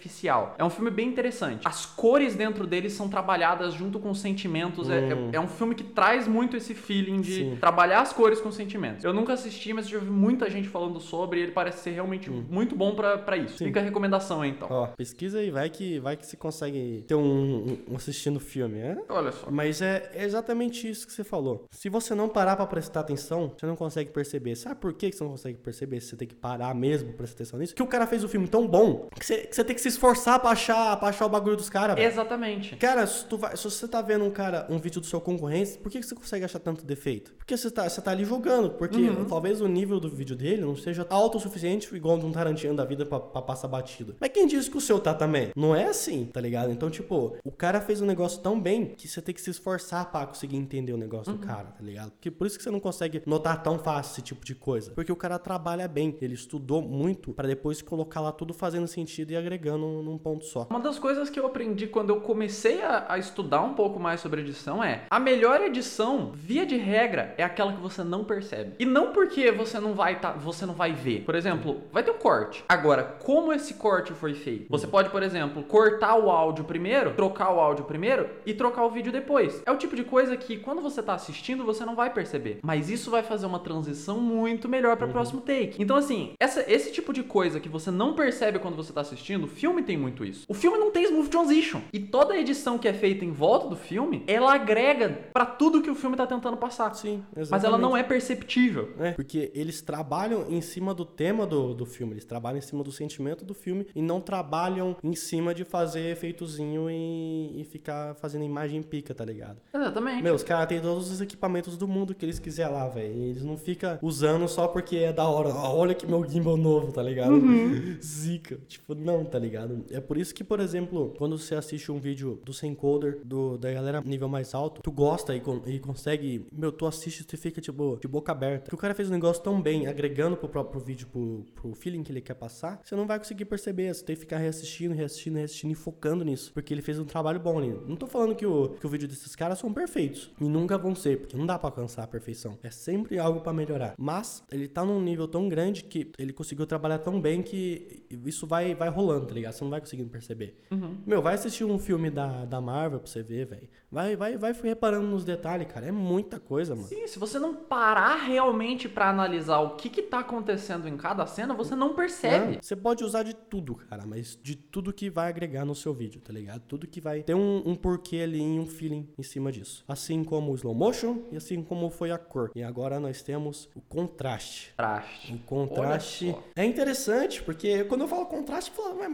É 0.58 0.64
um 0.64 0.70
filme 0.70 0.90
bem 0.90 1.08
interessante. 1.08 1.66
As 1.66 1.84
cores 1.86 2.34
dentro 2.34 2.66
dele 2.66 2.88
são 2.90 3.08
trabalhadas 3.08 3.74
junto 3.74 3.98
com 3.98 4.10
os 4.10 4.20
sentimentos. 4.20 4.88
É, 4.90 4.98
é- 5.08 5.28
é 5.36 5.40
um 5.40 5.48
filme 5.48 5.74
que 5.74 5.84
traz 5.84 6.26
muito 6.28 6.56
esse 6.56 6.74
feeling 6.74 7.20
de 7.20 7.34
Sim. 7.34 7.56
trabalhar 7.60 8.00
as 8.00 8.12
cores 8.12 8.40
com 8.40 8.50
sentimentos. 8.50 9.04
Eu 9.04 9.12
nunca 9.12 9.32
assisti, 9.32 9.72
mas 9.72 9.88
já 9.88 9.98
vi 9.98 10.10
muita 10.10 10.48
gente 10.50 10.68
falando 10.68 11.00
sobre 11.00 11.40
e 11.40 11.42
ele 11.44 11.52
parece 11.52 11.82
ser 11.82 11.90
realmente 11.90 12.30
muito 12.30 12.74
bom 12.76 12.94
pra 12.94 13.18
pra 13.18 13.36
isso. 13.36 13.58
Sim. 13.58 13.66
Fica 13.66 13.80
a 13.80 13.82
recomendação 13.82 14.42
aí, 14.42 14.50
então. 14.50 14.68
Ó, 14.70 14.86
pesquisa 14.88 15.38
aí, 15.38 15.50
vai 15.50 15.68
que, 15.70 15.98
vai 15.98 16.16
que 16.16 16.26
você 16.26 16.36
consegue 16.36 17.04
ter 17.06 17.14
um, 17.14 17.22
um- 17.22 17.78
um 17.92 17.96
assistindo 17.96 18.38
filme, 18.40 18.78
é? 18.78 18.96
Olha 19.08 19.32
só. 19.32 19.50
Mas 19.50 19.80
é 19.82 20.10
exatamente 20.16 20.88
isso 20.88 21.06
que 21.06 21.12
você 21.12 21.24
falou. 21.24 21.64
Se 21.70 21.88
você 21.88 22.14
não 22.14 22.28
parar 22.28 22.56
pra 22.56 22.66
prestar 22.66 23.00
atenção, 23.00 23.52
você 23.56 23.66
não 23.66 23.76
consegue 23.76 24.10
perceber. 24.10 24.54
Sabe 24.56 24.76
por 24.80 24.92
que 24.92 25.10
que 25.10 25.16
você 25.16 25.24
não 25.24 25.30
consegue 25.32 25.58
perceber? 25.58 26.00
Você 26.00 26.16
tem 26.16 26.28
que 26.28 26.34
parar 26.34 26.74
mesmo 26.74 27.08
pra 27.08 27.18
prestar 27.18 27.36
atenção 27.36 27.58
nisso. 27.58 27.74
Que 27.74 27.82
o 27.82 27.86
cara 27.86 28.06
fez 28.06 28.22
o 28.24 28.28
filme 28.28 28.46
tão 28.48 28.66
bom 28.66 29.08
que 29.18 29.24
você, 29.24 29.38
que 29.46 29.54
você 29.54 29.64
tem 29.64 29.74
que 29.74 29.80
se 29.82 29.87
esforçar 29.88 30.38
pra 30.40 30.50
achar, 30.50 30.96
pra 30.98 31.08
achar 31.08 31.26
o 31.26 31.28
bagulho 31.28 31.56
dos 31.56 31.68
caras, 31.68 31.96
velho. 31.96 32.06
Exatamente. 32.08 32.76
Cara, 32.76 33.06
se, 33.06 33.24
tu 33.26 33.36
vai- 33.36 33.56
se 33.56 33.64
você 33.64 33.86
tá 33.88 34.00
vendo 34.02 34.24
um 34.24 34.30
cara, 34.30 34.66
um 34.70 34.78
vídeo 34.78 35.00
do 35.00 35.06
seu 35.06 35.20
concorrente, 35.20 35.78
por 35.78 35.90
que 35.90 36.00
que 36.00 36.06
você 36.06 36.14
consegue 36.14 36.44
achar 36.44 36.58
tanto 36.58 36.84
defeito? 36.84 37.32
Porque 37.36 37.56
você 37.56 37.70
tá, 37.70 37.88
você 37.88 38.00
tá 38.00 38.10
ali 38.10 38.24
jogando. 38.24 38.70
Porque 38.70 38.98
talvez 39.28 39.60
o 39.60 39.66
nível 39.68 39.98
do 40.00 40.08
vídeo 40.08 40.36
dele 40.36 40.62
não 40.62 40.76
seja 40.76 41.06
alto 41.10 41.38
o 41.38 41.40
suficiente, 41.40 41.94
igual 41.94 42.18
de 42.18 42.26
um 42.26 42.32
Tarantino 42.32 42.74
da 42.74 42.84
vida 42.84 43.04
pra, 43.06 43.18
pra 43.18 43.42
passar 43.42 43.68
batido. 43.68 44.14
Mas 44.20 44.30
quem 44.30 44.46
disse 44.46 44.70
que 44.70 44.76
o 44.76 44.80
seu 44.80 45.00
tá 45.00 45.14
também? 45.14 45.50
Não 45.56 45.74
é 45.74 45.86
assim, 45.86 46.26
tá 46.26 46.40
ligado? 46.40 46.70
Então, 46.70 46.90
tipo, 46.90 47.36
o 47.44 47.50
cara 47.50 47.80
fez 47.80 48.00
um 48.00 48.06
negócio 48.06 48.40
tão 48.40 48.60
bem 48.60 48.86
que 48.96 49.08
você 49.08 49.20
tem 49.22 49.34
que 49.34 49.40
se 49.40 49.50
esforçar 49.50 50.10
pra 50.10 50.26
conseguir 50.26 50.56
entender 50.56 50.92
o 50.92 50.96
negócio 50.96 51.32
do 51.32 51.38
cara, 51.38 51.66
tá 51.68 51.82
ligado? 51.82 52.10
Porque 52.12 52.30
por 52.30 52.46
isso 52.46 52.56
que 52.58 52.62
você 52.64 52.70
não 52.70 52.80
consegue 52.80 53.22
notar 53.26 53.62
tão 53.62 53.78
fácil 53.78 54.12
esse 54.12 54.22
tipo 54.22 54.44
de 54.44 54.54
coisa. 54.54 54.90
Porque 54.92 55.10
o 55.12 55.16
cara 55.16 55.38
trabalha 55.38 55.88
bem, 55.88 56.16
ele 56.20 56.34
estudou 56.34 56.82
muito 56.82 57.32
pra 57.32 57.46
depois 57.48 57.80
colocar 57.82 58.20
lá 58.20 58.32
tudo 58.32 58.52
fazendo 58.52 58.86
sentido 58.86 59.30
e 59.30 59.36
agregando 59.36 59.77
num 59.78 60.18
ponto 60.18 60.44
só. 60.44 60.66
Uma 60.70 60.80
das 60.80 60.98
coisas 60.98 61.30
que 61.30 61.38
eu 61.38 61.46
aprendi 61.46 61.86
quando 61.86 62.10
eu 62.10 62.20
comecei 62.20 62.82
a, 62.82 63.06
a 63.08 63.18
estudar 63.18 63.62
um 63.62 63.74
pouco 63.74 63.98
mais 63.98 64.20
sobre 64.20 64.40
edição 64.40 64.82
é 64.82 65.04
a 65.10 65.20
melhor 65.20 65.60
edição, 65.60 66.32
via 66.34 66.66
de 66.66 66.76
regra, 66.76 67.34
é 67.38 67.44
aquela 67.44 67.72
que 67.72 67.80
você 67.80 68.02
não 68.02 68.24
percebe. 68.24 68.74
E 68.78 68.84
não 68.84 69.12
porque 69.12 69.50
você 69.50 69.78
não 69.78 69.94
vai 69.94 70.20
tá, 70.20 70.32
você 70.32 70.66
não 70.66 70.74
vai 70.74 70.92
ver. 70.92 71.22
Por 71.22 71.34
exemplo, 71.34 71.82
vai 71.92 72.02
ter 72.02 72.10
um 72.10 72.18
corte. 72.18 72.64
Agora, 72.68 73.02
como 73.02 73.52
esse 73.52 73.74
corte 73.74 74.12
foi 74.12 74.34
feito? 74.34 74.66
Você 74.68 74.86
pode, 74.86 75.10
por 75.10 75.22
exemplo, 75.22 75.62
cortar 75.62 76.16
o 76.16 76.30
áudio 76.30 76.64
primeiro, 76.64 77.14
trocar 77.14 77.52
o 77.52 77.60
áudio 77.60 77.84
primeiro 77.84 78.28
e 78.44 78.54
trocar 78.54 78.84
o 78.84 78.90
vídeo 78.90 79.12
depois. 79.12 79.62
É 79.64 79.72
o 79.72 79.76
tipo 79.76 79.96
de 79.96 80.04
coisa 80.04 80.36
que 80.36 80.56
quando 80.56 80.82
você 80.82 81.02
tá 81.02 81.14
assistindo, 81.14 81.64
você 81.64 81.84
não 81.84 81.94
vai 81.94 82.12
perceber. 82.12 82.58
Mas 82.62 82.90
isso 82.90 83.10
vai 83.10 83.22
fazer 83.22 83.46
uma 83.46 83.58
transição 83.58 84.20
muito 84.20 84.68
melhor 84.68 84.96
para 84.96 85.06
o 85.06 85.10
próximo 85.10 85.40
take. 85.40 85.76
Então, 85.78 85.96
assim, 85.96 86.32
essa, 86.40 86.64
esse 86.70 86.92
tipo 86.92 87.12
de 87.12 87.22
coisa 87.22 87.60
que 87.60 87.68
você 87.68 87.90
não 87.90 88.14
percebe 88.14 88.58
quando 88.58 88.76
você 88.76 88.92
tá 88.92 89.00
assistindo, 89.00 89.44
o 89.44 89.48
filme 89.68 89.82
tem 89.82 89.96
muito 89.96 90.24
isso. 90.24 90.44
O 90.48 90.54
filme 90.54 90.78
não 90.78 90.90
tem 90.90 91.04
smooth 91.04 91.28
transition. 91.28 91.80
E 91.92 92.00
toda 92.00 92.34
a 92.34 92.38
edição 92.38 92.78
que 92.78 92.88
é 92.88 92.92
feita 92.92 93.24
em 93.24 93.32
volta 93.32 93.68
do 93.68 93.76
filme, 93.76 94.24
ela 94.26 94.54
agrega 94.54 95.10
pra 95.32 95.44
tudo 95.44 95.82
que 95.82 95.90
o 95.90 95.94
filme 95.94 96.16
tá 96.16 96.26
tentando 96.26 96.56
passar. 96.56 96.94
Sim, 96.94 97.22
Mas 97.36 97.50
ela 97.64 97.76
não 97.76 97.90
exatamente. 97.90 98.04
é 98.04 98.08
perceptível. 98.08 98.88
É, 98.98 99.12
porque 99.12 99.50
eles 99.54 99.82
trabalham 99.82 100.46
em 100.48 100.60
cima 100.60 100.94
do 100.94 101.04
tema 101.04 101.46
do, 101.46 101.74
do 101.74 101.84
filme, 101.84 102.14
eles 102.14 102.24
trabalham 102.24 102.58
em 102.58 102.62
cima 102.62 102.82
do 102.82 102.90
sentimento 102.90 103.44
do 103.44 103.52
filme 103.54 103.86
e 103.94 104.00
não 104.00 104.20
trabalham 104.20 104.96
em 105.02 105.14
cima 105.14 105.54
de 105.54 105.64
fazer 105.64 106.10
efeitozinho 106.10 106.90
e, 106.90 107.60
e 107.60 107.64
ficar 107.64 108.14
fazendo 108.14 108.44
imagem 108.44 108.82
pica, 108.82 109.14
tá 109.14 109.24
ligado? 109.24 109.58
Exatamente. 109.74 110.22
Meu, 110.22 110.34
os 110.34 110.42
caras 110.42 110.66
têm 110.68 110.80
todos 110.80 111.10
os 111.10 111.20
equipamentos 111.20 111.76
do 111.76 111.86
mundo 111.86 112.14
que 112.14 112.24
eles 112.24 112.38
quiserem 112.38 112.72
lá, 112.72 112.88
velho. 112.88 113.12
Eles 113.14 113.44
não 113.44 113.56
ficam 113.56 113.98
usando 114.00 114.48
só 114.48 114.66
porque 114.66 114.96
é 114.96 115.12
da 115.12 115.28
hora. 115.28 115.50
Olha 115.50 115.94
que 115.94 116.06
meu 116.06 116.24
gimbal 116.28 116.56
novo, 116.56 116.90
tá 116.92 117.02
ligado? 117.02 117.34
Zica. 118.02 118.58
Tipo, 118.66 118.94
não, 118.94 119.24
tá 119.24 119.38
ligado? 119.38 119.57
É 119.90 120.00
por 120.00 120.16
isso 120.16 120.34
que, 120.34 120.44
por 120.44 120.60
exemplo, 120.60 121.14
quando 121.18 121.38
você 121.38 121.54
assiste 121.54 121.90
um 121.90 121.98
vídeo 121.98 122.40
do 122.44 122.52
sem 122.52 122.74
coder, 122.74 123.20
do, 123.24 123.58
da 123.58 123.72
galera 123.72 124.00
nível 124.00 124.28
mais 124.28 124.54
alto, 124.54 124.82
tu 124.82 124.90
gosta 124.90 125.34
e, 125.34 125.42
e 125.66 125.78
consegue. 125.78 126.46
Meu, 126.52 126.72
tu 126.72 126.86
assiste 126.86 127.26
e 127.32 127.36
fica, 127.36 127.60
tipo, 127.60 127.98
de 128.00 128.08
boca 128.08 128.32
aberta. 128.32 128.68
Que 128.68 128.74
o 128.74 128.78
cara 128.78 128.94
fez 128.94 129.08
um 129.08 129.12
negócio 129.12 129.42
tão 129.42 129.60
bem, 129.60 129.86
agregando 129.86 130.36
pro 130.36 130.48
próprio 130.48 130.80
vídeo, 130.80 131.06
pro, 131.08 131.44
pro 131.54 131.74
feeling 131.74 132.02
que 132.02 132.12
ele 132.12 132.20
quer 132.20 132.34
passar, 132.34 132.80
você 132.84 132.94
não 132.94 133.06
vai 133.06 133.18
conseguir 133.18 133.44
perceber. 133.44 133.92
Você 133.92 134.04
tem 134.04 134.14
que 134.14 134.20
ficar 134.20 134.38
reassistindo, 134.38 134.94
reassistindo, 134.94 135.36
reassistindo 135.36 135.72
e 135.72 135.76
focando 135.76 136.24
nisso. 136.24 136.52
Porque 136.52 136.72
ele 136.72 136.82
fez 136.82 136.98
um 136.98 137.04
trabalho 137.04 137.40
bom 137.40 137.58
ali. 137.58 137.78
Não 137.86 137.96
tô 137.96 138.06
falando 138.06 138.34
que 138.34 138.46
o, 138.46 138.70
que 138.70 138.86
o 138.86 138.88
vídeo 138.88 139.08
desses 139.08 139.34
caras 139.34 139.58
são 139.58 139.72
perfeitos. 139.72 140.30
E 140.40 140.44
nunca 140.44 140.76
vão 140.78 140.94
ser, 140.94 141.20
porque 141.20 141.36
não 141.36 141.46
dá 141.46 141.58
pra 141.58 141.68
alcançar 141.68 142.02
a 142.02 142.06
perfeição. 142.06 142.58
É 142.62 142.70
sempre 142.70 143.18
algo 143.18 143.40
pra 143.40 143.52
melhorar. 143.52 143.94
Mas 143.98 144.42
ele 144.50 144.68
tá 144.68 144.84
num 144.84 145.00
nível 145.00 145.28
tão 145.28 145.48
grande 145.48 145.84
que 145.84 146.10
ele 146.18 146.32
conseguiu 146.32 146.66
trabalhar 146.66 146.98
tão 146.98 147.20
bem 147.20 147.42
que 147.42 148.04
isso 148.24 148.46
vai, 148.46 148.74
vai 148.74 148.88
rolando, 148.88 149.26
tá 149.26 149.34
ligado? 149.34 149.47
Ligado? 149.48 149.54
Você 149.54 149.64
não 149.64 149.70
vai 149.70 149.80
conseguindo 149.80 150.10
perceber. 150.10 150.60
Uhum. 150.70 150.96
Meu, 151.06 151.22
vai 151.22 151.34
assistir 151.34 151.64
um 151.64 151.78
filme 151.78 152.10
da, 152.10 152.44
da 152.44 152.60
Marvel 152.60 153.00
pra 153.00 153.08
você 153.08 153.22
ver, 153.22 153.46
velho. 153.46 153.68
Vai, 153.90 154.16
vai, 154.16 154.36
vai 154.36 154.52
reparando 154.52 155.06
nos 155.06 155.24
detalhes, 155.24 155.66
cara. 155.72 155.86
É 155.86 155.92
muita 155.92 156.38
coisa, 156.38 156.74
mano. 156.74 156.88
Sim, 156.88 157.06
se 157.06 157.18
você 157.18 157.38
não 157.38 157.54
parar 157.54 158.16
realmente 158.16 158.88
pra 158.88 159.08
analisar 159.08 159.58
o 159.60 159.76
que 159.76 159.88
que 159.88 160.02
tá 160.02 160.20
acontecendo 160.20 160.86
em 160.88 160.96
cada 160.96 161.26
cena, 161.26 161.54
você 161.54 161.74
não 161.74 161.94
percebe. 161.94 162.56
É, 162.56 162.58
Você 162.60 162.76
pode 162.76 163.02
usar 163.04 163.22
de 163.22 163.34
tudo, 163.34 163.74
cara, 163.74 164.04
mas 164.06 164.38
de 164.42 164.54
tudo 164.54 164.92
que 164.92 165.08
vai 165.08 165.28
agregar 165.28 165.64
no 165.64 165.74
seu 165.74 165.94
vídeo, 165.94 166.20
tá 166.20 166.32
ligado? 166.32 166.62
Tudo 166.68 166.86
que 166.86 167.00
vai 167.00 167.22
ter 167.22 167.34
um, 167.34 167.62
um 167.64 167.74
porquê 167.74 168.18
ali, 168.18 168.40
um 168.42 168.66
feeling 168.66 169.08
em 169.18 169.22
cima 169.22 169.50
disso. 169.50 169.84
Assim 169.88 170.22
como 170.22 170.52
o 170.52 170.54
slow 170.54 170.74
motion 170.74 171.22
e 171.32 171.36
assim 171.36 171.62
como 171.62 171.88
foi 171.90 172.10
a 172.10 172.18
cor. 172.18 172.50
E 172.54 172.62
agora 172.62 173.00
nós 173.00 173.22
temos 173.22 173.68
o 173.74 173.80
contraste. 173.80 174.74
Traste. 174.76 175.32
O 175.32 175.38
contraste 175.38 176.34
é 176.54 176.64
interessante, 176.64 177.42
porque 177.42 177.84
quando 177.84 178.02
eu 178.02 178.08
falo 178.08 178.26
contraste, 178.26 178.70
eu 178.70 178.82
falo, 178.84 178.98
ué, 179.00 179.08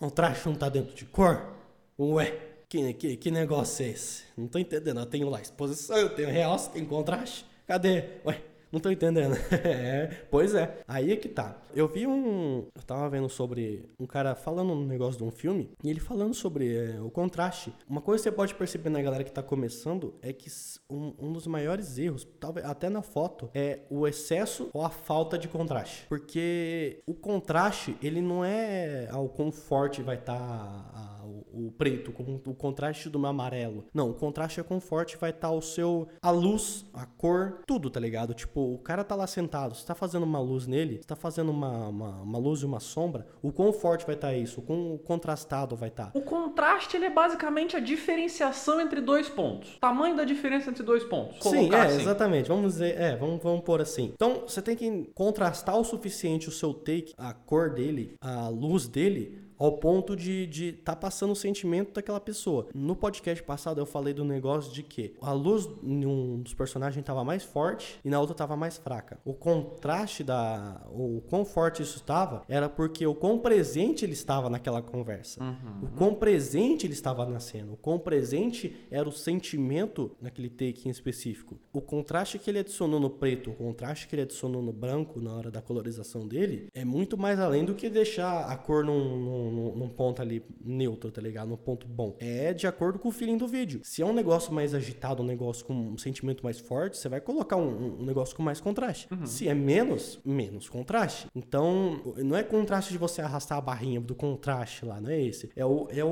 mas 0.00 0.10
contraste 0.10 0.46
não 0.46 0.54
tá 0.54 0.68
dentro 0.68 0.94
de 0.94 1.04
cor? 1.06 1.54
Ué, 1.98 2.38
que, 2.68 2.92
que, 2.94 3.16
que 3.16 3.30
negócio 3.30 3.84
é 3.84 3.88
esse? 3.88 4.24
Não 4.36 4.46
tô 4.46 4.58
entendendo. 4.58 5.00
Eu 5.00 5.06
tenho 5.06 5.30
lá 5.30 5.40
exposição, 5.40 5.96
eu 5.96 6.10
tenho 6.10 6.28
realce, 6.28 6.70
tem 6.70 6.84
contraste. 6.84 7.46
Cadê? 7.66 8.04
Ué, 8.24 8.40
não 8.70 8.78
tô 8.78 8.90
entendendo. 8.90 9.36
é, 9.64 10.24
pois 10.30 10.54
é. 10.54 10.78
Aí 10.86 11.12
é 11.12 11.16
que 11.16 11.28
tá. 11.28 11.56
Eu 11.76 11.86
vi 11.86 12.06
um. 12.06 12.66
Eu 12.74 12.82
tava 12.86 13.06
vendo 13.10 13.28
sobre 13.28 13.84
um 14.00 14.06
cara 14.06 14.34
falando 14.34 14.72
um 14.72 14.86
negócio 14.86 15.18
de 15.18 15.24
um 15.24 15.30
filme 15.30 15.68
e 15.84 15.90
ele 15.90 16.00
falando 16.00 16.32
sobre 16.32 16.74
é, 16.74 16.98
o 17.02 17.10
contraste. 17.10 17.70
Uma 17.86 18.00
coisa 18.00 18.22
que 18.22 18.30
você 18.30 18.34
pode 18.34 18.54
perceber 18.54 18.88
na 18.88 19.02
galera 19.02 19.22
que 19.22 19.30
tá 19.30 19.42
começando 19.42 20.14
é 20.22 20.32
que 20.32 20.48
um, 20.90 21.12
um 21.18 21.32
dos 21.34 21.46
maiores 21.46 21.98
erros, 21.98 22.26
talvez 22.40 22.64
até 22.64 22.88
na 22.88 23.02
foto, 23.02 23.50
é 23.52 23.80
o 23.90 24.08
excesso 24.08 24.70
ou 24.72 24.82
a 24.82 24.88
falta 24.88 25.36
de 25.36 25.48
contraste. 25.48 26.06
Porque 26.08 27.02
o 27.06 27.12
contraste, 27.12 27.94
ele 28.00 28.22
não 28.22 28.42
é 28.42 29.10
ao 29.10 29.28
quão 29.28 29.52
forte 29.52 30.00
vai 30.00 30.16
estar 30.16 31.16
o, 31.26 31.66
o 31.66 31.72
preto, 31.72 32.12
com 32.12 32.40
o 32.46 32.54
contraste 32.54 33.08
do 33.08 33.24
amarelo. 33.26 33.84
Não, 33.92 34.10
o 34.10 34.14
contraste 34.14 34.60
é 34.60 34.62
quão 34.62 34.80
forte 34.80 35.16
vai 35.16 35.30
estar 35.30 35.50
o 35.50 35.60
seu. 35.60 36.08
a 36.22 36.30
luz, 36.30 36.86
a 36.94 37.04
cor, 37.04 37.60
tudo, 37.66 37.90
tá 37.90 37.98
ligado? 37.98 38.34
Tipo, 38.34 38.74
o 38.74 38.78
cara 38.78 39.04
tá 39.04 39.14
lá 39.14 39.26
sentado, 39.26 39.74
você 39.74 39.84
tá 39.84 39.94
fazendo 39.94 40.22
uma 40.24 40.40
luz 40.40 40.66
nele, 40.66 40.98
você 40.98 41.08
tá 41.08 41.16
fazendo 41.16 41.50
uma, 41.50 41.65
uma, 41.68 42.22
uma 42.22 42.38
luz 42.38 42.60
e 42.60 42.66
uma 42.66 42.80
sombra, 42.80 43.26
o 43.42 43.52
quão 43.52 43.72
forte 43.72 44.06
vai 44.06 44.14
estar 44.14 44.34
isso, 44.34 44.60
o 44.60 44.62
quão 44.62 44.98
contrastado 45.04 45.76
vai 45.76 45.88
estar. 45.88 46.10
O 46.14 46.22
contraste 46.22 46.96
ele 46.96 47.06
é 47.06 47.10
basicamente 47.10 47.76
a 47.76 47.80
diferenciação 47.80 48.80
entre 48.80 49.00
dois 49.00 49.28
pontos. 49.28 49.78
Tamanho 49.80 50.16
da 50.16 50.24
diferença 50.24 50.70
entre 50.70 50.82
dois 50.82 51.04
pontos. 51.04 51.36
Sim, 51.42 51.56
Colocar 51.56 51.84
é, 51.84 51.86
assim. 51.86 52.00
exatamente. 52.02 52.48
Vamos 52.48 52.74
dizer, 52.74 53.00
é, 53.00 53.16
vamos, 53.16 53.42
vamos 53.42 53.62
pôr 53.62 53.80
assim. 53.80 54.12
Então, 54.14 54.42
você 54.46 54.60
tem 54.62 54.76
que 54.76 55.10
contrastar 55.14 55.76
o 55.78 55.84
suficiente 55.84 56.48
o 56.48 56.52
seu 56.52 56.72
take, 56.72 57.14
a 57.16 57.32
cor 57.32 57.70
dele, 57.70 58.16
a 58.20 58.48
luz 58.48 58.86
dele, 58.86 59.45
ao 59.58 59.72
ponto 59.72 60.14
de 60.14 60.46
de 60.46 60.72
tá 60.72 60.94
passando 60.94 61.32
o 61.32 61.36
sentimento 61.36 61.92
daquela 61.92 62.20
pessoa. 62.20 62.68
No 62.74 62.94
podcast 62.96 63.42
passado 63.42 63.80
eu 63.80 63.86
falei 63.86 64.12
do 64.12 64.24
negócio 64.24 64.72
de 64.72 64.82
que 64.82 65.14
a 65.20 65.32
luz 65.32 65.68
em 65.82 66.04
um 66.06 66.40
dos 66.40 66.54
personagens 66.54 67.04
tava 67.04 67.24
mais 67.24 67.42
forte 67.42 67.98
e 68.04 68.10
na 68.10 68.20
outra 68.20 68.34
tava 68.34 68.56
mais 68.56 68.76
fraca. 68.76 69.18
O 69.24 69.32
contraste 69.32 70.22
da 70.24 70.80
o 70.90 71.22
quão 71.28 71.44
forte 71.44 71.82
isso 71.82 71.96
estava 71.96 72.42
era 72.48 72.68
porque 72.68 73.06
o 73.06 73.14
quão 73.14 73.38
presente 73.38 74.04
ele 74.04 74.12
estava 74.12 74.50
naquela 74.50 74.82
conversa. 74.82 75.40
O 75.82 75.88
quão 75.96 76.14
presente 76.14 76.86
ele 76.86 76.94
estava 76.94 77.24
na 77.26 77.40
cena. 77.40 77.72
O 77.72 77.76
quão 77.76 77.98
presente 77.98 78.74
era 78.90 79.08
o 79.08 79.12
sentimento 79.12 80.10
naquele 80.20 80.48
take 80.48 80.88
em 80.88 80.90
específico. 80.90 81.58
O 81.72 81.80
contraste 81.80 82.38
que 82.38 82.50
ele 82.50 82.58
adicionou 82.58 83.00
no 83.00 83.10
preto, 83.10 83.50
o 83.50 83.54
contraste 83.54 84.08
que 84.08 84.14
ele 84.14 84.22
adicionou 84.22 84.62
no 84.62 84.72
branco 84.72 85.20
na 85.20 85.34
hora 85.34 85.50
da 85.50 85.60
colorização 85.60 86.26
dele, 86.26 86.68
é 86.74 86.84
muito 86.84 87.16
mais 87.16 87.38
além 87.38 87.64
do 87.64 87.74
que 87.74 87.88
deixar 87.88 88.46
a 88.46 88.56
cor 88.56 88.84
num, 88.84 89.16
num, 89.16 89.45
num- 89.50 89.76
num 89.76 89.88
ponto 89.88 90.20
ali 90.22 90.42
neutro, 90.64 91.10
tá 91.10 91.20
ligado? 91.20 91.48
Num 91.48 91.56
ponto 91.56 91.86
bom. 91.86 92.16
É 92.18 92.52
de 92.52 92.66
acordo 92.66 92.98
com 92.98 93.08
o 93.08 93.12
feeling 93.12 93.36
do 93.36 93.46
vídeo. 93.46 93.80
Se 93.82 94.02
é 94.02 94.06
um 94.06 94.12
negócio 94.12 94.52
mais 94.52 94.74
agitado, 94.74 95.22
um 95.22 95.26
negócio 95.26 95.64
com 95.64 95.74
um 95.74 95.98
sentimento 95.98 96.42
mais 96.44 96.58
forte, 96.60 96.96
você 96.96 97.08
vai 97.08 97.20
colocar 97.20 97.56
um, 97.56 98.00
um 98.00 98.04
negócio 98.04 98.34
com 98.36 98.42
mais 98.42 98.60
contraste. 98.60 99.08
Se 99.24 99.48
é 99.48 99.54
menos, 99.54 100.18
menos 100.24 100.68
contraste. 100.68 101.26
Então, 101.34 102.00
não 102.18 102.36
é 102.36 102.42
contraste 102.42 102.92
de 102.92 102.98
você 102.98 103.20
arrastar 103.20 103.58
a 103.58 103.60
barrinha 103.60 104.00
do 104.00 104.14
contraste 104.14 104.84
lá, 104.84 105.00
não 105.00 105.10
é 105.10 105.20
esse. 105.20 105.50
É 105.56 105.64
o, 105.64 105.86
é 105.90 106.04
o, 106.04 106.08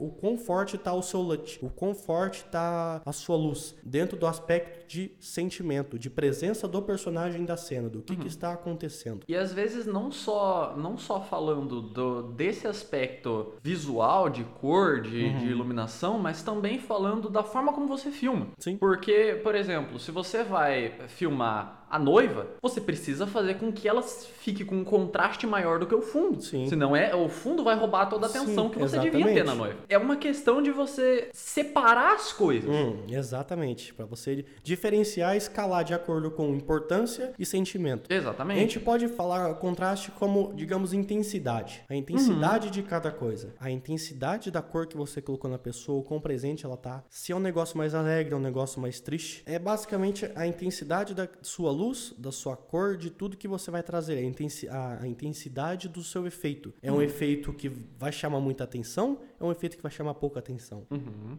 o 0.00 0.16
quão 0.20 0.36
forte 0.38 0.76
tá 0.78 0.92
o 0.92 1.02
seu 1.02 1.20
LUT, 1.20 1.58
o 1.62 1.70
quão 1.70 1.94
forte 1.94 2.44
tá 2.46 3.02
a 3.04 3.12
sua 3.12 3.36
luz, 3.36 3.74
dentro 3.84 4.16
do 4.16 4.26
aspecto 4.26 4.86
de 4.88 5.12
sentimento, 5.20 5.98
de 5.98 6.08
presença 6.10 6.66
do 6.68 6.80
personagem 6.82 7.44
da 7.44 7.56
cena, 7.56 7.88
do 7.88 8.02
que, 8.02 8.16
que 8.16 8.26
está 8.26 8.52
acontecendo. 8.52 9.20
E 9.28 9.34
às 9.34 9.52
vezes 9.52 9.86
não 9.86 10.10
só, 10.10 10.74
não 10.76 10.96
só 10.96 11.20
falando 11.20 11.80
do, 11.82 12.22
desse 12.32 12.66
aspecto 12.66 12.75
visual, 13.62 14.28
de 14.28 14.44
cor, 14.44 15.00
de, 15.00 15.24
Uhum. 15.24 15.38
de 15.38 15.46
iluminação, 15.46 16.18
mas 16.18 16.42
também 16.42 16.78
falando 16.78 17.28
da 17.28 17.42
forma 17.42 17.72
como 17.72 17.86
você 17.86 18.10
filma. 18.10 18.48
Sim. 18.58 18.76
Porque, 18.76 19.40
por 19.42 19.54
exemplo, 19.54 19.98
se 19.98 20.10
você 20.10 20.42
vai 20.44 20.92
filmar 21.08 21.84
a 21.88 22.00
noiva, 22.00 22.48
você 22.60 22.80
precisa 22.80 23.28
fazer 23.28 23.54
com 23.58 23.70
que 23.72 23.88
ela 23.88 24.02
fique 24.02 24.64
com 24.64 24.74
um 24.74 24.82
contraste 24.84 25.46
maior 25.46 25.78
do 25.78 25.86
que 25.86 25.94
o 25.94 26.02
fundo. 26.02 26.42
Sim. 26.42 26.66
Senão 26.66 26.96
é, 26.96 27.14
o 27.14 27.28
fundo 27.28 27.62
vai 27.62 27.76
roubar 27.76 28.06
toda 28.06 28.26
a 28.26 28.28
Sim, 28.28 28.38
atenção 28.38 28.68
que 28.68 28.76
você 28.78 28.98
devia 28.98 29.12
ter 29.24 29.30
exatamente. 29.30 29.46
na 29.46 29.54
noiva. 29.54 29.78
É 29.88 29.96
uma 29.96 30.16
questão 30.16 30.60
de 30.60 30.72
você 30.72 31.30
separar 31.32 32.14
as 32.14 32.32
coisas. 32.32 32.68
Hum, 32.68 33.04
exatamente, 33.08 33.94
para 33.94 34.04
você 34.04 34.44
diferenciar 34.64 35.34
e 35.34 35.38
escalar 35.38 35.84
de 35.84 35.94
acordo 35.94 36.28
com 36.28 36.52
importância 36.54 37.32
e 37.38 37.46
sentimento. 37.46 38.12
A 38.12 38.14
Exatamente. 38.16 38.58
gente 38.60 38.80
pode 38.80 39.06
falar 39.06 39.54
contraste 39.54 40.10
como, 40.10 40.52
digamos, 40.56 40.92
intensidade. 40.92 41.84
A 41.88 41.94
intensidade 41.94 42.65
de 42.70 42.82
cada 42.82 43.10
coisa. 43.10 43.54
A 43.58 43.70
intensidade 43.70 44.50
da 44.50 44.62
cor 44.62 44.86
que 44.86 44.96
você 44.96 45.20
colocou 45.22 45.50
na 45.50 45.58
pessoa, 45.58 46.00
o 46.00 46.02
quão 46.02 46.20
presente 46.20 46.64
ela 46.64 46.76
tá. 46.76 47.04
Se 47.08 47.32
é 47.32 47.36
um 47.36 47.40
negócio 47.40 47.76
mais 47.78 47.94
alegre, 47.94 48.34
é 48.34 48.36
um 48.36 48.40
negócio 48.40 48.80
mais 48.80 49.00
triste. 49.00 49.42
É 49.46 49.58
basicamente 49.58 50.30
a 50.34 50.46
intensidade 50.46 51.14
da 51.14 51.28
sua 51.42 51.70
luz, 51.70 52.14
da 52.18 52.32
sua 52.32 52.56
cor, 52.56 52.96
de 52.96 53.10
tudo 53.10 53.36
que 53.36 53.48
você 53.48 53.70
vai 53.70 53.82
trazer. 53.82 54.18
A, 54.18 54.22
intensi 54.22 54.68
a, 54.68 54.98
a 55.02 55.06
intensidade 55.06 55.88
do 55.88 56.02
seu 56.02 56.26
efeito. 56.26 56.72
É 56.82 56.90
um 56.90 57.02
efeito 57.02 57.52
que 57.52 57.68
vai 57.98 58.12
chamar 58.12 58.40
muita 58.40 58.64
atenção, 58.64 59.18
é 59.38 59.44
um 59.44 59.52
efeito 59.52 59.76
que 59.76 59.82
vai 59.82 59.92
chamar 59.92 60.14
pouca 60.14 60.38
atenção. 60.38 60.86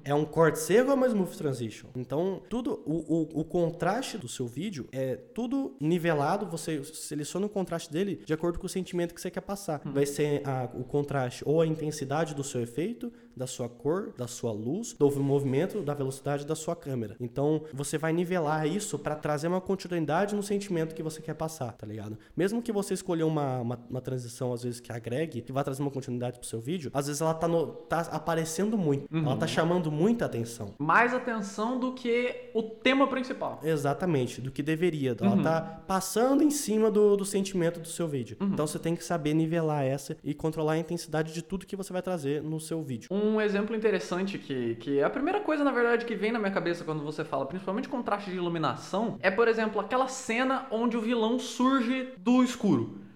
É 0.04 0.14
um 0.14 0.26
corte 0.26 0.60
seco 0.60 0.86
ou 0.88 0.92
é 0.92 0.94
uma 0.96 1.08
smooth 1.08 1.38
transition? 1.38 1.88
Então, 1.96 2.42
tudo, 2.50 2.82
o, 2.86 3.38
o, 3.38 3.42
o 3.42 3.44
contraste 3.46 4.18
do 4.18 4.28
seu 4.28 4.48
vídeo 4.48 4.88
é 4.92 5.16
tudo 5.16 5.76
nivelado, 5.80 6.46
você 6.46 6.84
seleciona 6.84 7.46
o 7.46 7.50
contraste 7.50 7.92
dele 7.92 8.22
de 8.26 8.34
acordo 8.34 8.60
com 8.60 8.66
o 8.66 8.70
sentimento 8.70 9.14
que 9.14 9.22
você 9.22 9.32
quer 9.32 9.42
passar. 9.42 9.82
Vai 9.86 10.06
ser 10.06 10.42
a- 10.48 10.70
o 10.74 10.84
contraste 10.84 11.17
ou 11.46 11.62
a 11.62 11.68
intensidade 11.68 12.34
do 12.36 12.44
seu 12.44 12.62
efeito, 12.62 13.12
da 13.38 13.48
sua 13.48 13.70
cor, 13.70 14.14
da 14.18 14.28
sua 14.28 14.52
luz, 14.52 14.94
do 14.94 15.10
movimento, 15.22 15.82
da 15.82 15.94
velocidade 15.94 16.46
da 16.46 16.56
sua 16.56 16.76
câmera. 16.76 17.16
Então, 17.20 17.64
você 17.74 17.98
vai 17.98 18.12
nivelar 18.12 18.68
isso 18.68 18.98
para 18.98 19.16
trazer 19.16 19.48
uma 19.48 19.62
continuidade 19.62 20.36
no 20.36 20.44
sentimento 20.44 20.96
que 20.96 21.04
você 21.04 21.22
quer 21.22 21.36
passar, 21.36 21.72
tá 21.74 21.86
ligado? 21.86 22.18
Mesmo 22.36 22.62
que 22.62 22.72
você 22.72 22.94
escolher 22.94 23.24
uma, 23.24 23.62
uma, 23.62 23.80
uma 23.90 24.02
transição, 24.02 24.52
às 24.54 24.64
vezes, 24.64 24.80
que 24.80 24.92
agregue, 24.92 25.42
que 25.42 25.52
vai 25.52 25.64
trazer 25.64 25.82
uma 25.82 25.92
continuidade 25.92 26.40
pro 26.40 26.48
seu 26.48 26.60
vídeo, 26.60 26.92
às 26.94 27.08
vezes 27.08 27.22
ela 27.22 27.34
tá, 27.34 27.48
no, 27.48 27.68
tá 27.68 28.02
aparecendo 28.12 28.78
muito, 28.78 29.08
ela 29.16 29.38
tá 29.38 29.48
chamando 29.48 29.92
muita 29.92 30.26
atenção. 30.26 30.74
Mais 30.80 31.14
atenção 31.14 31.80
do 31.80 31.94
que 31.94 32.50
o 32.54 32.64
tema 32.64 33.08
principal. 33.08 33.60
Exatamente, 33.64 34.42
do 34.42 34.52
que 34.52 34.64
deveria. 34.64 35.16
Ela 35.20 35.42
tá 35.42 35.62
passando 35.88 36.44
em 36.44 36.50
cima 36.50 36.90
do, 36.90 37.16
do 37.16 37.26
sentimento 37.26 37.80
do 37.80 37.88
seu 37.88 38.08
vídeo. 38.08 38.38
Então 38.42 38.66
você 38.66 38.80
tem 38.80 38.96
que 38.96 39.04
saber 39.04 39.34
nivelar 39.34 39.84
essa 39.84 40.18
e 40.24 40.34
controlar 40.34 40.74
a 40.74 40.78
intensidade 40.78 41.34
de 41.34 41.42
tudo 41.42 41.66
que 41.66 41.76
você 41.76 41.94
vai 41.94 42.02
trazer 42.02 42.42
no 42.42 42.60
seu 42.60 42.82
vídeo. 42.82 43.10
Um 43.12 43.27
exemplo 43.42 43.76
interessante 43.76 44.38
que, 44.38 44.76
que 44.76 45.00
é 45.00 45.04
a 45.04 45.10
primeira 45.10 45.42
coisa, 45.42 45.64
na 45.64 45.72
verdade, 45.72 46.06
que 46.06 46.16
vem 46.16 46.32
na 46.32 46.40
minha 46.40 46.52
cabeça 46.52 46.84
quando 46.84 47.04
você 47.04 47.24
fala, 47.24 47.46
principalmente 47.46 47.90
contraste 47.90 48.32
de 48.32 48.38
iluminação, 48.38 49.18
é, 49.22 49.30
por 49.30 49.48
exemplo, 49.48 49.82
aquela 49.82 50.08
cena 50.08 50.66
onde 50.72 50.96
o 50.96 51.02
vilão 51.02 51.38
surge 51.38 52.14
do 52.18 52.44
escuro. 52.44 53.07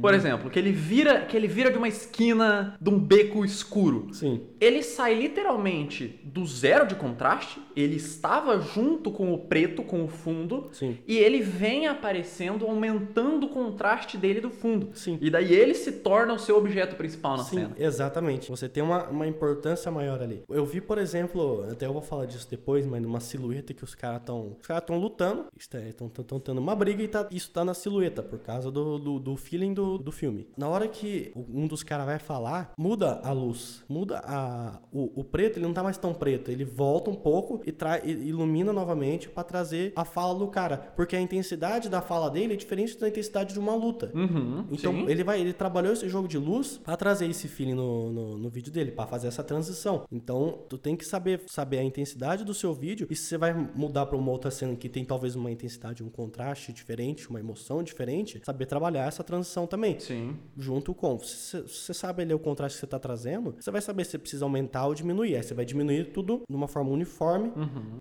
Por 0.00 0.14
exemplo, 0.14 0.50
que 0.50 0.58
ele 0.58 0.72
vira, 0.72 1.20
que 1.22 1.36
ele 1.36 1.46
vira 1.46 1.70
de 1.70 1.78
uma 1.78 1.88
esquina 1.88 2.76
de 2.80 2.90
um 2.90 2.98
beco 2.98 3.44
escuro. 3.44 4.08
Sim. 4.12 4.42
Ele 4.60 4.82
sai 4.82 5.14
literalmente 5.14 6.20
do 6.24 6.46
zero 6.46 6.86
de 6.86 6.94
contraste, 6.94 7.60
ele 7.74 7.96
estava 7.96 8.60
junto 8.60 9.10
com 9.10 9.32
o 9.32 9.38
preto, 9.38 9.82
com 9.82 10.04
o 10.04 10.08
fundo, 10.08 10.68
Sim. 10.72 10.98
e 11.06 11.16
ele 11.16 11.40
vem 11.40 11.86
aparecendo, 11.86 12.66
aumentando 12.66 13.46
o 13.46 13.48
contraste 13.48 14.16
dele 14.16 14.40
do 14.40 14.50
fundo. 14.50 14.90
Sim. 14.94 15.18
E 15.20 15.30
daí 15.30 15.52
ele 15.52 15.74
se 15.74 15.92
torna 15.92 16.34
o 16.34 16.38
seu 16.38 16.56
objeto 16.56 16.96
principal 16.96 17.36
na 17.36 17.44
Sim, 17.44 17.56
cena. 17.56 17.76
exatamente. 17.78 18.48
Você 18.50 18.68
tem 18.68 18.82
uma, 18.82 19.04
uma 19.08 19.26
importância 19.26 19.90
maior 19.90 20.22
ali. 20.22 20.42
Eu 20.48 20.64
vi, 20.64 20.80
por 20.80 20.98
exemplo, 20.98 21.66
até 21.70 21.86
eu 21.86 21.92
vou 21.92 22.02
falar 22.02 22.26
disso 22.26 22.48
depois, 22.50 22.86
mas 22.86 23.00
numa 23.02 23.20
silhueta 23.20 23.72
que 23.74 23.84
os 23.84 23.94
caras 23.94 24.20
estão. 24.20 24.56
Os 24.60 24.66
caras 24.66 24.82
estão 24.82 24.98
lutando, 24.98 25.46
estão 25.56 26.40
tendo 26.40 26.58
uma 26.58 26.74
briga 26.74 27.02
e 27.02 27.08
tá, 27.08 27.26
isso 27.30 27.50
tá 27.50 27.64
na 27.64 27.74
silhueta, 27.74 28.22
por 28.22 28.38
causa 28.40 28.70
do, 28.70 28.98
do, 28.98 29.19
do 29.20 29.36
feeling 29.36 29.74
do, 29.74 29.98
do 29.98 30.10
filme. 30.10 30.48
Na 30.56 30.68
hora 30.68 30.88
que 30.88 31.32
um 31.36 31.66
dos 31.66 31.82
caras 31.82 32.06
vai 32.06 32.18
falar, 32.18 32.72
muda 32.76 33.20
a 33.22 33.32
luz, 33.32 33.84
muda 33.88 34.20
a, 34.24 34.80
o, 34.92 35.20
o 35.20 35.24
preto, 35.24 35.58
ele 35.58 35.66
não 35.66 35.74
tá 35.74 35.82
mais 35.82 35.98
tão 35.98 36.12
preto, 36.14 36.50
ele 36.50 36.64
volta 36.64 37.10
um 37.10 37.14
pouco 37.14 37.60
e, 37.66 37.72
trai, 37.72 38.00
ilumina 38.04 38.72
novamente 38.72 39.28
para 39.28 39.44
trazer 39.44 39.92
a 39.94 40.04
fala 40.04 40.38
do 40.38 40.48
cara, 40.48 40.92
porque 40.96 41.14
a 41.16 41.20
intensidade 41.20 41.88
da 41.88 42.00
fala 42.00 42.30
dele 42.30 42.54
é 42.54 42.56
diferente 42.56 42.98
da 42.98 43.08
intensidade 43.08 43.52
de 43.52 43.58
uma 43.60 43.74
luta. 43.74 44.10
Uhum, 44.14 44.66
Então 44.70 44.92
sim. 44.92 45.06
ele 45.08 45.22
vai, 45.24 45.40
ele 45.40 45.52
trabalhou 45.52 45.92
esse 45.92 46.08
jogo 46.08 46.26
de 46.26 46.38
luz 46.38 46.78
pra 46.78 46.96
trazer 46.96 47.28
esse 47.28 47.48
feeling 47.48 47.74
no, 47.74 48.12
no, 48.12 48.38
no 48.38 48.48
vídeo 48.50 48.72
dele, 48.72 48.90
pra 48.92 49.06
fazer 49.06 49.28
essa 49.28 49.42
transição. 49.44 50.04
Então 50.10 50.60
tu 50.68 50.78
tem 50.78 50.96
que 50.96 51.04
saber 51.04 51.42
saber 51.46 51.78
a 51.78 51.84
intensidade 51.84 52.44
do 52.44 52.54
seu 52.54 52.72
vídeo 52.74 53.06
e 53.10 53.16
se 53.16 53.24
você 53.24 53.38
vai 53.38 53.52
mudar 53.74 54.06
pra 54.06 54.16
uma 54.16 54.30
outra 54.30 54.50
cena 54.50 54.74
que 54.76 54.88
tem 54.88 55.04
talvez 55.04 55.34
uma 55.36 55.50
intensidade, 55.50 56.02
um 56.02 56.08
contraste 56.08 56.72
diferente, 56.72 57.28
uma 57.28 57.38
emoção 57.40 57.82
diferente, 57.82 58.40
saber 58.44 58.66
trabalhar 58.66 59.09
essa 59.10 59.22
transição 59.22 59.66
também. 59.66 59.98
Sim. 60.00 60.36
Junto 60.56 60.94
com. 60.94 61.18
Se 61.20 61.60
você 61.62 61.92
sabe 61.94 62.22
ali 62.22 62.32
o 62.34 62.38
contraste 62.38 62.76
que 62.76 62.80
você 62.80 62.86
tá 62.86 62.98
trazendo, 62.98 63.54
você 63.60 63.70
vai 63.70 63.80
saber 63.80 64.04
se 64.04 64.12
você 64.12 64.18
precisa 64.18 64.44
aumentar 64.44 64.86
ou 64.86 64.94
diminuir. 64.94 65.36
Aí 65.36 65.42
você 65.42 65.54
vai 65.54 65.64
diminuir 65.64 66.12
tudo 66.12 66.42
de 66.48 66.56
uma 66.56 66.66
forma 66.68 66.90
uniforme 66.90 67.52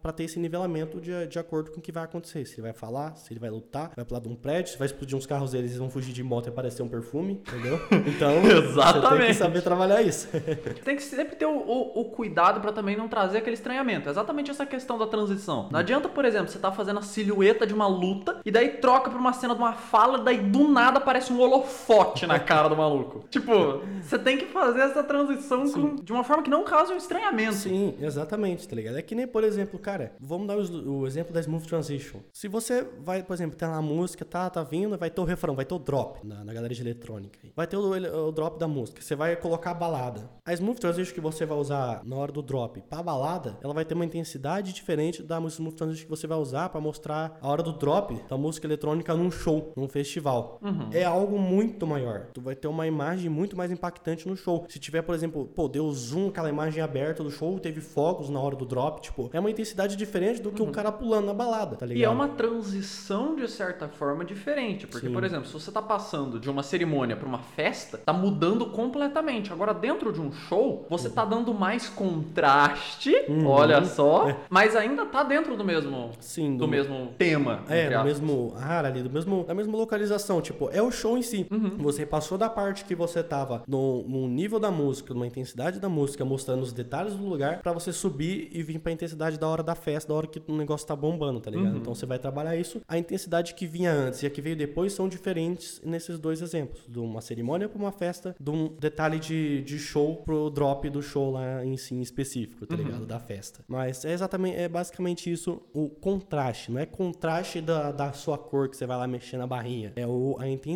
pra 0.01 0.11
ter 0.11 0.23
esse 0.23 0.39
nivelamento 0.39 0.99
de, 1.01 1.27
de 1.27 1.37
acordo 1.39 1.71
com 1.71 1.79
o 1.79 1.81
que 1.81 1.91
vai 1.91 2.03
acontecer. 2.03 2.45
Se 2.45 2.55
ele 2.55 2.63
vai 2.63 2.73
falar, 2.73 3.15
se 3.17 3.31
ele 3.33 3.39
vai 3.39 3.49
lutar, 3.49 3.91
vai 3.95 4.05
pular 4.05 4.21
de 4.21 4.29
um 4.29 4.35
prédio, 4.35 4.71
se 4.73 4.77
vai 4.77 4.85
explodir 4.85 5.17
uns 5.17 5.25
carros 5.25 5.51
deles, 5.51 5.71
eles 5.71 5.79
vão 5.79 5.89
fugir 5.89 6.13
de 6.13 6.23
moto 6.23 6.47
e 6.47 6.49
aparecer 6.49 6.81
um 6.83 6.87
perfume, 6.87 7.33
entendeu? 7.33 7.79
Então, 8.09 8.41
você 8.41 8.49
tem 8.49 8.69
Exatamente. 8.69 9.25
que 9.27 9.33
saber 9.33 9.61
trabalhar 9.61 10.01
isso. 10.01 10.27
Tem 10.83 10.95
que 10.95 11.03
sempre 11.03 11.35
ter 11.35 11.45
o, 11.45 11.51
o- 11.57 12.01
o 12.01 12.05
cuidado 12.05 12.59
pra 12.61 12.71
também 12.71 12.95
não 12.97 13.07
trazer 13.07 13.37
aquele 13.39 13.53
estranhamento. 13.55 14.07
É 14.07 14.11
exatamente 14.11 14.49
essa 14.51 14.65
questão 14.65 14.97
da 14.97 15.05
transição. 15.07 15.69
Não 15.71 15.79
adianta, 15.79 16.07
por 16.09 16.25
exemplo, 16.25 16.47
você 16.49 16.57
tá 16.59 16.71
fazendo 16.71 16.99
a 16.99 17.01
silhueta 17.01 17.65
de 17.67 17.73
uma 17.73 17.87
luta 17.87 18.39
e 18.45 18.51
daí 18.51 18.69
troca 18.77 19.09
pra 19.09 19.19
uma 19.19 19.33
cena 19.33 19.53
de 19.53 19.59
uma 19.61 19.73
fala, 19.73 20.19
daí 20.19 20.37
do 20.39 20.67
nada 20.67 20.98
aparece 20.99 21.31
um 21.33 21.39
holofote 21.39 22.25
na 22.27 22.39
cara 22.39 22.67
do 22.69 22.75
maluco. 22.77 23.25
Tipo, 23.29 23.81
você 24.01 24.17
tem 24.19 24.37
que 24.37 24.45
fazer 24.47 24.81
essa 24.81 25.03
transição 25.03 25.69
com- 25.71 25.95
de 25.95 26.11
uma 26.11 26.23
forma 26.23 26.43
que 26.43 26.49
não 26.49 26.63
cause 26.63 26.91
um 26.93 26.97
estranhamento. 26.97 27.53
Sim, 27.55 27.95
exatamente, 27.99 28.67
tá 28.67 28.75
ligado? 28.75 28.97
É 28.97 29.01
que 29.01 29.15
nem, 29.15 29.27
por 29.27 29.43
exemplo, 29.43 29.79
cara, 29.79 30.13
vamos 30.19 30.47
dar 30.47 30.57
os- 30.57 30.69
o, 30.69 31.05
exemplo 31.07 31.33
da 31.33 31.39
Smooth 31.39 31.67
Transition. 31.67 32.19
Se 32.33 32.47
você 32.47 32.85
vai, 32.99 33.23
por 33.23 33.33
exemplo, 33.33 33.55
tem 33.57 33.67
lá 33.67 33.77
a 33.77 33.81
música, 33.81 34.25
tá, 34.25 34.49
tá 34.49 34.63
vindo, 34.63 34.97
vai 34.97 35.09
ter 35.09 35.21
o 35.21 35.23
refrão, 35.23 35.55
vai 35.55 35.65
ter 35.65 35.73
o 35.75 35.79
drop 35.79 36.25
na, 36.25 36.43
na 36.43 36.53
galeria 36.53 36.75
de 36.75 36.81
eletrônica. 36.81 37.39
Vai 37.55 37.67
ter 37.67 37.77
o, 37.77 38.27
o 38.27 38.31
drop 38.31 38.59
da 38.59 38.67
música, 38.67 39.01
você 39.01 39.15
vai 39.15 39.35
colocar 39.35 39.71
a 39.71 39.73
balada. 39.73 40.29
A 40.45 40.53
Smooth 40.53 40.79
Transition 40.79 41.13
que 41.13 41.21
você 41.21 41.45
vai 41.45 41.57
usar 41.57 42.01
na 42.03 42.15
hora 42.15 42.31
do 42.31 42.41
drop 42.41 42.81
pra 42.89 43.01
balada, 43.03 43.57
ela 43.63 43.73
vai 43.73 43.85
ter 43.85 43.93
uma 43.93 44.05
intensidade 44.05 44.73
diferente 44.73 45.21
da 45.23 45.39
Smooth 45.39 45.75
Transition 45.75 46.03
que 46.05 46.09
você 46.09 46.27
vai 46.27 46.37
usar 46.37 46.69
pra 46.69 46.81
mostrar 46.81 47.37
a 47.41 47.47
hora 47.47 47.63
do 47.63 47.73
drop 47.73 48.19
da 48.29 48.37
música 48.37 48.67
eletrônica 48.67 49.13
num 49.15 49.31
show, 49.31 49.71
num 49.75 49.87
festival. 49.87 50.59
É 50.93 51.03
algo 51.03 51.37
muito 51.39 51.85
maior. 51.87 52.27
Tu 52.33 52.41
vai 52.41 52.55
ter 52.55 52.67
uma 52.67 52.85
imagem 52.87 53.29
muito 53.29 53.55
mais 53.57 53.71
impactante 53.71 54.27
no 54.27 54.35
show. 54.35 54.65
Se 54.69 54.79
tiver, 54.79 55.01
por 55.01 55.15
exemplo, 55.15 55.45
pô, 55.55 55.67
deu 55.67 55.91
zoom, 55.91 56.29
aquela 56.29 56.49
imagem 56.49 56.81
aberta 56.81 57.23
do 57.23 57.31
show, 57.31 57.59
teve 57.59 57.81
fogos 57.81 58.29
na 58.29 58.39
hora 58.39 58.55
do 58.55 58.65
drop, 58.65 59.01
tipo, 59.01 59.29
é 59.33 59.39
uma 59.39 59.49
intensidade 59.51 59.95
diferente 59.95 60.41
do 60.41 60.51
que 60.51 60.61
um 60.61 60.71
cara 60.71 60.91
pulando 60.91 61.25
na 61.27 61.33
balada, 61.33 61.75
tá 61.75 61.85
ligado? 61.85 62.01
E 62.01 62.03
é 62.03 62.09
uma 62.09 62.27
transição, 62.29 63.35
de 63.35 63.47
certa 63.49 63.87
forma, 63.87 64.23
diferente. 64.25 64.87
Porque, 64.87 65.07
Sim. 65.07 65.13
por 65.13 65.23
exemplo, 65.23 65.45
se 65.47 65.53
você 65.53 65.71
tá 65.71 65.81
passando 65.81 66.39
de 66.39 66.49
uma 66.49 66.63
cerimônia 66.63 67.15
pra 67.15 67.27
uma 67.27 67.39
festa, 67.39 67.97
tá 67.97 68.13
mudando 68.13 68.65
completamente. 68.67 69.51
Agora, 69.51 69.73
dentro 69.73 70.11
de 70.13 70.19
um 70.21 70.31
show, 70.31 70.85
você 70.89 71.09
tá 71.09 71.25
dando 71.25 71.53
mais 71.53 71.89
contraste, 71.89 73.13
Uhum. 73.27 73.47
olha 73.47 73.83
só, 73.85 74.35
mas 74.49 74.75
ainda 74.75 75.05
tá 75.05 75.23
dentro 75.23 75.55
do 75.55 75.63
mesmo, 75.63 76.11
Sim, 76.19 76.57
do 76.57 76.67
mesmo 76.67 77.13
tema. 77.17 77.63
É, 77.69 77.89
do 77.89 77.95
aspas. 77.95 78.05
mesmo 78.05 78.53
ar 78.57 78.85
ali, 78.85 79.01
do 79.03 79.09
mesmo, 79.09 79.43
da 79.43 79.53
mesma 79.53 79.77
localização. 79.77 80.41
Tipo, 80.41 80.69
é 80.71 80.78
o 80.81 80.91
show 80.91 81.17
em 81.17 81.21
si. 81.21 81.45
Uhum. 81.51 81.77
Você 81.77 82.05
passou 82.05 82.37
da 82.37 82.49
parte 82.49 82.85
que 82.85 82.95
você 82.95 83.21
tava 83.23 83.63
no, 83.67 84.03
no 84.07 84.27
nível 84.27 84.59
da 84.59 84.71
música, 84.71 85.13
numa 85.13 85.27
intensidade 85.27 85.79
da 85.79 85.89
música, 85.89 86.23
mostrando 86.25 86.61
os 86.63 86.71
detalhes 86.73 87.13
do 87.15 87.25
lugar, 87.25 87.61
pra 87.61 87.71
você 87.73 87.91
subir 87.93 88.49
e 88.51 88.61
vir 88.63 88.79
pra 88.79 88.91
intensidade 88.91 89.37
da 89.37 89.47
hora 89.47 89.63
da 89.63 89.75
festa, 89.75 90.09
da 90.09 90.15
hora 90.15 90.27
que 90.27 90.41
o 90.47 90.55
negócio 90.55 90.87
tá 90.87 90.95
bombando, 90.95 91.39
tá 91.39 91.49
Uhum. 91.51 91.57
ligado? 91.57 91.77
Então 91.77 91.93
você 91.95 92.05
vai 92.05 92.19
trabalhar 92.19 92.55
isso. 92.55 92.81
A 92.87 92.97
intensidade 92.97 93.53
que 93.53 93.65
vinha 93.67 93.91
antes 93.91 94.21
e 94.23 94.25
a 94.25 94.29
que 94.29 94.41
veio 94.41 94.55
depois 94.55 94.93
são 94.93 95.07
diferentes 95.09 95.81
nesses 95.85 96.19
dois 96.19 96.41
exemplos. 96.41 96.81
De 96.87 96.99
uma 96.99 97.21
cerimônia 97.21 97.67
pra 97.69 97.79
uma 97.79 97.91
festa, 97.91 98.35
de 98.39 98.49
um 98.49 98.67
detalhe 98.79 99.19
de, 99.19 99.61
de 99.63 99.77
show 99.79 100.17
pro 100.17 100.49
drop 100.49 100.89
do 100.89 101.01
show 101.01 101.31
lá 101.31 101.63
em 101.65 101.77
si 101.77 101.95
em 101.95 102.01
específico, 102.01 102.65
tá 102.65 102.75
ligado? 102.75 103.05
Da 103.05 103.19
festa. 103.19 103.59
Mas 103.67 104.05
é 104.05 104.11
exatamente, 104.13 104.57
é 104.57 104.67
basicamente 104.67 105.31
isso, 105.31 105.61
o 105.73 105.89
contraste. 105.89 106.71
Não 106.71 106.79
é 106.79 106.85
contraste 106.85 107.61
da, 107.61 107.91
da 107.91 108.11
sua 108.13 108.37
cor 108.37 108.69
que 108.69 108.77
você 108.77 108.85
vai 108.85 108.97
lá 108.97 109.07
mexer 109.07 109.37
na 109.37 109.47
barrinha. 109.47 109.93
É 109.95 110.05
o, 110.05 110.35
a 110.39 110.47
intensidade, 110.47 110.68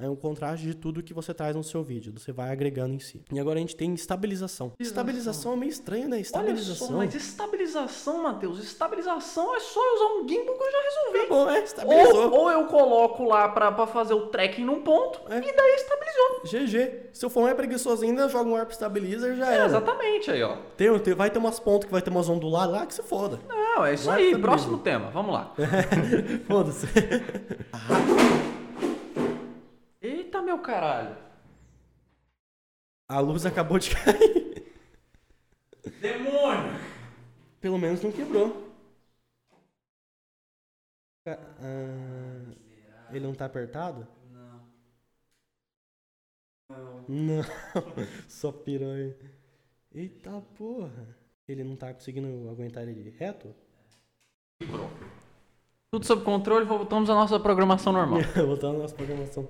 é 0.00 0.08
o 0.08 0.16
contraste 0.16 0.66
de 0.66 0.74
tudo 0.74 1.02
que 1.02 1.12
você 1.14 1.32
traz 1.34 1.54
no 1.56 1.62
seu 1.64 1.82
vídeo. 1.82 2.12
Você 2.16 2.32
vai 2.32 2.50
agregando 2.50 2.94
em 2.94 2.98
si. 2.98 3.22
E 3.32 3.38
agora 3.40 3.58
a 3.58 3.60
gente 3.60 3.74
tem 3.76 3.92
estabilização. 3.94 4.72
Estabilização 4.78 5.52
é 5.52 5.56
meio 5.56 5.70
estranho, 5.70 6.08
né? 6.08 6.16
Olha 6.16 6.20
Estabilização. 6.22 6.86
só, 6.88 6.92
mas 6.94 7.14
estabilização, 7.14 8.22
Matheus, 8.22 8.58
estabilização 8.62 9.54
é 9.54 9.60
só 9.60 9.80
usar 9.94 10.22
um 10.22 10.28
gimbal 10.28 10.56
que 10.56 10.62
eu 10.64 10.70
já 10.72 10.78
resolvi. 10.82 11.28
Bom, 11.28 11.50
é, 11.50 11.62
estabilizou. 11.64 12.30
Ou, 12.32 12.40
ou 12.40 12.50
eu 12.50 12.66
coloco 12.66 13.24
lá 13.24 13.48
pra, 13.48 13.72
pra 13.72 13.86
fazer 13.86 14.14
o 14.14 14.26
tracking 14.28 14.64
num 14.64 14.82
ponto 14.82 15.20
É. 15.30 15.38
e 15.38 15.56
daí 15.56 15.74
estabilizou. 15.74 16.42
GG. 16.44 17.06
Se 17.12 17.24
eu 17.24 17.30
for 17.30 17.42
mais 17.42 17.54
preguiçoso 17.56 18.04
ainda, 18.04 18.28
joga 18.28 18.48
um 18.48 18.52
Warp 18.52 18.70
Stabilizer 18.72 19.36
já 19.36 19.50
É, 19.50 19.54
era. 19.56 19.64
exatamente 19.66 20.30
aí, 20.30 20.42
ó. 20.42 20.56
Tem, 20.76 20.96
tem- 21.00 21.14
vai 21.14 21.30
ter 21.30 21.38
umas 21.38 21.58
pontas 21.58 21.86
que 21.86 21.92
vai 21.92 22.02
ter 22.02 22.10
umas 22.10 22.28
onduladas 22.28 22.74
lá 22.74 22.86
que 22.86 22.94
se 22.94 23.02
foda. 23.02 23.40
Não, 23.48 23.84
é 23.84 23.94
isso 23.94 24.06
Vai 24.06 24.22
aí. 24.22 24.38
Próximo 24.38 24.78
tema, 24.78 25.10
vamos 25.10 25.32
lá. 25.34 25.54
Foda-se. 26.46 26.86
Eita, 30.36 30.42
meu 30.42 30.58
caralho. 30.60 31.16
A 33.08 33.20
luz 33.20 33.46
acabou 33.46 33.78
de 33.78 33.90
cair. 33.96 34.74
Demônio! 36.00 36.78
Pelo 37.60 37.78
menos 37.78 38.02
não 38.02 38.12
quebrou. 38.12 38.66
Ah, 41.26 42.44
ele 43.10 43.26
não 43.26 43.34
tá 43.34 43.46
apertado? 43.46 44.06
Não. 44.30 44.66
Não. 47.08 47.42
Só 48.28 48.52
piranha. 48.52 49.16
Eita 49.94 50.40
porra. 50.56 51.16
Ele 51.48 51.64
não 51.64 51.76
tá 51.76 51.94
conseguindo 51.94 52.50
aguentar 52.50 52.86
ele 52.86 53.10
reto? 53.10 53.54
Tudo 55.90 56.04
sob 56.04 56.24
controle, 56.24 56.66
voltamos 56.66 57.08
à 57.08 57.14
nossa 57.14 57.38
programação 57.38 57.92
normal. 57.92 58.20
Voltando 58.34 58.74
na 58.74 58.78
nossa 58.80 58.94
programação. 58.94 59.48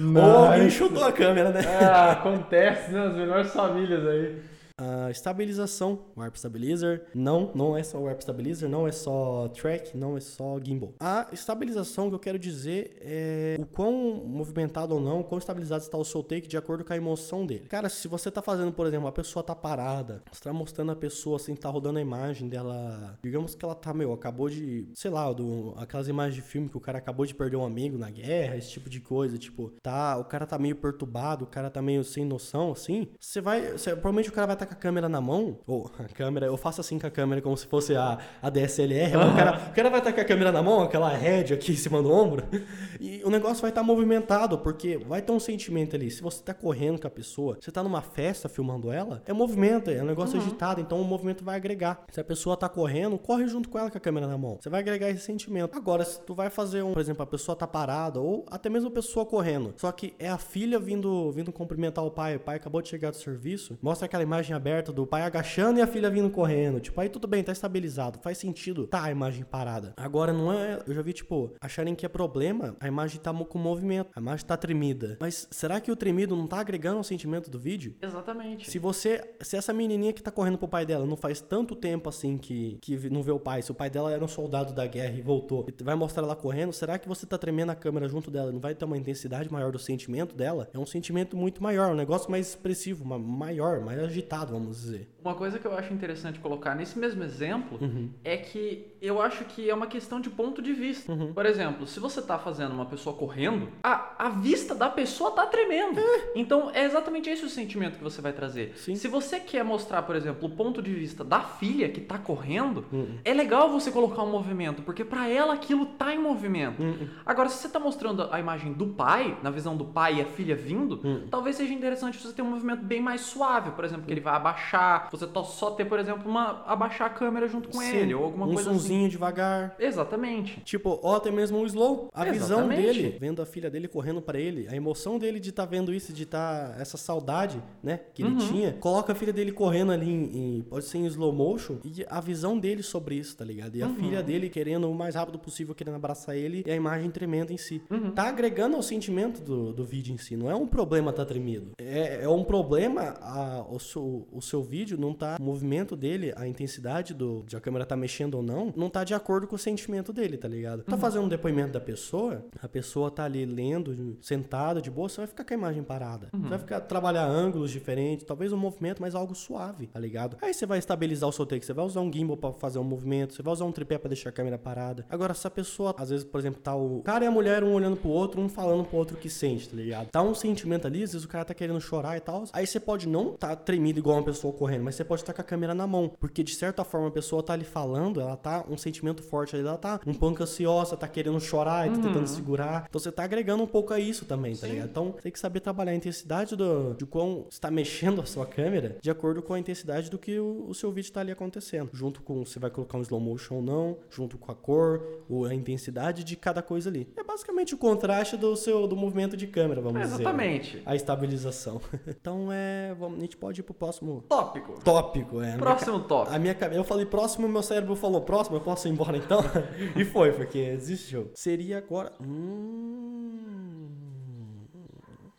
Ou 0.00 0.46
alguém 0.46 0.70
chutou 0.70 1.04
a 1.04 1.12
câmera, 1.12 1.50
né? 1.50 1.60
Ah, 1.80 2.12
acontece, 2.12 2.90
né? 2.90 3.06
As 3.06 3.14
melhores 3.14 3.52
famílias 3.52 4.06
aí. 4.06 4.42
A 4.80 5.10
estabilização, 5.10 5.98
Warp 6.16 6.36
Stabilizer, 6.36 7.06
não, 7.14 7.50
não 7.54 7.76
é 7.76 7.82
só 7.82 7.98
Warp 7.98 8.20
Stabilizer, 8.20 8.68
não 8.68 8.86
é 8.88 8.92
só 8.92 9.48
track, 9.48 9.96
não 9.96 10.16
é 10.16 10.20
só 10.20 10.58
gimbal. 10.62 10.94
A 10.98 11.28
estabilização 11.32 12.08
que 12.08 12.14
eu 12.14 12.18
quero 12.18 12.38
dizer 12.38 12.96
é 13.00 13.56
o 13.60 13.66
quão 13.66 13.92
movimentado 14.24 14.94
ou 14.94 15.00
não, 15.00 15.20
o 15.20 15.24
quão 15.24 15.38
estabilizado 15.38 15.82
está 15.82 15.98
o 15.98 16.04
seu 16.04 16.22
take 16.22 16.48
de 16.48 16.56
acordo 16.56 16.84
com 16.84 16.92
a 16.92 16.96
emoção 16.96 17.44
dele. 17.44 17.66
Cara, 17.68 17.88
se 17.88 18.08
você 18.08 18.30
tá 18.30 18.40
fazendo, 18.40 18.72
por 18.72 18.86
exemplo, 18.86 19.06
a 19.06 19.12
pessoa 19.12 19.42
tá 19.42 19.54
parada, 19.54 20.22
você 20.32 20.42
tá 20.42 20.52
mostrando 20.52 20.92
a 20.92 20.96
pessoa 20.96 21.36
assim, 21.36 21.54
tá 21.54 21.68
rodando 21.68 21.98
a 21.98 22.02
imagem 22.02 22.48
dela, 22.48 23.18
digamos 23.22 23.54
que 23.54 23.64
ela 23.64 23.74
tá, 23.74 23.92
meu, 23.92 24.12
acabou 24.12 24.48
de, 24.48 24.88
sei 24.94 25.10
lá, 25.10 25.30
do, 25.32 25.74
aquelas 25.76 26.08
imagens 26.08 26.34
de 26.34 26.42
filme 26.42 26.68
que 26.68 26.76
o 26.76 26.80
cara 26.80 26.98
acabou 26.98 27.26
de 27.26 27.34
perder 27.34 27.56
um 27.56 27.64
amigo 27.64 27.98
na 27.98 28.10
guerra, 28.10 28.56
esse 28.56 28.70
tipo 28.70 28.88
de 28.88 29.00
coisa, 29.00 29.36
tipo, 29.38 29.72
tá, 29.82 30.16
o 30.18 30.24
cara 30.24 30.46
tá 30.46 30.58
meio 30.58 30.76
perturbado, 30.76 31.44
o 31.44 31.48
cara 31.48 31.68
tá 31.70 31.82
meio 31.82 32.02
sem 32.04 32.24
noção, 32.24 32.72
assim, 32.72 33.08
você 33.18 33.40
vai, 33.40 33.72
você- 33.72 33.90
provavelmente 33.90 34.28
o 34.28 34.32
cara 34.32 34.46
vai 34.46 34.56
estar 34.56 34.69
com 34.70 34.74
a 34.74 34.76
câmera 34.76 35.08
na 35.08 35.20
mão, 35.20 35.58
ou 35.66 35.90
a 35.98 36.04
câmera, 36.04 36.46
eu 36.46 36.56
faço 36.56 36.80
assim 36.80 36.98
com 36.98 37.06
a 37.06 37.10
câmera 37.10 37.42
como 37.42 37.56
se 37.56 37.66
fosse 37.66 37.94
a, 37.94 38.18
a 38.40 38.48
DSLR, 38.48 39.16
mas 39.16 39.32
o, 39.32 39.36
cara, 39.36 39.68
o 39.70 39.74
cara 39.74 39.90
vai 39.90 39.98
estar 39.98 40.12
com 40.12 40.20
a 40.20 40.24
câmera 40.24 40.52
na 40.52 40.62
mão, 40.62 40.82
aquela 40.82 41.10
head 41.10 41.52
aqui 41.52 41.72
em 41.72 41.76
cima 41.76 42.02
do 42.02 42.10
ombro, 42.10 42.44
e 43.00 43.22
o 43.24 43.30
negócio 43.30 43.60
vai 43.60 43.70
estar 43.70 43.82
movimentado, 43.82 44.58
porque 44.58 44.98
vai 44.98 45.20
ter 45.20 45.32
um 45.32 45.40
sentimento 45.40 45.96
ali, 45.96 46.10
se 46.10 46.22
você 46.22 46.42
tá 46.42 46.54
correndo 46.54 47.00
com 47.00 47.06
a 47.06 47.10
pessoa, 47.10 47.58
você 47.60 47.70
tá 47.70 47.82
numa 47.82 48.02
festa 48.02 48.48
filmando 48.48 48.92
ela, 48.92 49.22
é 49.26 49.32
movimento, 49.32 49.90
é 49.90 50.02
um 50.02 50.06
negócio 50.06 50.38
agitado, 50.38 50.80
então 50.80 51.00
o 51.00 51.04
movimento 51.04 51.44
vai 51.44 51.56
agregar. 51.56 52.04
Se 52.10 52.20
a 52.20 52.24
pessoa 52.24 52.56
tá 52.56 52.68
correndo, 52.68 53.18
corre 53.18 53.46
junto 53.46 53.68
com 53.68 53.78
ela 53.78 53.90
com 53.90 53.98
a 53.98 54.00
câmera 54.00 54.26
na 54.26 54.36
mão. 54.36 54.58
Você 54.60 54.68
vai 54.68 54.80
agregar 54.80 55.08
esse 55.10 55.24
sentimento. 55.24 55.76
Agora, 55.76 56.04
se 56.04 56.20
tu 56.20 56.34
vai 56.34 56.50
fazer 56.50 56.82
um, 56.82 56.92
por 56.92 57.00
exemplo, 57.00 57.22
a 57.22 57.26
pessoa 57.26 57.56
tá 57.56 57.66
parada, 57.66 58.20
ou 58.20 58.44
até 58.50 58.68
mesmo 58.68 58.88
a 58.88 58.92
pessoa 58.92 59.24
correndo, 59.26 59.74
só 59.76 59.90
que 59.92 60.14
é 60.18 60.28
a 60.28 60.38
filha 60.38 60.78
vindo, 60.78 61.30
vindo 61.32 61.52
cumprimentar 61.52 62.04
o 62.04 62.10
pai, 62.10 62.36
o 62.36 62.40
pai 62.40 62.56
acabou 62.56 62.82
de 62.82 62.88
chegar 62.88 63.10
do 63.10 63.16
serviço, 63.16 63.78
mostra 63.82 64.06
aquela 64.06 64.22
imagem 64.22 64.54
aberta 64.60 64.92
do 64.92 65.06
pai 65.06 65.22
agachando 65.22 65.78
e 65.78 65.82
a 65.82 65.86
filha 65.86 66.10
vindo 66.10 66.28
correndo. 66.30 66.80
Tipo, 66.80 67.00
aí 67.00 67.08
tudo 67.08 67.26
bem, 67.26 67.42
tá 67.42 67.52
estabilizado. 67.52 68.18
Faz 68.22 68.38
sentido 68.38 68.86
tá 68.86 69.04
a 69.04 69.10
imagem 69.10 69.42
parada. 69.44 69.94
Agora 69.96 70.32
não 70.32 70.52
é. 70.52 70.80
Eu 70.86 70.94
já 70.94 71.02
vi, 71.02 71.12
tipo, 71.12 71.52
acharem 71.60 71.94
que 71.94 72.04
é 72.04 72.08
problema, 72.08 72.76
a 72.78 72.86
imagem 72.86 73.20
tá 73.20 73.32
com 73.32 73.58
movimento, 73.58 74.10
a 74.14 74.20
imagem 74.20 74.44
tá 74.46 74.56
tremida. 74.56 75.16
Mas 75.20 75.48
será 75.50 75.80
que 75.80 75.90
o 75.90 75.96
tremido 75.96 76.36
não 76.36 76.46
tá 76.46 76.60
agregando 76.60 76.98
ao 76.98 77.04
sentimento 77.04 77.50
do 77.50 77.58
vídeo? 77.58 77.94
Exatamente. 78.02 78.70
Se 78.70 78.78
você. 78.78 79.22
Se 79.40 79.56
essa 79.56 79.72
menininha 79.72 80.12
que 80.12 80.22
tá 80.22 80.30
correndo 80.30 80.58
pro 80.58 80.68
pai 80.68 80.84
dela 80.84 81.06
não 81.06 81.16
faz 81.16 81.40
tanto 81.40 81.74
tempo 81.74 82.08
assim 82.08 82.36
que, 82.36 82.78
que 82.82 83.08
não 83.10 83.22
vê 83.22 83.30
o 83.32 83.38
pai, 83.40 83.62
se 83.62 83.70
o 83.70 83.74
pai 83.74 83.88
dela 83.88 84.12
era 84.12 84.22
um 84.24 84.28
soldado 84.28 84.72
da 84.74 84.86
guerra 84.86 85.16
e 85.16 85.22
voltou, 85.22 85.66
e 85.68 85.82
vai 85.82 85.94
mostrar 85.94 86.22
ela 86.22 86.36
correndo, 86.36 86.72
será 86.72 86.98
que 86.98 87.08
você 87.08 87.24
tá 87.26 87.38
tremendo 87.38 87.70
a 87.70 87.74
câmera 87.74 88.08
junto 88.08 88.30
dela? 88.30 88.52
Não 88.52 88.60
vai 88.60 88.74
ter 88.74 88.84
uma 88.84 88.96
intensidade 88.98 89.50
maior 89.50 89.72
do 89.72 89.78
sentimento 89.78 90.34
dela? 90.34 90.68
É 90.74 90.78
um 90.78 90.86
sentimento 90.86 91.36
muito 91.36 91.62
maior, 91.62 91.92
um 91.92 91.96
negócio 91.96 92.30
mais 92.30 92.48
expressivo, 92.48 93.04
ma- 93.04 93.18
maior, 93.18 93.80
mais 93.80 93.98
agitado, 93.98 94.39
vamos 94.44 94.82
dizer. 94.82 95.08
Uma 95.22 95.34
coisa 95.34 95.58
que 95.58 95.66
eu 95.66 95.76
acho 95.76 95.92
interessante 95.92 96.38
colocar 96.38 96.74
nesse 96.74 96.98
mesmo 96.98 97.22
exemplo 97.22 97.78
é 98.24 98.36
que 98.36 98.86
eu 99.00 99.20
acho 99.20 99.44
que 99.44 99.68
é 99.68 99.74
uma 99.74 99.86
questão 99.86 100.20
de 100.20 100.30
ponto 100.30 100.62
de 100.62 100.72
vista. 100.72 101.14
Por 101.34 101.46
exemplo, 101.46 101.86
se 101.86 102.00
você 102.00 102.22
tá 102.22 102.38
fazendo 102.38 102.72
uma 102.72 102.86
pessoa 102.86 103.14
correndo, 103.14 103.68
a, 103.82 104.26
a 104.26 104.28
vista 104.30 104.74
da 104.74 104.88
pessoa 104.88 105.30
tá 105.32 105.46
tremendo. 105.46 106.00
Então 106.34 106.70
é 106.72 106.84
exatamente 106.84 107.28
esse 107.28 107.44
o 107.44 107.48
sentimento 107.48 107.98
que 107.98 108.04
você 108.04 108.20
vai 108.20 108.32
trazer. 108.32 108.72
Sim. 108.76 108.94
Se 108.94 109.08
você 109.08 109.40
quer 109.40 109.64
mostrar, 109.64 110.02
por 110.02 110.16
exemplo, 110.16 110.48
o 110.48 110.56
ponto 110.56 110.80
de 110.82 110.92
vista 110.92 111.24
da 111.24 111.40
filha 111.40 111.88
que 111.88 112.00
tá 112.00 112.18
correndo, 112.18 112.84
é 113.24 113.32
legal 113.34 113.70
você 113.70 113.90
colocar 113.90 114.22
um 114.22 114.30
movimento, 114.30 114.82
porque 114.82 115.04
pra 115.04 115.28
ela 115.28 115.54
aquilo 115.54 115.86
tá 115.86 116.14
em 116.14 116.18
movimento. 116.18 116.82
Agora, 117.26 117.48
se 117.48 117.58
você 117.58 117.68
tá 117.68 117.78
mostrando 117.78 118.28
a 118.30 118.40
imagem 118.40 118.72
do 118.72 118.86
pai, 118.88 119.36
na 119.42 119.50
visão 119.50 119.76
do 119.76 119.84
pai 119.84 120.16
e 120.16 120.20
a 120.22 120.24
filha 120.24 120.56
vindo, 120.56 121.26
talvez 121.30 121.56
seja 121.56 121.72
interessante 121.74 122.18
você 122.18 122.32
ter 122.32 122.42
um 122.42 122.50
movimento 122.50 122.82
bem 122.84 123.00
mais 123.00 123.22
suave, 123.22 123.70
por 123.72 123.84
exemplo, 123.84 124.04
que 124.06 124.12
ele 124.12 124.20
vai 124.20 124.34
abaixar, 124.34 125.09
você 125.10 125.26
tá- 125.26 125.42
só 125.44 125.70
ter, 125.72 125.84
por 125.86 125.98
exemplo, 125.98 126.28
uma 126.30 126.62
abaixar 126.66 127.06
a 127.08 127.10
câmera 127.10 127.48
junto 127.48 127.68
com 127.68 127.78
Sim, 127.80 127.96
ele 127.96 128.14
ou 128.14 128.24
alguma 128.24 128.46
um 128.46 128.54
coisa 128.54 128.70
assim. 128.70 128.78
sonzinho 128.78 129.08
devagar. 129.08 129.74
Exatamente. 129.78 130.60
Tipo, 130.62 130.98
ó, 131.02 131.16
até 131.16 131.30
mesmo 131.30 131.58
o 131.58 131.66
slow. 131.66 132.08
A 132.12 132.24
visão 132.24 132.60
Exatamente. 132.60 132.82
dele, 132.82 133.16
vendo 133.20 133.42
a 133.42 133.46
filha 133.46 133.70
dele 133.70 133.88
correndo 133.88 134.20
pra 134.22 134.38
ele, 134.38 134.66
a 134.68 134.74
emoção 134.76 135.18
dele 135.18 135.38
de 135.40 135.50
estar 135.50 135.64
vendo 135.66 135.92
isso, 135.92 136.12
de 136.12 136.22
estar 136.24 136.80
essa 136.80 136.96
saudade, 136.96 137.62
né, 137.82 138.00
que 138.14 138.22
ele 138.22 138.36
tinha, 138.36 138.72
coloca 138.74 139.12
a 139.12 139.14
filha 139.14 139.32
dele 139.32 139.52
correndo 139.52 139.92
ali 139.92 140.10
em, 140.10 140.58
em- 140.58 140.62
pode 140.62 140.84
ser 140.84 140.98
em 140.98 141.06
slow 141.06 141.32
motion 141.32 141.76
e 141.84 142.04
a 142.08 142.20
visão 142.20 142.58
dele 142.58 142.82
sobre 142.82 143.14
isso, 143.16 143.36
tá 143.36 143.44
ligado? 143.44 143.76
E 143.76 143.82
a 143.82 143.88
filha 143.88 144.22
dele 144.22 144.48
querendo 144.48 144.90
o 144.90 144.94
mais 144.94 145.14
rápido 145.14 145.38
possível, 145.38 145.74
querendo 145.74 145.94
abraçar 145.96 146.36
ele 146.36 146.62
e 146.66 146.70
a 146.70 146.74
imagem 146.74 147.10
tremenda 147.10 147.52
em 147.52 147.56
si. 147.58 147.82
Tá 148.14 148.24
agregando 148.28 148.76
ao 148.76 148.82
sentimento 148.82 149.40
do, 149.40 149.72
do 149.72 149.84
vídeo 149.84 150.14
em 150.14 150.18
si, 150.18 150.36
não 150.36 150.50
é 150.50 150.54
um 150.54 150.66
problema 150.66 151.12
tá 151.12 151.24
tremido. 151.24 151.72
É, 151.78 152.20
é 152.24 152.28
um 152.28 152.44
problema 152.44 153.14
a, 153.20 153.64
o, 153.68 153.78
seu, 153.78 154.26
o 154.32 154.40
seu 154.40 154.62
vídeo 154.62 154.98
não 155.00 155.14
tá, 155.14 155.36
o 155.40 155.42
movimento 155.42 155.96
dele, 155.96 156.32
a 156.36 156.46
intensidade 156.46 157.14
do, 157.14 157.42
de 157.46 157.56
a 157.56 157.60
câmera 157.60 157.84
tá 157.84 157.96
mexendo 157.96 158.34
ou 158.34 158.42
não, 158.42 158.72
não 158.76 158.88
tá 158.88 159.04
de 159.04 159.14
acordo 159.14 159.46
com 159.46 159.56
o 159.56 159.58
sentimento 159.58 160.12
dele, 160.12 160.36
tá 160.36 160.48
ligado? 160.48 160.82
Tá 160.84 160.96
fazendo 160.96 161.24
um 161.24 161.28
depoimento 161.28 161.72
da 161.72 161.80
pessoa, 161.80 162.44
a 162.62 162.68
pessoa 162.68 163.10
tá 163.10 163.24
ali 163.24 163.44
lendo, 163.44 164.16
sentada 164.20 164.80
de 164.80 164.90
boa, 164.90 165.08
você 165.08 165.18
vai 165.18 165.26
ficar 165.26 165.44
com 165.44 165.54
a 165.54 165.56
imagem 165.56 165.82
parada. 165.82 166.28
Você 166.32 166.48
vai 166.48 166.58
ficar 166.58 166.80
trabalhar 166.80 167.24
ângulos 167.24 167.70
diferentes, 167.70 168.26
talvez 168.26 168.52
um 168.52 168.56
movimento, 168.56 169.00
mas 169.00 169.14
algo 169.14 169.34
suave, 169.34 169.86
tá 169.86 169.98
ligado? 169.98 170.36
Aí 170.42 170.52
você 170.52 170.66
vai 170.66 170.78
estabilizar 170.78 171.28
o 171.28 171.32
seu 171.32 171.46
take, 171.46 171.64
você 171.64 171.72
vai 171.72 171.84
usar 171.84 172.00
um 172.00 172.12
gimbal 172.12 172.36
pra 172.36 172.52
fazer 172.52 172.78
um 172.78 172.84
movimento, 172.84 173.34
você 173.34 173.42
vai 173.42 173.52
usar 173.52 173.64
um 173.64 173.72
tripé 173.72 173.98
pra 173.98 174.08
deixar 174.08 174.30
a 174.30 174.32
câmera 174.32 174.58
parada. 174.58 175.06
Agora, 175.08 175.34
se 175.34 175.46
a 175.46 175.50
pessoa, 175.50 175.94
às 175.96 176.10
vezes, 176.10 176.24
por 176.24 176.38
exemplo, 176.38 176.60
tá 176.60 176.74
o 176.74 177.02
cara 177.02 177.24
e 177.24 177.28
a 177.28 177.30
mulher 177.30 177.64
um 177.64 177.72
olhando 177.72 177.96
pro 177.96 178.08
outro, 178.08 178.40
um 178.40 178.48
falando 178.48 178.84
pro 178.84 178.96
outro 178.96 179.16
o 179.16 179.18
que 179.18 179.30
sente, 179.30 179.68
tá 179.68 179.76
ligado? 179.76 180.08
Tá 180.10 180.22
um 180.22 180.34
sentimento 180.34 180.86
ali, 180.86 181.02
às 181.02 181.12
vezes 181.12 181.24
o 181.24 181.28
cara 181.28 181.44
tá 181.44 181.54
querendo 181.54 181.80
chorar 181.80 182.16
e 182.16 182.20
tal. 182.20 182.44
Aí 182.52 182.66
você 182.66 182.78
pode 182.78 183.08
não 183.08 183.32
tá 183.32 183.54
tremido 183.56 183.98
igual 183.98 184.16
uma 184.16 184.24
pessoa 184.24 184.52
correndo, 184.52 184.84
mas 184.90 184.96
você 184.96 185.04
pode 185.04 185.22
estar 185.22 185.32
com 185.32 185.40
a 185.40 185.44
câmera 185.44 185.72
na 185.72 185.86
mão, 185.86 186.10
porque 186.18 186.42
de 186.42 186.52
certa 186.52 186.82
forma 186.82 187.06
a 187.06 187.10
pessoa 187.12 187.44
tá 187.44 187.52
ali 187.52 187.64
falando, 187.64 188.20
ela 188.20 188.36
tá 188.36 188.64
um 188.68 188.76
sentimento 188.76 189.22
forte 189.22 189.54
ali, 189.54 189.64
ela 189.64 189.78
tá 189.78 190.00
um 190.04 190.12
pouco 190.12 190.42
ansiosa, 190.42 190.96
tá 190.96 191.06
querendo 191.06 191.40
chorar 191.40 191.86
e 191.86 191.90
tá 191.90 192.02
tentando 192.02 192.26
segurar. 192.26 192.86
Então 192.88 193.00
você 193.00 193.12
tá 193.12 193.22
agregando 193.22 193.62
um 193.62 193.68
pouco 193.68 193.94
a 193.94 194.00
isso 194.00 194.24
também, 194.24 194.56
tá 194.56 194.66
ligado? 194.66 194.88
Então 194.88 195.12
tem 195.12 195.30
que 195.30 195.38
saber 195.38 195.60
trabalhar 195.60 195.92
a 195.92 195.94
intensidade 195.94 196.56
do, 196.56 196.94
de 196.94 197.06
quão 197.06 197.46
está 197.48 197.70
mexendo 197.70 198.20
a 198.20 198.26
sua 198.26 198.44
câmera 198.44 198.96
de 199.00 199.10
acordo 199.10 199.40
com 199.42 199.54
a 199.54 199.60
intensidade 199.60 200.10
do 200.10 200.18
que 200.18 200.40
o, 200.40 200.66
o 200.68 200.74
seu 200.74 200.90
vídeo 200.90 201.12
tá 201.12 201.20
ali 201.20 201.30
acontecendo. 201.30 201.90
Junto 201.92 202.20
com 202.20 202.44
se 202.44 202.58
vai 202.58 202.70
colocar 202.70 202.98
um 202.98 203.02
slow 203.02 203.20
motion 203.20 203.56
ou 203.56 203.62
não, 203.62 203.96
junto 204.10 204.36
com 204.36 204.50
a 204.50 204.54
cor, 204.56 205.24
ou 205.28 205.44
a 205.44 205.54
intensidade 205.54 206.24
de 206.24 206.34
cada 206.34 206.62
coisa 206.62 206.90
ali. 206.90 207.08
É 207.16 207.22
basicamente 207.22 207.76
o 207.76 207.78
contraste 207.78 208.36
do 208.36 208.56
seu 208.56 208.88
do 208.88 208.96
movimento 208.96 209.36
de 209.36 209.46
câmera, 209.46 209.80
vamos 209.80 210.00
dizer. 210.02 210.16
né? 210.16 210.20
Exatamente. 210.22 210.82
A 210.84 210.96
estabilização. 210.96 211.80
então 212.08 212.48
é. 212.50 212.92
Vamos, 212.98 213.18
a 213.18 213.20
gente 213.20 213.36
pode 213.36 213.60
ir 213.60 213.62
pro 213.62 213.72
próximo 213.72 214.24
Tópico. 214.28 214.79
Tópico. 214.84 215.40
É, 215.40 215.46
minha 215.46 215.58
Próximo 215.58 216.00
ca- 216.00 216.08
tópico. 216.08 216.34
A 216.34 216.38
minha. 216.38 216.56
Eu 216.72 216.84
falei 216.84 217.06
próximo, 217.06 217.48
meu 217.48 217.62
cérebro 217.62 217.94
falou 217.96 218.20
próximo, 218.22 218.56
eu 218.56 218.60
posso 218.60 218.88
ir 218.88 218.90
embora 218.92 219.16
então? 219.16 219.40
e 219.96 220.04
foi, 220.04 220.32
porque 220.32 220.58
existiu. 220.58 221.30
Seria 221.34 221.78
agora. 221.78 222.12
Hum. 222.20 223.88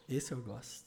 Esse 0.09 0.33
eu 0.33 0.41
gosto. 0.41 0.83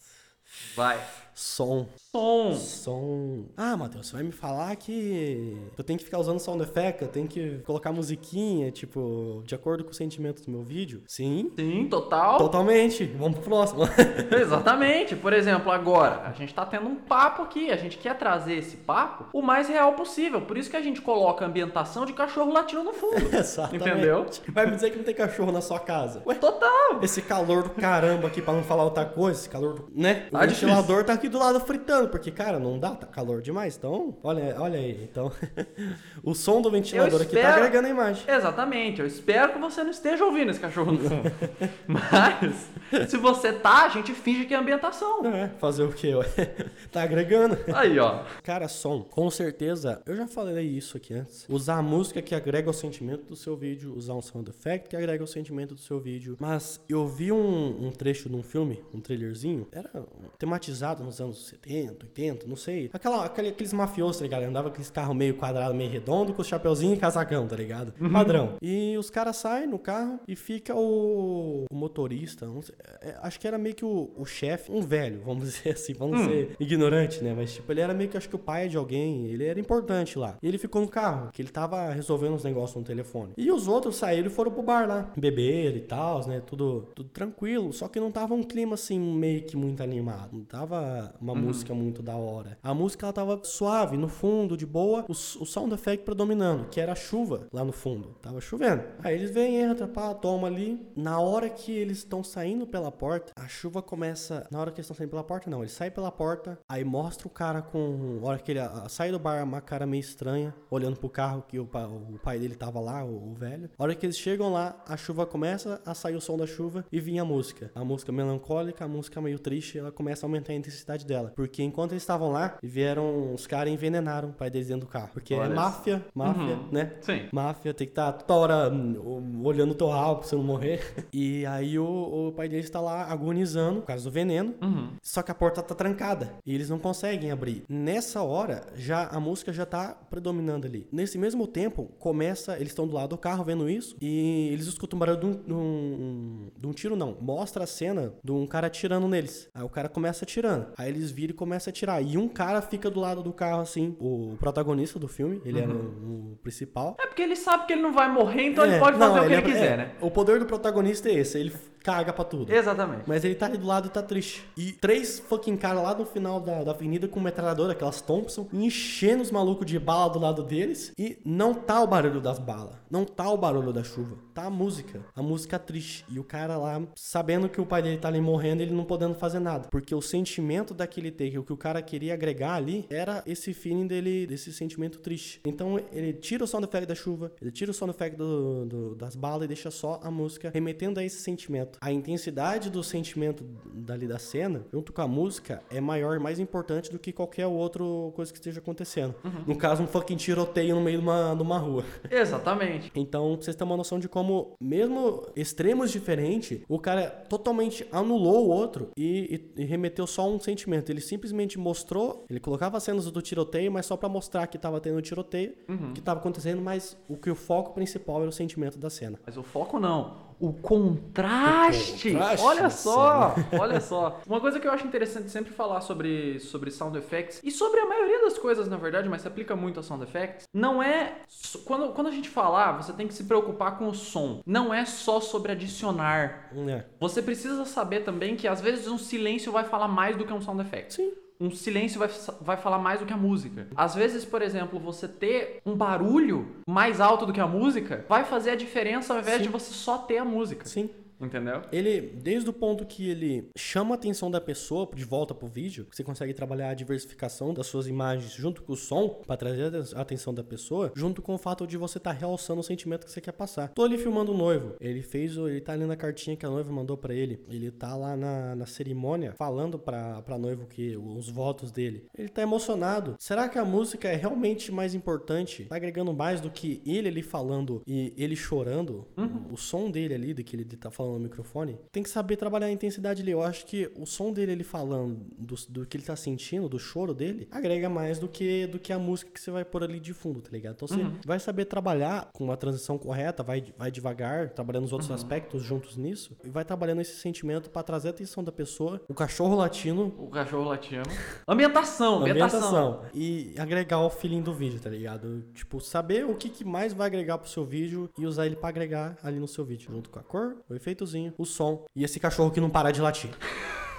Vai. 0.77 1.01
Som. 1.35 1.87
Som. 2.13 2.55
Som. 2.55 3.45
Ah, 3.57 3.77
Matheus, 3.77 4.07
você 4.07 4.15
vai 4.15 4.23
me 4.23 4.31
falar 4.33 4.75
que 4.77 5.57
eu 5.77 5.83
tenho 5.83 5.99
que 5.99 6.05
ficar 6.05 6.19
usando 6.19 6.39
sound 6.39 6.63
effect, 6.63 7.03
eu 7.03 7.09
tenho 7.09 7.27
que 7.27 7.59
colocar 7.67 7.91
musiquinha, 7.93 8.71
tipo, 8.71 9.43
de 9.45 9.55
acordo 9.55 9.83
com 9.85 9.91
o 9.91 9.95
sentimento 9.95 10.43
do 10.45 10.51
meu 10.51 10.63
vídeo? 10.63 11.03
Sim. 11.09 11.51
Sim, 11.57 11.89
total. 11.89 12.39
Totalmente. 12.39 13.05
Vamos 13.19 13.39
pro 13.39 13.49
próximo. 13.51 13.83
Exatamente. 14.41 15.17
Por 15.17 15.33
exemplo, 15.33 15.73
agora, 15.73 16.23
a 16.29 16.33
gente 16.33 16.55
tá 16.55 16.65
tendo 16.65 16.87
um 16.87 16.95
papo 16.97 17.43
aqui, 17.43 17.71
a 17.71 17.77
gente 17.77 17.99
quer 17.99 18.17
trazer 18.17 18.55
esse 18.55 18.77
papo 18.77 19.27
o 19.33 19.43
mais 19.43 19.69
real 19.69 19.95
possível. 19.95 20.41
Por 20.43 20.57
isso 20.57 20.71
que 20.71 20.77
a 20.77 20.83
gente 20.83 21.01
coloca 21.03 21.45
a 21.45 21.49
ambientação 21.49 22.07
de 22.07 22.13
cachorro 22.13 22.53
latindo 22.53 22.85
no 22.85 22.93
fundo. 22.93 23.15
Exatamente. 23.35 23.89
Entendeu? 23.89 24.27
Vai 24.51 24.67
me 24.67 24.73
dizer 24.77 24.91
que 24.91 24.99
não 24.99 25.05
tem 25.05 25.15
cachorro 25.15 25.51
na 25.51 25.61
sua 25.61 25.81
casa. 25.81 26.23
Ué, 26.27 26.35
Total. 26.37 27.01
esse 27.03 27.21
calor 27.23 27.65
do 27.65 27.71
caramba 27.71 28.29
aqui, 28.29 28.41
pra 28.41 28.55
não 28.55 28.63
falar 28.63 28.85
outra 28.85 29.05
coisa, 29.05 29.41
esse 29.41 29.49
calor, 29.49 29.75
do, 29.75 29.89
né? 29.93 30.29
O 30.29 30.39
Tá 30.39 30.47
ventilador 30.47 31.05
tá 31.05 31.13
aqui 31.25 31.29
do 31.29 31.39
lado 31.39 31.59
fritando, 31.61 32.09
porque, 32.09 32.31
cara, 32.31 32.59
não 32.59 32.79
dá, 32.79 32.91
tá 32.91 33.07
calor 33.07 33.41
demais. 33.41 33.77
Então, 33.77 34.17
olha, 34.23 34.57
olha 34.59 34.79
aí. 34.79 35.03
Então, 35.11 35.33
o 36.23 36.35
som 36.35 36.61
do 36.61 36.71
ventilador 36.71 37.23
aqui 37.23 37.33
tá 37.33 37.41
espero- 37.41 37.57
agregando 37.57 37.87
a 37.87 37.91
imagem. 37.91 38.25
Exatamente. 38.29 39.01
Eu 39.01 39.07
espero 39.07 39.53
que 39.55 39.59
você 39.59 39.83
não 39.83 39.91
esteja 39.91 40.25
ouvindo 40.25 40.51
esse 40.51 40.61
cachorro 40.61 40.93
no 40.93 40.99
fundo. 40.99 41.33
Mas, 41.89 43.09
se 43.09 43.17
você 43.17 43.53
tá, 43.53 43.87
a 43.87 43.89
gente 43.89 44.13
finge 44.13 44.45
que 44.45 44.53
é 44.55 44.57
ambientação. 44.57 45.25
É, 45.27 45.49
fazer 45.59 45.85
o 45.85 45.93
quê? 45.93 46.13
tá 46.93 47.03
agregando. 47.03 47.57
Aí, 47.75 47.99
ó. 47.99 48.25
Cara, 48.43 48.69
som, 48.69 49.03
com 49.03 49.31
certeza, 49.31 50.03
eu 50.07 50.17
já 50.17 50.27
falei 50.27 50.67
isso 50.67 50.97
aqui 50.97 51.15
antes. 51.15 51.47
Usar 51.49 51.77
a 51.79 51.83
música 51.83 52.21
que 52.21 52.35
agrega 52.35 52.69
o 52.69 52.75
sentimento 52.75 53.25
do 53.25 53.37
seu 53.37 53.57
vídeo, 53.57 53.95
usar 53.97 54.15
um 54.15 54.23
sound 54.23 54.51
effect 54.51 54.89
que 54.89 54.97
agrega 54.97 55.25
o 55.25 55.27
sentimento 55.27 55.75
do 55.75 55.81
seu 55.81 55.99
vídeo. 55.99 56.37
Mas 56.39 56.81
eu 56.89 57.07
vi 57.07 57.33
um, 57.33 57.87
um 57.87 57.91
trecho 57.91 58.29
de 58.29 58.37
um 58.37 58.43
filme, 58.43 58.83
um 58.93 59.01
trailerzinho, 59.01 59.67
era 59.73 59.91
tematizado 60.39 61.03
nos 61.15 61.21
anos 61.21 61.47
70, 61.47 62.05
80, 62.07 62.47
não 62.47 62.57
sei. 62.57 62.91
Aquela, 62.93 63.25
aquele- 63.25 63.49
aqueles 63.49 63.73
mafiosos, 63.73 64.19
tá 64.19 64.25
ligado? 64.25 64.43
Andava 64.45 64.69
com 64.69 64.73
aqueles 64.75 64.91
carros 64.91 65.17
meio 65.17 65.35
quadrado, 65.35 65.75
meio 65.75 65.91
redondo, 65.91 66.33
com 66.35 66.43
os 66.43 66.49
chapeuzinho 66.49 66.95
e 66.95 66.97
casacão, 66.97 67.47
tá 67.47 67.57
ligado? 67.57 67.93
Padrão. 68.13 68.55
E 68.63 68.97
os 68.99 69.11
caras 69.11 69.37
saem 69.37 69.67
no 69.67 69.79
carro 69.79 70.21
e 70.27 70.35
fica 70.37 70.75
o, 70.75 71.65
o 71.71 71.75
motorista, 71.75 72.47
não 72.47 72.63
sei, 72.63 72.75
é, 73.01 73.17
acho 73.23 73.39
que 73.41 73.47
era 73.47 73.59
meio 73.59 73.75
que 73.75 73.85
o, 73.85 74.11
o 74.17 74.25
chefe, 74.25 74.71
um 74.73 74.81
velho, 74.81 75.21
vamos 75.25 75.45
dizer 75.51 75.71
assim, 75.71 75.93
vamos 75.95 76.21
ser 76.25 76.57
ignorante, 76.59 77.23
né? 77.23 77.35
Mas 77.37 77.55
tipo, 77.55 77.71
ele 77.73 77.81
era 77.81 77.95
meio 77.95 78.09
que 78.11 78.17
acho 78.17 78.29
que 78.29 78.37
o 78.37 78.39
pai 78.39 78.69
de 78.69 78.77
alguém, 78.77 79.27
ele 79.27 79.45
era 79.45 79.59
importante 79.61 80.19
lá. 80.19 80.37
E 80.43 80.49
ele 80.49 80.59
ficou 80.59 80.81
no 80.83 80.89
carro, 80.89 81.31
que 81.33 81.41
ele 81.43 81.51
tava 81.51 81.91
resolvendo 81.91 82.35
uns 82.35 82.45
negócios 82.45 82.77
no 82.77 82.85
telefone. 82.85 83.33
E 83.37 83.51
os 83.51 83.69
outros 83.69 83.97
saíram 83.97 84.27
e 84.29 84.31
foram 84.31 84.51
pro 84.51 84.63
bar 84.63 84.87
lá, 84.89 85.11
beber 85.17 85.77
e 85.77 85.81
tal, 85.81 86.27
né? 86.27 86.41
Tudo, 86.45 86.89
tudo 86.95 87.09
tranquilo, 87.11 87.73
só 87.73 87.89
que 87.89 88.01
não 88.01 88.11
tava 88.11 88.35
um 88.35 88.43
clima 88.43 88.75
assim 88.75 88.99
meio 88.99 89.43
que 89.45 89.57
muito 89.57 89.83
animado. 89.83 90.31
Não 90.33 90.45
tava 90.45 91.04
uma 91.21 91.35
música 91.35 91.75
muito 91.75 92.03
da 92.03 92.17
hora. 92.17 92.59
A 92.63 92.75
música 92.75 93.07
ela 93.07 93.13
tava 93.13 93.41
suave, 93.45 93.97
no 93.97 94.09
fundo, 94.09 94.57
de 94.57 94.67
boa, 94.67 95.05
o, 95.09 95.13
o 95.13 95.47
sound 95.47 95.75
effect 95.75 96.05
predominando, 96.05 96.67
que 96.69 96.81
era 96.81 96.93
a 96.93 96.97
chuva 96.97 97.49
lá 97.53 97.65
no 97.65 97.73
fundo. 97.73 98.17
Tava 98.21 98.41
chovendo. 98.41 98.83
Aí 99.03 99.15
eles 99.15 99.31
vêm, 99.31 99.57
entra, 99.57 99.87
pá, 99.87 100.15
toma 100.15 100.47
ali. 100.47 100.87
Na 100.97 101.19
hora 101.21 101.49
que 101.49 101.73
eles 101.73 101.99
estão 101.99 102.23
saindo 102.23 102.67
pela 102.67 102.91
porta, 102.91 103.33
a 103.37 103.49
chuva 103.49 103.83
começa. 103.83 104.47
Na 104.51 104.61
hora 104.61 104.71
que 104.71 104.81
eles 104.81 104.87
estão 104.87 104.97
saindo 104.97 105.11
pela 105.11 105.25
porta, 105.25 105.51
não. 105.51 105.61
Ele 105.61 105.71
sai 105.71 105.91
pela 105.91 106.11
porta, 106.11 106.59
aí 106.69 106.85
mostra 106.85 107.27
o 107.27 107.31
cara 107.31 107.63
com. 107.63 108.21
A 108.23 108.27
hora 108.27 108.39
que 108.39 108.53
ele 108.53 108.61
ah, 108.61 108.87
sai 108.89 109.11
do 109.11 109.19
bar, 109.19 109.43
uma 109.45 109.61
cara 109.61 109.87
meio 109.87 110.01
estranha, 110.01 110.55
olhando 110.71 110.97
pro 110.97 111.09
carro 111.09 111.45
que 111.47 111.59
o, 111.59 111.65
o 111.65 112.19
pai 112.23 112.39
dele 112.39 112.55
tava 112.55 112.81
lá, 112.81 113.05
o, 113.05 113.33
o 113.33 113.35
velho. 113.35 113.71
A 113.79 113.83
hora 113.83 113.95
que 113.95 114.07
eles 114.07 114.19
chegam 114.19 114.53
lá, 114.53 114.83
a 114.87 114.97
chuva 114.97 115.27
começa 115.27 115.81
a 115.85 115.95
sair 115.95 116.15
o 116.15 116.21
som 116.21 116.37
da 116.37 116.47
chuva 116.47 116.85
e 116.91 117.01
vinha 117.01 117.23
a 117.23 117.25
música. 117.25 117.71
A 117.75 117.85
música 117.85 118.13
melancólica, 118.13 118.85
a 118.85 118.89
música 118.89 119.21
meio 119.21 119.39
triste, 119.39 119.79
ela 119.79 119.91
começa 119.91 120.25
a 120.25 120.29
aumentar 120.29 120.53
a 120.53 120.57
intensidade 120.57 120.94
dela. 121.03 121.33
Porque 121.35 121.63
enquanto 121.63 121.93
eles 121.93 122.03
estavam 122.03 122.31
lá, 122.31 122.59
vieram 122.63 123.33
os 123.35 123.47
caras 123.47 123.71
e 123.71 123.75
envenenaram 123.75 124.29
o 124.29 124.33
pai 124.33 124.51
deles 124.51 124.69
dentro 124.69 124.87
do 124.87 124.91
carro. 124.91 125.09
Porque 125.13 125.35
é 125.35 125.39
Olha 125.39 125.55
máfia, 125.55 126.05
máfia, 126.15 126.43
Uhum. 126.57 126.69
né? 126.71 126.93
Sim. 127.01 127.23
Máfia 127.33 127.73
tem 127.73 127.87
que 127.87 127.93
estar 127.93 128.13
toda 128.13 128.35
hora 128.39 128.71
hum, 128.71 129.41
olhando 129.45 129.75
o 129.83 129.89
rabo 129.89 130.17
pra 130.21 130.29
você 130.29 130.37
não 130.37 130.45
morrer. 130.45 130.81
E 131.13 131.47
aí 131.47 131.79
o, 131.79 132.29
o 132.29 132.33
pai 132.33 132.49
deles 132.49 132.69
tá 132.69 132.81
lá 132.81 133.05
agonizando 133.05 133.81
por 133.81 133.87
causa 133.87 134.05
do 134.05 134.11
veneno. 134.11 134.55
Uhum. 134.61 134.91
Só 135.03 135.23
que 135.23 135.31
a 135.31 135.35
porta 135.35 135.63
tá 135.63 135.75
trancada 135.75 136.35
e 136.45 136.55
eles 136.55 136.69
não 136.69 136.79
conseguem 136.79 137.31
abrir. 137.31 137.65
Nessa 137.69 138.23
hora, 138.23 138.67
já 138.75 139.07
a 139.07 139.19
música 139.21 139.53
já 139.53 139.65
tá 139.65 139.97
predominando 140.11 140.67
ali. 140.67 140.87
Nesse 140.93 141.17
mesmo 141.17 141.47
tempo, 141.47 141.89
começa, 141.99 142.57
eles 142.57 142.69
estão 142.69 142.87
do 142.87 142.95
lado 142.95 143.11
do 143.11 143.19
carro 143.19 143.45
vendo 143.45 143.71
isso 143.71 143.97
e 144.01 144.49
eles 144.53 144.67
escutam 144.67 144.97
um 144.97 145.01
barulho 145.01 145.19
de 145.21 145.27
um, 145.27 145.33
de 145.47 145.53
um- 145.53 146.49
de 146.59 146.67
um 146.67 146.73
tiro, 146.73 146.97
não. 146.97 147.17
Mostra 147.21 147.65
a 147.65 147.67
cena 147.67 148.13
de 148.23 148.33
um 148.33 148.47
cara 148.47 148.67
atirando 148.67 149.07
neles. 149.09 149.49
Aí 149.55 149.63
o 149.63 149.69
cara 149.69 149.89
começa 149.89 150.25
atirando. 150.25 150.67
Aí 150.77 150.84
eles 150.89 151.11
viram 151.11 151.31
e 151.33 151.35
começam 151.37 151.71
a 151.71 151.73
atirar. 151.73 152.03
E 152.03 152.17
um 152.19 152.29
cara 152.29 152.61
fica 152.63 152.91
do 152.91 153.01
lado 153.01 153.23
do 153.23 153.33
carro 153.33 153.61
assim, 153.63 153.97
o 154.01 154.37
protagonista 154.39 154.99
do 154.99 155.09
filme, 155.09 155.41
ele 155.45 155.61
era 155.61 155.71
o, 155.73 156.33
o 156.33 156.39
principal. 156.43 156.97
É 157.01 157.07
porque 157.07 157.23
ele 157.23 157.37
sabe 157.37 157.67
que 157.67 157.73
ele 157.73 157.83
não 157.83 157.93
vai 157.93 158.11
morrer, 158.11 158.43
então 158.49 158.65
É, 158.65 158.69
ele 158.71 158.79
pode 158.79 158.99
não, 158.99 159.09
fazer 159.15 159.21
o 159.21 159.29
que 159.29 159.33
ele 159.35 159.43
é- 159.43 159.43
quiser, 159.43 159.73
é, 159.73 159.77
né? 159.77 159.93
O 160.01 160.11
poder 160.11 160.39
do 160.39 160.47
protagonista 160.47 161.09
é 161.09 161.15
esse, 161.15 161.39
ele 161.39 161.53
caga 161.85 162.13
pra 162.13 162.25
tudo. 162.25 162.53
Exatamente. 162.53 163.05
Mas 163.07 163.25
ele 163.25 163.35
tá 163.37 163.47
ali 163.47 163.59
do 163.59 163.67
lado 163.67 163.87
e 163.87 163.91
tá 163.91 164.03
triste. 164.03 164.43
E 164.57 164.73
três 164.73 165.21
fucking 165.21 165.57
caras 165.57 165.83
lá 165.83 165.95
no 165.95 166.05
final 166.07 166.41
da, 166.41 166.65
da 166.65 166.71
avenida 166.73 167.07
com 167.07 167.21
metralhadora, 167.21 167.73
aquelas 167.73 168.01
Thompson, 168.01 168.49
enchendo 168.53 169.23
os 169.23 169.31
malucos 169.31 169.67
de 169.67 169.79
bala 169.79 170.11
do 170.13 170.19
lado 170.19 170.43
deles. 170.43 170.93
E 170.99 171.19
não 171.25 171.55
tá 171.55 171.83
o 171.83 171.87
barulho 171.87 172.21
das 172.21 172.39
balas. 172.39 172.75
Não 172.91 173.05
tá 173.05 173.31
o 173.31 173.37
barulho 173.37 173.73
da 173.73 173.85
chuva. 173.85 174.17
Tá 174.33 174.45
a 174.47 174.51
música. 174.51 175.05
A 175.15 175.23
música 175.23 175.59
triste. 175.59 176.05
E 176.09 176.19
o 176.19 176.25
cara 176.25 176.57
lá, 176.57 176.83
sabendo 176.97 177.49
que 177.49 177.61
o 177.61 177.67
pai 177.67 177.83
dele 177.83 177.99
tá 177.99 178.09
ali 178.09 178.21
morrendo, 178.21 178.63
ele 178.63 178.73
não 178.75 178.85
podendo 178.85 179.15
fazer 179.15 179.39
nada. 179.39 179.69
Porque 179.71 179.95
o 179.95 180.01
sentimento 180.01 180.73
daquele 180.73 181.11
take, 181.11 181.39
o 181.39 181.45
que 181.45 181.53
o 181.53 181.57
cara 181.57 181.83
queria 181.83 182.15
agregar 182.15 182.55
ali, 182.55 182.87
era 182.89 183.23
esse 183.27 183.53
feeling 183.53 183.87
dele, 183.87 184.27
desse 184.27 184.53
sentimento 184.53 184.99
triste. 185.01 185.41
Então 185.45 185.79
ele 185.93 186.13
tira 186.15 186.45
o 186.45 186.47
sound 186.47 186.65
effect 186.67 186.87
da 186.87 186.95
chuva, 186.95 187.31
ele 187.43 187.51
tira 187.51 187.71
o 187.71 187.75
sound 187.75 187.91
effect 187.95 188.17
do, 188.17 188.65
do- 188.65 188.95
das 188.95 189.15
balas 189.15 189.45
e 189.45 189.49
deixa 189.49 189.71
só 189.71 190.01
a 190.03 190.11
música 190.11 190.51
remetendo 190.55 190.99
a 190.99 191.05
esse 191.05 191.19
sentimento. 191.21 191.74
A 191.81 191.93
intensidade 191.93 192.71
do 192.71 192.83
sentimento 192.83 193.45
dali 193.73 194.07
da 194.07 194.19
cena, 194.19 194.65
junto 194.73 194.93
com 194.93 195.03
a 195.03 195.09
música, 195.09 195.63
é 195.71 195.81
maior, 195.81 196.19
mais 196.21 196.39
importante 196.39 196.91
do 196.91 196.99
que 196.99 197.13
qualquer 197.13 197.47
outra 197.47 197.83
coisa 198.15 198.33
que 198.33 198.39
esteja 198.39 198.61
acontecendo. 198.61 199.15
No 199.47 199.57
caso, 199.57 199.83
um 199.83 199.87
fucking 199.87 200.17
tiroteio 200.17 200.75
no 200.75 200.81
meio 200.81 200.99
de 200.99 201.05
uma, 201.05 201.35
de 201.35 201.43
uma 201.43 201.59
rua. 201.59 201.85
Exatamente. 202.11 202.91
Então, 202.95 203.35
pra 203.37 203.45
vocês 203.45 203.57
terem 203.57 203.71
uma 203.71 203.77
noção 203.77 203.99
de 203.99 204.09
como, 204.09 204.55
mesmo 204.61 205.27
extremos 205.37 205.91
diferentes, 205.91 206.61
o 206.69 206.79
cara 206.79 207.09
totalmente 207.29 207.87
anulou 207.93 208.47
o 208.47 208.49
outro 208.51 208.89
e, 208.97 209.51
e- 209.57 209.63
e 209.63 209.65
remeteu 209.65 210.07
só 210.07 210.29
um 210.29 210.39
sentimento. 210.41 210.91
Ele 210.91 211.01
simplesmente 211.01 211.59
mostrou, 211.59 212.25
ele 212.31 212.41
colocava 212.41 212.77
as 212.77 212.83
cenas 212.83 213.11
do 213.11 213.23
tiroteio, 213.23 213.71
mas 213.71 213.87
só 213.87 213.97
pra 213.97 214.09
mostrar 214.09 214.47
que 214.47 214.59
tava 214.59 214.81
tendo 214.81 215.01
tiroteio, 215.03 215.55
que 215.95 216.01
tava 216.01 216.21
acontecendo, 216.21 216.61
mas 216.63 216.97
o 217.09 217.17
que 217.17 217.31
o 217.31 217.35
foco 217.35 217.73
principal 217.75 218.21
era 218.21 218.29
o 218.29 218.33
sentimento 218.33 218.79
da 218.79 218.89
cena. 218.91 219.19
Mas 219.27 219.37
o 219.37 219.43
foco 219.43 219.79
não. 219.79 220.24
O 220.45 220.53
contraste. 220.53 222.09
O 222.09 222.13
contraste 222.13 222.45
olha 222.45 222.69
só, 222.71 223.35
olha 223.59 223.81
só. 223.81 224.21
Uma 224.27 224.41
coisa 224.41 224.61
que 224.61 224.69
eu 224.69 224.73
acho 224.73 224.87
interessante 224.87 225.31
sempre 225.31 225.55
falar 225.55 225.81
sobre, 225.81 226.39
sobre 226.39 226.71
sound 226.71 226.99
effects 226.99 227.41
e 227.43 227.51
sobre 227.51 227.81
a 227.81 227.87
maioria 227.87 228.21
das 228.21 228.37
coisas, 228.37 228.69
na 228.69 228.77
verdade, 228.77 229.09
mas 229.09 229.23
se 229.23 229.29
aplica 229.29 229.57
muito 229.57 229.81
a 229.81 229.83
sound 229.83 230.05
effects, 230.05 230.47
não 230.53 230.83
é. 230.83 231.23
Quando, 231.65 231.95
quando 231.95 232.09
a 232.09 232.11
gente 232.11 232.29
falar, 232.29 232.73
você 232.73 232.93
tem 232.93 233.09
que 233.09 233.15
se 233.15 233.25
preocupar 233.25 233.79
com 233.79 233.89
o 233.89 233.95
som. 233.95 234.43
Não 234.45 234.73
é 234.73 234.85
só 234.85 235.19
sobre 235.19 235.53
adicionar. 235.53 236.51
É. 236.69 236.85
Você 237.01 237.23
precisa 237.23 237.65
saber 237.65 238.01
também 238.01 238.37
que 238.37 238.47
às 238.47 238.61
vezes 238.61 238.87
um 238.87 238.99
silêncio 238.99 239.51
vai 239.51 239.65
falar 239.65 239.89
mais 239.89 240.15
do 240.15 240.27
que 240.27 240.33
um 240.33 240.43
sound 240.43 240.61
effect. 240.61 240.95
Sim. 240.95 241.24
Um 241.41 241.51
silêncio 241.51 241.99
vai, 241.99 242.09
vai 242.41 242.57
falar 242.57 242.79
mais 242.79 243.01
do 243.01 243.07
que 243.07 243.13
a 243.13 243.17
música. 243.17 243.67
Às 243.77 243.95
vezes, 243.95 244.25
por 244.25 244.41
exemplo, 244.41 244.79
você 244.79 245.09
ter 245.09 245.61
um 245.67 245.75
barulho 245.75 246.57
mais 246.69 247.01
alto 247.01 247.27
do 247.27 247.33
que 247.33 247.41
a 247.41 247.47
música 247.47 248.05
vai 248.09 248.25
fazer 248.25 248.51
a 248.51 248.57
diferença 248.57 249.13
ao 249.13 249.21
invés 249.21 249.39
Sim. 249.39 249.45
de 249.45 249.49
você 249.49 249.73
só 249.73 249.99
ter 249.99 250.19
a 250.19 250.25
música. 250.25 250.65
Sim. 250.67 250.91
Entendeu? 251.21 251.63
Ele, 251.73 252.01
desde 252.01 252.51
o 252.51 252.53
ponto 252.53 252.85
que 252.85 253.09
ele 253.09 253.49
chama 253.57 253.95
a 253.95 253.97
atenção 253.97 254.31
da 254.31 254.41
pessoa 254.41 254.89
de 254.95 255.05
volta 255.05 255.35
pro 255.35 255.47
vídeo, 255.49 255.87
você 255.91 256.03
consegue 256.03 256.35
trabalhar 256.35 256.71
a 256.71 256.75
diversificação 256.75 257.55
das 257.55 257.67
suas 257.67 257.87
imagens 257.87 258.33
junto 258.33 258.63
com 258.63 258.73
o 258.73 258.77
som, 258.77 259.09
pra 259.27 259.37
trazer 259.37 259.73
a 259.95 260.01
atenção 260.01 260.35
da 260.35 260.43
pessoa, 260.43 260.93
junto 260.95 261.23
com 261.23 261.35
o 261.35 261.39
fato 261.39 261.67
de 261.67 261.77
você 261.77 261.99
estar 261.99 262.13
realçando 262.13 262.61
o 262.61 262.65
sentimento 262.65 263.05
que 263.07 263.13
você 263.13 263.21
quer 263.21 263.33
passar. 263.33 263.69
Tô 263.75 263.83
ali 263.83 263.97
filmando 263.97 264.33
o 264.33 264.37
noivo, 264.37 264.75
ele 264.81 265.03
fez, 265.03 265.37
o- 265.37 265.49
ele 265.49 265.61
tá 265.61 265.73
ali 265.73 265.85
na 265.87 265.97
cartinha 265.97 266.37
que 266.37 266.45
a 266.45 266.51
noiva 266.51 266.73
mandou 266.73 266.97
pra 266.97 267.15
ele, 267.15 267.41
ele 267.49 267.71
tá 267.71 267.95
lá 267.97 268.17
na, 268.17 268.55
na 268.57 268.67
cerimônia 268.67 269.33
falando 269.39 269.79
pra, 269.79 270.21
pra 270.23 270.39
noivo 270.39 270.67
que 270.67 270.97
os 270.97 271.29
votos 271.29 271.71
dele. 271.71 272.05
Ele 272.19 272.29
tá 272.29 272.43
emocionado. 272.43 273.15
Será 273.19 273.49
que 273.49 273.59
a 273.59 273.65
música 273.65 274.09
é 274.09 274.17
realmente 274.17 274.71
mais 274.73 274.95
importante? 274.95 275.65
Tá 275.65 275.77
agregando 275.77 276.13
mais 276.13 276.41
do 276.41 276.51
que 276.51 276.83
ele 276.85 277.09
ali 277.09 277.23
falando 277.23 277.83
e 277.87 278.13
ele 278.17 278.37
chorando? 278.37 279.07
O 279.51 279.57
som 279.57 279.91
dele 279.91 280.15
ali, 280.15 280.35
do 280.35 280.43
que 280.43 280.57
ele 280.57 280.65
tá 280.65 280.91
falando 280.91 281.04
no 281.13 281.21
microfone, 281.21 281.79
tem 281.93 282.03
que 282.03 282.09
saber 282.11 282.37
trabalhar 282.37 282.67
a 282.67 282.71
intensidade 282.71 283.23
ali. 283.23 283.31
Eu 283.31 283.43
acho 283.43 283.67
que 283.67 283.91
o 283.97 284.07
som 284.07 284.33
dele 284.33 284.53
ele 284.53 284.65
falando 284.65 285.25
do, 285.39 285.55
do 285.69 285.87
que 285.87 285.97
ele 285.97 286.05
tá 286.05 286.17
sentindo, 286.17 286.69
do 286.69 286.79
choro 286.79 287.15
dele, 287.15 287.47
agrega 287.51 287.89
mais 287.89 288.19
do 288.19 288.29
que, 288.29 288.67
do 288.67 288.79
que 288.79 288.93
a 288.93 288.99
música 288.99 289.31
que 289.31 289.41
você 289.41 289.51
vai 289.51 289.65
pôr 289.65 289.85
ali 289.85 290.01
de 290.01 290.13
fundo, 290.13 290.41
tá 290.41 290.51
ligado? 290.51 290.75
Então 290.75 290.89
você 290.89 291.05
vai 291.27 291.39
saber 291.39 291.65
trabalhar 291.67 292.31
com 292.33 292.45
uma 292.45 292.57
transição 292.57 292.99
correta, 292.99 293.43
vai, 293.43 293.65
vai 293.77 293.91
devagar, 293.91 294.51
trabalhando 294.51 294.85
os 294.85 294.93
outros 294.93 295.11
aspectos 295.11 295.63
juntos 295.63 295.97
nisso, 295.97 296.37
e 296.45 296.49
vai 296.49 296.65
trabalhando 296.65 297.01
esse 297.01 297.17
sentimento 297.17 297.71
pra 297.71 297.83
trazer 297.83 298.09
a 298.09 298.11
atenção 298.11 298.43
da 298.43 298.53
pessoa, 298.53 299.01
o 299.09 299.15
cachorro 299.15 299.55
latino, 299.55 300.15
O 300.19 300.29
cachorro 300.29 300.65
latindo. 300.65 301.09
Ambientação, 301.47 302.21
ambientação. 302.21 302.59
ambientação 302.59 303.05
e 303.15 303.55
agregar 303.59 304.01
o 304.01 304.11
feeling 304.11 304.43
do 304.43 304.53
vídeo, 304.53 304.81
tá 304.81 304.91
ligado? 304.91 305.45
Tipo, 305.55 305.81
saber 305.81 306.25
o 306.25 306.35
que, 306.35 306.49
que 306.49 306.65
mais 306.65 306.93
vai 306.93 307.07
agregar 307.07 307.39
pro 307.39 307.49
seu 307.49 307.65
vídeo 307.65 308.11
e 308.19 308.27
usar 308.27 308.47
ele 308.47 308.57
pra 308.57 308.69
agregar 308.69 309.17
ali 309.23 309.39
no 309.39 309.49
seu 309.49 309.65
vídeo, 309.65 309.91
junto 309.91 310.11
com 310.11 310.19
a 310.19 310.23
cor, 310.23 310.57
o 310.69 310.75
efeitozinho, 310.95 311.35
o 311.37 311.45
som 311.45 311.85
e 311.95 312.05
esse 312.05 312.19
cachorro 312.19 312.51
que 312.51 312.61
não 312.61 312.71
para 312.71 312.93
de 312.93 313.03
latir. 313.03 313.31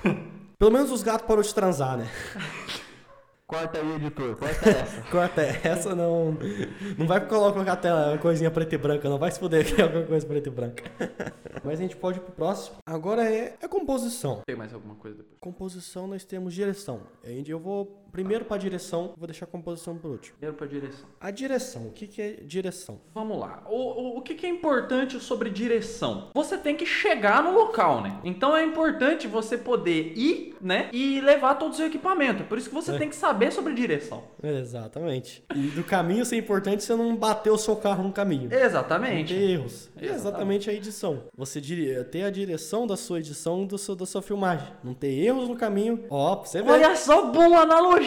Pelo 0.58 0.72
menos 0.72 0.90
os 0.90 1.04
gatos 1.04 1.28
parou 1.28 1.44
de 1.44 1.54
transar, 1.54 1.98
né? 1.98 2.10
Corta 3.48 3.78
aí, 3.78 3.96
editor. 3.98 4.36
Corta 4.38 4.70
essa. 4.72 5.02
Corta 5.12 5.42
essa, 5.42 5.96
não. 5.96 6.36
Não 6.98 7.06
vai 7.06 7.24
colocar 7.28 7.74
a 7.74 7.76
tela, 7.76 8.18
coisinha 8.18 8.50
preta 8.50 8.74
e 8.74 8.78
branca, 8.78 9.08
não 9.08 9.20
vai 9.20 9.30
se 9.30 9.40
que 9.40 9.80
é 9.80 9.84
alguma 9.84 10.04
coisa 10.04 10.26
preta 10.26 10.50
e 10.50 10.52
branca. 10.52 10.84
Mas 11.64 11.80
a 11.80 11.84
gente 11.84 11.96
pode 11.96 12.18
ir 12.18 12.22
pro 12.22 12.32
próximo. 12.32 12.78
Agora 12.88 13.24
é, 13.24 13.56
é 13.62 13.68
composição. 13.68 14.42
Tem 14.48 14.56
mais 14.56 14.74
alguma 14.74 14.96
coisa 14.96 15.18
depois? 15.18 15.38
Composição 15.40 16.08
nós 16.08 16.24
temos 16.26 16.56
direção. 16.56 17.02
Aí 17.24 17.44
Eu 17.48 17.60
vou 17.60 18.05
primeiro 18.16 18.46
pra 18.46 18.58
direção, 18.58 19.14
vou 19.18 19.28
deixar 19.28 19.46
a 19.46 19.48
composição 19.48 19.98
por 19.98 20.12
último. 20.12 20.38
Primeiro 20.38 20.56
pra 20.58 20.66
direção. 20.66 21.06
A 21.20 21.32
direção, 21.32 21.88
o 21.88 21.92
que, 21.92 22.08
que 22.08 22.22
é 22.22 22.32
direção? 22.44 23.02
Vamos 23.14 23.38
lá. 23.38 23.62
O, 23.70 23.76
o, 23.76 24.18
o 24.18 24.22
que, 24.22 24.36
que 24.36 24.46
é 24.46 24.50
importante 24.50 25.20
sobre 25.20 25.50
direção? 25.50 26.30
Você 26.34 26.58
tem 26.58 26.76
que 26.76 26.86
chegar 26.86 27.44
no 27.44 27.54
local, 27.54 28.02
né? 28.02 28.18
Então 28.24 28.56
é 28.56 28.64
importante 28.64 29.28
você 29.28 29.58
poder 29.58 30.14
ir, 30.18 30.56
né? 30.62 30.90
E 30.94 31.20
levar 31.20 31.56
todo 31.56 31.74
o 31.74 31.76
seu 31.76 31.88
equipamento. 31.88 32.44
É 32.44 32.46
por 32.46 32.58
isso 32.58 32.70
que 32.70 32.76
você 32.76 32.94
É. 32.94 32.98
tem 32.98 33.10
que 33.10 33.16
saber 33.16 33.52
sobre 33.52 33.74
direção. 33.74 34.24
Exatamente. 34.42 35.44
E 35.54 35.68
do 35.68 35.84
caminho 35.84 36.26
ser 36.26 36.38
importante 36.38 36.84
você 36.84 36.96
não 36.96 37.16
bater 37.16 37.50
o 37.52 37.58
seu 37.58 37.76
carro 37.76 38.04
no 38.04 38.14
caminho. 38.14 38.50
Não 38.50 38.58
Exatamente. 38.58 39.34
ter 39.34 39.42
erros. 39.52 39.90
É 39.98 40.06
Exatamente. 40.06 40.16
exatamente 40.16 40.70
a 40.70 40.74
edição. 40.74 41.24
Você 41.36 41.60
ter 42.12 42.24
a 42.24 42.30
direção 42.30 42.88
da 42.88 42.96
sua 42.96 43.20
edição 43.20 43.66
do 43.66 43.78
seu, 43.78 43.96
da 43.96 44.06
sua 44.06 44.22
filmagem. 44.22 44.68
Não 44.84 44.94
ter 44.94 45.12
erros 45.12 45.50
no 45.50 45.56
caminho. 45.56 46.06
Ó, 46.10 46.36
pra 46.38 46.46
você 46.50 46.62
ver. 46.62 46.72
Olha 46.72 46.96
só, 46.96 47.26
boa 47.32 47.60
analogia! 47.62 48.05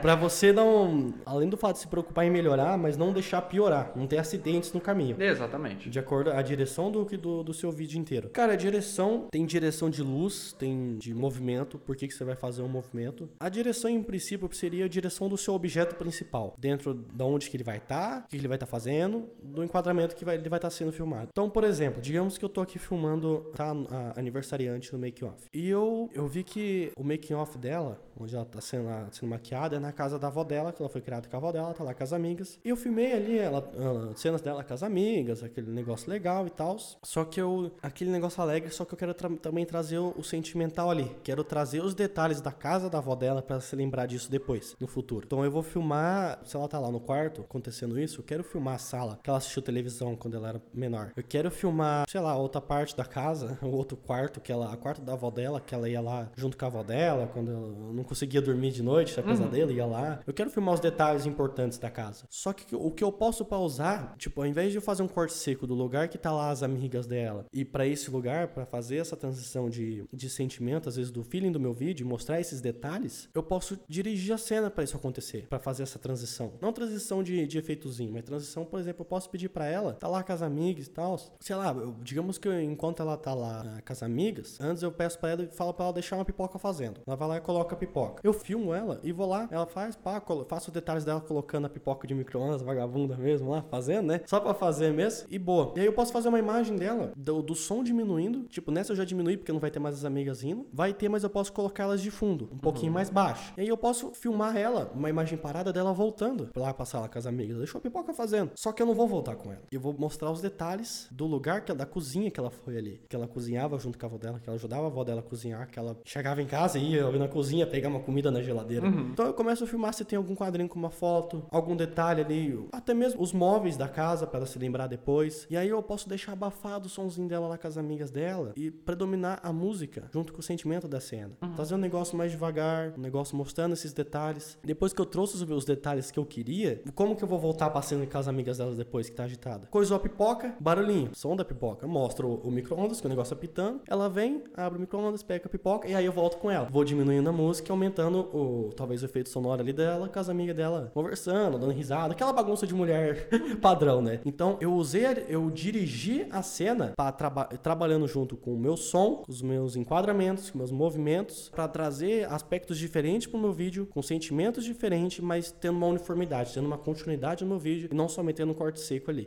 Pra 0.00 0.14
você 0.14 0.52
não. 0.52 1.12
Além 1.24 1.48
do 1.48 1.56
fato 1.56 1.74
de 1.74 1.80
se 1.82 1.88
preocupar 1.88 2.24
em 2.24 2.30
melhorar, 2.30 2.76
mas 2.78 2.96
não 2.96 3.12
deixar 3.12 3.42
piorar. 3.42 3.92
Não 3.96 4.06
ter 4.06 4.18
acidentes 4.18 4.72
no 4.72 4.80
caminho. 4.80 5.20
Exatamente. 5.20 5.88
De 5.90 5.98
acordo 5.98 6.30
com 6.30 6.36
a 6.36 6.42
direção 6.42 6.90
do, 6.90 7.04
que- 7.06 7.16
do, 7.16 7.42
do 7.42 7.52
seu 7.54 7.70
vídeo 7.70 7.98
inteiro. 7.98 8.28
Cara, 8.30 8.52
a 8.54 8.56
direção 8.56 9.26
tem 9.30 9.44
direção 9.46 9.90
de 9.90 10.02
luz, 10.02 10.52
tem 10.58 10.96
de 10.98 11.14
movimento, 11.14 11.78
por 11.78 11.96
que, 11.96 12.06
que 12.08 12.14
você 12.14 12.24
vai 12.24 12.36
fazer 12.36 12.62
um 12.62 12.68
movimento. 12.68 13.28
A 13.38 13.48
direção, 13.48 13.90
em 13.90 14.02
princípio, 14.02 14.48
seria 14.52 14.84
a 14.84 14.88
direção 14.88 15.28
do 15.28 15.36
seu 15.36 15.54
objeto 15.54 15.94
principal. 15.96 16.54
Dentro 16.58 16.94
de 16.94 17.22
onde 17.22 17.48
que 17.50 17.56
ele 17.56 17.64
vai 17.64 17.78
estar, 17.78 18.24
o 18.26 18.28
que 18.28 18.36
ele 18.36 18.48
vai 18.48 18.56
estar 18.56 18.66
fazendo, 18.66 19.28
do 19.42 19.62
enquadramento 19.64 20.14
que 20.16 20.24
vai- 20.24 20.36
ele 20.36 20.48
vai 20.48 20.58
estar 20.58 20.70
sendo 20.70 20.92
filmado. 20.92 21.28
Então, 21.30 21.48
por 21.48 21.64
exemplo, 21.64 22.00
digamos 22.00 22.36
que 22.38 22.44
eu 22.44 22.48
tô 22.48 22.60
aqui 22.60 22.78
filmando 22.78 23.50
tá, 23.54 23.72
a 23.90 24.18
aniversariante 24.18 24.92
no 24.92 24.98
make-off. 24.98 25.44
E 25.52 25.68
eu, 25.68 26.08
eu 26.12 26.26
vi 26.26 26.42
que 26.42 26.92
o 26.96 27.04
making-off 27.04 27.56
dela, 27.58 28.00
onde 28.18 28.34
ela 28.34 28.44
tá 28.44 28.60
sendo, 28.60 28.88
sendo 29.16 29.30
maquiada, 29.30 29.76
é 29.76 29.78
na 29.78 29.92
casa 29.92 30.18
da 30.18 30.28
avó 30.28 30.44
dela, 30.44 30.72
que 30.72 30.80
ela 30.82 30.88
foi 30.88 31.00
criada 31.00 31.28
com 31.28 31.36
a 31.36 31.38
avó 31.38 31.52
dela, 31.52 31.72
tá 31.74 31.84
lá 31.84 31.94
com 31.94 32.02
as 32.02 32.12
amigas. 32.12 32.58
E 32.64 32.68
eu 32.68 32.76
filmei 32.76 33.12
ali 33.12 33.38
ela, 33.38 33.70
ela- 33.76 34.12
cenas 34.16 34.40
dela 34.40 34.62
com 34.64 34.74
as 34.74 34.82
amigas, 34.82 35.42
aquele 35.42 35.70
negócio 35.70 36.10
legal 36.10 36.46
e 36.46 36.50
tal. 36.50 36.76
Só 37.02 37.24
que 37.24 37.40
eu. 37.40 37.70
Aquele 37.82 38.10
negócio 38.10 38.40
alegre, 38.42 38.70
só 38.70 38.84
que 38.84 38.94
eu 38.94 38.98
quero 38.98 39.14
tra- 39.14 39.30
também 39.40 39.64
trazer 39.64 39.98
o, 39.98 40.14
o 40.16 40.22
sentimental 40.24 40.90
ali. 40.90 41.10
Quero 41.22 41.42
trazer 41.44 41.82
os 41.82 41.94
detalhes 41.94 42.40
da 42.40 42.52
casa 42.52 42.88
da 42.90 42.98
avó 42.98 43.14
dela 43.14 43.42
pra 43.42 43.60
se 43.60 43.74
lembrar 43.76 44.06
disso 44.06 44.30
depois, 44.30 44.76
no 44.80 44.86
futuro. 44.86 45.24
Então 45.26 45.44
eu 45.44 45.50
vou 45.50 45.62
filmar, 45.62 46.40
se 46.44 46.56
ela 46.56 46.68
tá 46.68 46.78
lá 46.78 46.90
no 46.90 47.00
quarto 47.00 47.40
acontecendo 47.42 47.98
isso, 47.98 48.20
eu 48.20 48.24
quero 48.24 48.44
filmar 48.44 48.74
a 48.74 48.78
sala 48.78 49.18
que 49.22 49.28
ela 49.30 49.38
assistiu 49.38 49.62
televisão 49.62 50.14
quando 50.16 50.36
ela 50.36 50.48
era 50.50 50.62
menor. 50.72 51.12
Eu 51.16 51.22
quero 51.24 51.50
filmar, 51.50 52.04
sei 52.08 52.20
lá, 52.20 52.36
outra 52.36 52.60
parte 52.60 52.96
da 52.96 53.04
casa, 53.04 53.58
o 53.62 53.68
outro 53.68 53.96
quarto, 53.96 54.40
que 54.40 54.52
ela. 54.52 54.72
A 54.72 54.76
quarto 54.76 55.00
da 55.02 55.14
avó 55.14 55.30
dela, 55.30 55.60
que 55.60 55.74
ela 55.74 55.88
ia 55.88 56.00
lá 56.00 56.28
junto 56.36 56.56
com 56.56 56.64
a 56.64 56.68
avó 56.68 56.82
dela, 56.82 57.26
quando 57.32 57.50
ela 57.50 57.68
não 57.92 58.04
conseguia 58.04 58.40
dormir 58.40 58.70
de 58.70 58.82
noite, 58.90 59.18
a 59.18 59.22
casa 59.22 59.46
dele, 59.46 59.74
ia 59.74 59.86
lá. 59.86 60.20
Eu 60.26 60.32
quero 60.34 60.50
filmar 60.50 60.74
os 60.74 60.80
detalhes 60.80 61.26
importantes 61.26 61.78
da 61.78 61.90
casa. 61.90 62.24
Só 62.28 62.52
que 62.52 62.74
o 62.74 62.90
que 62.90 63.04
eu 63.04 63.12
posso 63.12 63.44
pausar, 63.44 64.14
tipo, 64.18 64.40
ao 64.40 64.46
invés 64.46 64.70
de 64.72 64.78
eu 64.78 64.82
fazer 64.82 65.02
um 65.02 65.08
corte 65.08 65.32
seco 65.34 65.66
do 65.66 65.74
lugar 65.74 66.08
que 66.08 66.18
tá 66.18 66.32
lá 66.32 66.50
as 66.50 66.62
amigas 66.62 67.06
dela 67.06 67.44
e 67.52 67.64
para 67.64 67.86
esse 67.86 68.10
lugar, 68.10 68.48
para 68.48 68.66
fazer 68.66 68.96
essa 68.96 69.16
transição 69.16 69.68
de, 69.70 70.04
de 70.12 70.28
sentimento, 70.30 70.88
às 70.88 70.96
vezes 70.96 71.10
do 71.10 71.22
feeling 71.22 71.52
do 71.52 71.60
meu 71.60 71.72
vídeo, 71.72 72.06
mostrar 72.06 72.40
esses 72.40 72.60
detalhes, 72.60 73.28
eu 73.34 73.42
posso 73.42 73.78
dirigir 73.88 74.34
a 74.34 74.38
cena 74.38 74.70
para 74.70 74.84
isso 74.84 74.96
acontecer, 74.96 75.46
para 75.48 75.58
fazer 75.58 75.82
essa 75.82 75.98
transição. 75.98 76.52
Não 76.60 76.72
transição 76.72 77.22
de, 77.22 77.46
de 77.46 77.58
efeitozinho, 77.58 78.12
mas 78.12 78.24
transição, 78.24 78.64
por 78.64 78.80
exemplo, 78.80 79.02
eu 79.02 79.06
posso 79.06 79.28
pedir 79.30 79.48
para 79.50 79.66
ela, 79.66 79.94
tá 79.94 80.08
lá 80.08 80.22
com 80.22 80.32
as 80.32 80.42
amigas 80.42 80.86
e 80.86 80.90
tal, 80.90 81.18
sei 81.40 81.54
lá, 81.56 81.72
eu- 81.72 81.94
digamos 82.02 82.38
que 82.38 82.48
eu- 82.48 82.60
enquanto 82.60 83.00
ela 83.02 83.16
tá 83.16 83.34
lá 83.34 83.62
ah, 83.78 83.82
com 83.82 83.92
as 83.92 84.02
amigas, 84.02 84.58
antes 84.60 84.82
eu 84.82 84.90
peço 84.92 85.18
para 85.18 85.30
ela 85.30 85.42
e 85.42 85.46
falo 85.48 85.72
para 85.74 85.84
ela 85.86 85.94
deixar 85.94 86.16
uma 86.16 86.24
pipoca 86.24 86.58
fazendo. 86.58 87.00
Ela 87.06 87.16
vai 87.16 87.28
lá 87.28 87.36
e 87.36 87.40
coloca 87.40 87.74
a 87.74 87.78
pipoca. 87.78 88.20
Eu 88.24 88.32
filmo 88.32 88.72
ela 88.74 88.79
e 89.02 89.12
vou 89.12 89.28
lá, 89.28 89.48
ela 89.50 89.66
faz, 89.66 89.96
pá, 89.96 90.22
faço 90.48 90.68
os 90.68 90.74
detalhes 90.74 91.04
dela 91.04 91.20
colocando 91.20 91.66
a 91.66 91.70
pipoca 91.70 92.06
de 92.06 92.14
micro-ondas, 92.14 92.62
vagabunda 92.62 93.16
mesmo 93.16 93.50
lá, 93.50 93.62
fazendo, 93.62 94.06
né? 94.06 94.20
Só 94.26 94.40
pra 94.40 94.54
fazer 94.54 94.92
mesmo 94.92 95.26
e 95.30 95.38
boa. 95.38 95.72
E 95.76 95.80
aí 95.80 95.86
eu 95.86 95.92
posso 95.92 96.12
fazer 96.12 96.28
uma 96.28 96.38
imagem 96.38 96.76
dela, 96.76 97.12
do, 97.16 97.42
do 97.42 97.54
som 97.54 97.82
diminuindo, 97.82 98.44
tipo, 98.48 98.70
nessa 98.70 98.92
eu 98.92 98.96
já 98.96 99.04
diminui 99.04 99.36
porque 99.36 99.52
não 99.52 99.60
vai 99.60 99.70
ter 99.70 99.78
mais 99.78 99.94
as 99.94 100.04
amigas 100.04 100.42
indo. 100.42 100.66
Vai 100.72 100.92
ter, 100.92 101.08
mas 101.08 101.22
eu 101.22 101.30
posso 101.30 101.52
colocar 101.52 101.84
elas 101.84 102.00
de 102.00 102.10
fundo, 102.10 102.48
um 102.52 102.58
pouquinho 102.58 102.92
mais 102.92 103.10
baixo. 103.10 103.52
E 103.56 103.62
aí 103.62 103.68
eu 103.68 103.76
posso 103.76 104.12
filmar 104.12 104.56
ela, 104.56 104.90
uma 104.94 105.08
imagem 105.08 105.38
parada 105.38 105.72
dela 105.72 105.92
voltando 105.92 106.46
pra 106.52 106.62
lá 106.62 106.74
passar 106.74 107.00
lá 107.00 107.08
com 107.08 107.18
as 107.18 107.26
amigas. 107.26 107.58
Deixou 107.58 107.78
a 107.78 107.82
pipoca 107.82 108.12
fazendo. 108.12 108.52
Só 108.54 108.72
que 108.72 108.82
eu 108.82 108.86
não 108.86 108.94
vou 108.94 109.06
voltar 109.06 109.36
com 109.36 109.50
ela. 109.52 109.62
Eu 109.70 109.80
vou 109.80 109.92
mostrar 109.92 110.30
os 110.30 110.40
detalhes 110.40 111.08
do 111.10 111.26
lugar, 111.26 111.64
que, 111.64 111.72
da 111.72 111.86
cozinha 111.86 112.30
que 112.30 112.40
ela 112.40 112.50
foi 112.50 112.76
ali. 112.76 113.00
Que 113.08 113.16
ela 113.16 113.26
cozinhava 113.26 113.78
junto 113.78 113.98
com 113.98 114.06
a 114.06 114.08
avó 114.08 114.18
dela, 114.18 114.40
que 114.40 114.48
ela 114.48 114.56
ajudava 114.56 114.84
a 114.84 114.86
avó 114.86 115.04
dela 115.04 115.20
a 115.20 115.22
cozinhar, 115.22 115.68
que 115.70 115.78
ela 115.78 115.96
chegava 116.04 116.40
em 116.42 116.46
casa 116.46 116.78
e 116.78 116.92
ia 116.92 117.10
na 117.10 117.28
cozinha 117.28 117.66
pegar 117.66 117.88
uma 117.88 118.00
comida 118.00 118.30
na 118.30 118.42
geladeira. 118.42 118.69
Então 119.12 119.26
eu 119.26 119.34
começo 119.34 119.64
a 119.64 119.66
filmar 119.66 119.92
se 119.94 120.04
tem 120.04 120.16
algum 120.16 120.34
quadrinho 120.34 120.68
com 120.68 120.78
uma 120.78 120.90
foto, 120.90 121.42
algum 121.50 121.76
detalhe 121.76 122.20
ali, 122.20 122.68
até 122.72 122.94
mesmo 122.94 123.22
os 123.22 123.32
móveis 123.32 123.76
da 123.76 123.88
casa 123.88 124.26
para 124.26 124.38
ela 124.38 124.46
se 124.46 124.58
lembrar 124.58 124.86
depois. 124.86 125.46
E 125.50 125.56
aí 125.56 125.68
eu 125.68 125.82
posso 125.82 126.08
deixar 126.08 126.32
abafado 126.32 126.86
o 126.86 126.90
somzinho 126.90 127.28
dela 127.28 127.48
lá 127.48 127.58
com 127.58 127.66
as 127.66 127.76
amigas 127.76 128.10
dela 128.10 128.52
e 128.56 128.70
predominar 128.70 129.40
a 129.42 129.52
música 129.52 130.08
junto 130.12 130.32
com 130.32 130.40
o 130.40 130.42
sentimento 130.42 130.88
da 130.88 131.00
cena. 131.00 131.32
Trazer 131.54 131.74
um 131.74 131.78
negócio 131.78 132.16
mais 132.16 132.30
devagar, 132.30 132.94
um 132.96 133.00
negócio 133.00 133.36
mostrando 133.36 133.72
esses 133.72 133.92
detalhes. 133.92 134.58
Depois 134.64 134.92
que 134.92 135.00
eu 135.00 135.06
trouxe 135.06 135.36
os 135.36 135.44
meus 135.44 135.64
detalhes 135.64 136.10
que 136.10 136.18
eu 136.18 136.24
queria, 136.24 136.82
como 136.94 137.16
que 137.16 137.24
eu 137.24 137.28
vou 137.28 137.38
voltar 137.38 137.70
pra 137.70 137.82
cena 137.82 138.06
com 138.06 138.18
as 138.18 138.28
amigas 138.28 138.58
delas 138.58 138.76
depois 138.76 139.08
que 139.08 139.16
tá 139.16 139.24
agitada? 139.24 139.66
Coisou 139.70 139.96
a 139.96 140.00
pipoca, 140.00 140.54
barulhinho, 140.60 141.10
som 141.14 141.36
da 141.36 141.44
pipoca. 141.44 141.86
Mostra 141.86 142.26
o, 142.26 142.36
o 142.36 142.50
micro-ondas, 142.50 143.00
que 143.00 143.06
o 143.06 143.10
negócio 143.10 143.34
apitando. 143.34 143.80
Ela 143.88 144.08
vem, 144.08 144.44
abre 144.56 144.78
o 144.78 144.80
micro-ondas, 144.80 145.22
pega 145.22 145.46
a 145.46 145.48
pipoca 145.48 145.88
e 145.88 145.94
aí 145.94 146.04
eu 146.04 146.12
volto 146.12 146.38
com 146.38 146.50
ela. 146.50 146.68
Vou 146.70 146.84
diminuindo 146.84 147.28
a 147.28 147.32
música 147.32 147.68
e 147.68 147.72
aumentando 147.72 148.20
o, 148.32 148.59
talvez 148.68 149.02
o 149.02 149.06
efeito 149.06 149.28
sonoro 149.28 149.62
ali 149.62 149.72
dela, 149.72 150.08
com 150.08 150.18
as 150.18 150.28
amigas 150.28 150.56
dela 150.56 150.90
conversando, 150.92 151.58
dando 151.58 151.72
risada. 151.72 152.12
Aquela 152.12 152.32
bagunça 152.32 152.66
de 152.66 152.74
mulher 152.74 153.28
padrão, 153.60 154.02
né? 154.02 154.20
Então 154.24 154.58
eu 154.60 154.72
usei, 154.74 155.04
eu 155.28 155.50
dirigi 155.50 156.26
a 156.30 156.42
cena 156.42 156.92
para 156.96 157.12
traba 157.12 157.44
trabalhando 157.44 158.06
junto 158.06 158.36
com 158.36 158.54
o 158.54 158.58
meu 158.58 158.76
som, 158.76 159.24
os 159.28 159.42
meus 159.42 159.76
enquadramentos, 159.76 160.50
com 160.50 160.58
meus 160.58 160.70
movimentos, 160.70 161.48
para 161.48 161.66
trazer 161.68 162.30
aspectos 162.30 162.78
diferentes 162.78 163.26
pro 163.26 163.38
meu 163.38 163.52
vídeo, 163.52 163.86
com 163.86 164.02
sentimentos 164.02 164.64
diferentes, 164.64 165.20
mas 165.20 165.50
tendo 165.52 165.76
uma 165.76 165.86
uniformidade, 165.86 166.52
tendo 166.54 166.66
uma 166.66 166.78
continuidade 166.78 167.44
no 167.44 167.50
meu 167.50 167.58
vídeo 167.58 167.88
e 167.90 167.94
não 167.94 168.08
só 168.08 168.22
metendo 168.22 168.52
um 168.52 168.54
corte 168.54 168.80
seco 168.80 169.10
ali. 169.10 169.26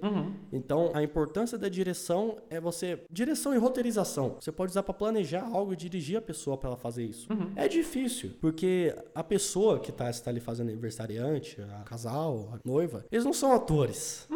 Então, 0.51 0.91
a 0.93 1.01
importância 1.01 1.57
da 1.57 1.69
direção 1.69 2.37
é 2.49 2.59
você. 2.59 2.99
Direção 3.11 3.53
e 3.53 3.57
roteirização. 3.57 4.37
Você 4.39 4.51
pode 4.51 4.71
usar 4.71 4.83
para 4.83 4.93
planejar 4.93 5.47
algo 5.51 5.73
e 5.73 5.75
dirigir 5.75 6.17
a 6.17 6.21
pessoa 6.21 6.57
para 6.57 6.69
ela 6.69 6.77
fazer 6.77 7.03
isso. 7.03 7.27
É 7.55 7.67
difícil, 7.67 8.31
porque 8.41 8.95
a 9.13 9.22
pessoa 9.23 9.79
que 9.79 9.91
tá, 9.91 10.09
está 10.09 10.29
ali 10.29 10.39
fazendo 10.39 10.69
aniversariante, 10.69 11.57
a 11.79 11.83
casal, 11.83 12.49
a 12.53 12.59
noiva, 12.67 13.05
eles 13.11 13.25
não 13.25 13.33
são 13.33 13.53
atores. 13.53 14.27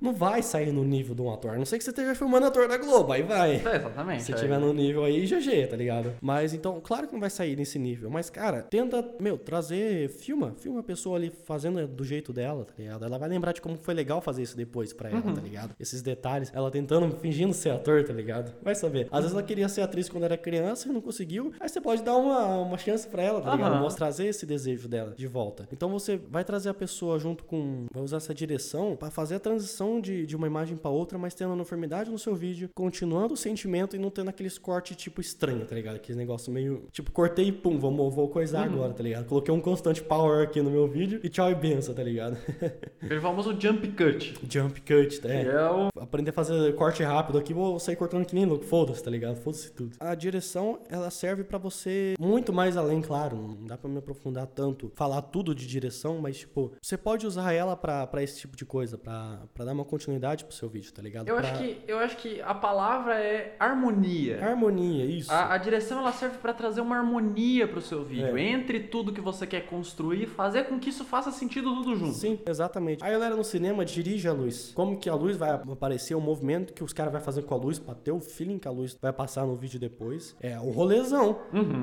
Não 0.00 0.12
vai 0.12 0.42
sair 0.42 0.72
no 0.72 0.84
nível 0.84 1.14
de 1.14 1.22
um 1.22 1.32
ator. 1.32 1.52
A 1.52 1.56
não 1.56 1.64
sei 1.64 1.78
que 1.78 1.84
você 1.84 1.90
esteja 1.90 2.14
filmando 2.14 2.46
ator 2.46 2.68
da 2.68 2.76
Globo, 2.76 3.12
aí 3.12 3.22
vai. 3.22 3.56
É, 3.64 3.76
exatamente. 3.76 4.22
Se 4.24 4.34
aí. 4.34 4.38
tiver 4.40 4.58
no 4.58 4.72
nível 4.72 5.04
aí, 5.04 5.24
GG, 5.26 5.68
tá 5.68 5.76
ligado? 5.76 6.12
Mas 6.20 6.52
então, 6.52 6.80
claro 6.82 7.06
que 7.06 7.12
não 7.12 7.20
vai 7.20 7.30
sair 7.30 7.56
nesse 7.56 7.78
nível. 7.78 8.10
Mas, 8.10 8.28
cara, 8.28 8.62
tenta, 8.62 9.04
meu, 9.20 9.38
trazer. 9.38 10.08
Filma, 10.08 10.54
filma 10.58 10.80
a 10.80 10.82
pessoa 10.82 11.16
ali 11.16 11.30
fazendo 11.44 11.86
do 11.86 12.04
jeito 12.04 12.32
dela, 12.32 12.64
tá 12.64 12.72
ligado? 12.76 13.04
Ela 13.04 13.18
vai 13.18 13.28
lembrar 13.28 13.52
de 13.52 13.60
como 13.60 13.76
foi 13.76 13.94
legal 13.94 14.20
fazer 14.20 14.42
isso 14.42 14.56
depois 14.56 14.92
pra 14.92 15.08
ela, 15.10 15.22
tá 15.22 15.40
ligado? 15.40 15.74
Esses 15.78 16.02
detalhes, 16.02 16.50
ela 16.54 16.70
tentando, 16.70 17.16
fingindo 17.18 17.52
ser 17.54 17.70
ator, 17.70 18.04
tá 18.04 18.12
ligado? 18.12 18.52
Vai 18.62 18.74
saber. 18.74 19.08
Às 19.10 19.20
vezes 19.20 19.32
ela 19.32 19.42
queria 19.42 19.68
ser 19.68 19.82
atriz 19.82 20.08
quando 20.08 20.24
era 20.24 20.36
criança 20.36 20.88
e 20.88 20.92
não 20.92 21.00
conseguiu. 21.00 21.52
Aí 21.60 21.68
você 21.68 21.80
pode 21.80 22.02
dar 22.02 22.16
uma, 22.16 22.58
uma 22.58 22.78
chance 22.78 23.06
pra 23.06 23.22
ela, 23.22 23.40
tá 23.40 23.52
ligado? 23.52 23.72
Aham. 23.74 23.82
Mostrar 23.82 24.10
trazer 24.24 24.28
esse 24.28 24.46
desejo 24.46 24.88
dela 24.88 25.14
de 25.16 25.26
volta. 25.26 25.68
Então 25.72 25.90
você 25.90 26.16
vai 26.16 26.44
trazer 26.44 26.68
a 26.68 26.74
pessoa 26.74 27.18
junto 27.18 27.44
com. 27.44 27.86
Vai 27.92 28.02
usar 28.02 28.18
essa 28.18 28.34
direção 28.34 28.96
pra 28.96 29.10
fazer 29.10 29.36
a 29.36 29.40
transição 29.40 30.00
de, 30.00 30.26
de 30.26 30.36
uma 30.36 30.46
imagem 30.46 30.76
pra 30.76 30.90
outra, 30.90 31.18
mas 31.18 31.34
tendo 31.34 31.52
uniformidade 31.52 32.10
no 32.10 32.18
seu 32.18 32.34
vídeo, 32.34 32.70
continuando 32.74 33.34
o 33.34 33.36
sentimento 33.36 33.96
e 33.96 33.98
não 33.98 34.10
tendo 34.10 34.30
aqueles 34.30 34.58
cortes 34.58 34.96
tipo 34.96 35.20
estranho, 35.20 35.66
tá 35.66 35.74
ligado? 35.74 35.96
Aquele 35.96 36.18
negócio 36.18 36.52
meio. 36.52 36.86
Tipo, 36.90 37.10
cortei 37.10 37.48
e 37.48 37.52
pum, 37.52 37.78
vou, 37.78 38.10
vou 38.10 38.28
coisar 38.28 38.64
agora, 38.64 38.92
tá 38.92 39.02
ligado? 39.02 39.26
Coloquei 39.26 39.52
um 39.52 39.60
constante 39.60 40.02
power 40.02 40.44
aqui 40.44 40.62
no 40.62 40.70
meu 40.70 40.88
vídeo 40.88 41.20
e 41.22 41.28
tchau 41.28 41.50
e 41.50 41.54
benção, 41.54 41.94
tá 41.94 42.02
ligado? 42.02 42.36
Aquele 43.02 43.20
famoso 43.20 43.58
jump 43.58 43.86
cut. 43.88 44.34
Jump 44.48 44.80
cut, 44.80 45.20
tá? 45.20 45.28
É. 45.28 45.44
é 45.44 45.70
o. 45.70 45.88
Aprender 46.00 46.30
a 46.30 46.32
fazer 46.32 46.74
corte 46.74 47.02
rápido 47.02 47.38
aqui, 47.38 47.52
vou 47.52 47.78
sair 47.78 47.96
cortando 47.96 48.24
que 48.24 48.34
nem 48.34 48.44
louco. 48.44 48.64
Foda-se, 48.64 49.02
tá 49.02 49.10
ligado? 49.10 49.36
Foda-se 49.36 49.70
tudo. 49.72 49.96
A 50.00 50.14
direção, 50.14 50.78
ela 50.88 51.10
serve 51.10 51.44
pra 51.44 51.58
você 51.58 52.14
muito 52.18 52.52
mais 52.52 52.76
além, 52.76 53.00
claro. 53.00 53.36
Não 53.36 53.66
dá 53.66 53.76
pra 53.76 53.88
me 53.88 53.98
aprofundar 53.98 54.13
tanto, 54.54 54.90
falar 54.94 55.22
tudo 55.22 55.54
de 55.54 55.66
direção, 55.66 56.18
mas, 56.20 56.38
tipo, 56.38 56.72
você 56.80 56.96
pode 56.96 57.26
usar 57.26 57.52
ela 57.52 57.76
pra, 57.76 58.06
pra 58.06 58.22
esse 58.22 58.38
tipo 58.40 58.56
de 58.56 58.64
coisa, 58.64 58.96
pra, 58.98 59.42
pra 59.52 59.64
dar 59.64 59.72
uma 59.72 59.84
continuidade 59.84 60.44
pro 60.44 60.54
seu 60.54 60.68
vídeo, 60.68 60.92
tá 60.92 61.02
ligado? 61.02 61.28
Eu 61.28 61.36
Pra- 61.36 61.50
acho, 61.50 61.58
que, 61.62 61.80
eu 61.86 61.98
acho 61.98 62.16
que 62.16 62.40
a 62.42 62.54
palavra 62.54 63.18
é 63.20 63.56
harmonia. 63.58 64.44
Harmonia, 64.44 65.04
isso. 65.04 65.30
A, 65.32 65.54
a 65.54 65.58
direção 65.58 65.98
ela 65.98 66.12
serve 66.12 66.38
pra 66.38 66.52
trazer 66.52 66.80
uma 66.80 66.96
harmonia 66.96 67.66
pro 67.68 67.80
seu 67.80 68.04
vídeo, 68.04 68.36
É. 68.36 68.42
entre 68.42 68.80
tudo 68.80 69.12
que 69.12 69.20
você 69.20 69.46
quer 69.46 69.66
construir, 69.66 70.26
fazer 70.26 70.64
com 70.64 70.78
que 70.78 70.90
isso 70.90 71.04
faça 71.04 71.30
sentido 71.30 71.74
tudo 71.74 71.96
junto. 71.96 72.14
Sim, 72.14 72.38
exatamente. 72.46 73.02
A 73.04 73.10
galera 73.10 73.36
no 73.36 73.44
cinema 73.44 73.84
dirige 73.84 74.28
a 74.28 74.32
luz. 74.32 74.72
Como 74.74 74.98
que 74.98 75.08
a 75.08 75.14
luz 75.14 75.36
vai 75.36 75.50
aparecer, 75.50 76.14
o 76.14 76.20
movimento 76.20 76.72
que 76.72 76.82
os 76.84 76.92
caras 76.92 77.12
vão 77.12 77.20
fazer 77.20 77.42
com 77.42 77.54
a 77.54 77.56
luz, 77.58 77.78
pra 77.78 77.94
ter 77.94 78.12
o 78.12 78.20
feeling 78.20 78.58
que 78.58 78.68
a 78.68 78.70
luz 78.70 78.96
vai 79.00 79.12
passar 79.12 79.46
no 79.46 79.56
vídeo 79.56 79.78
depois. 79.80 80.36
É 80.40 80.58
um 80.58 80.70
rolezão, 80.70 81.38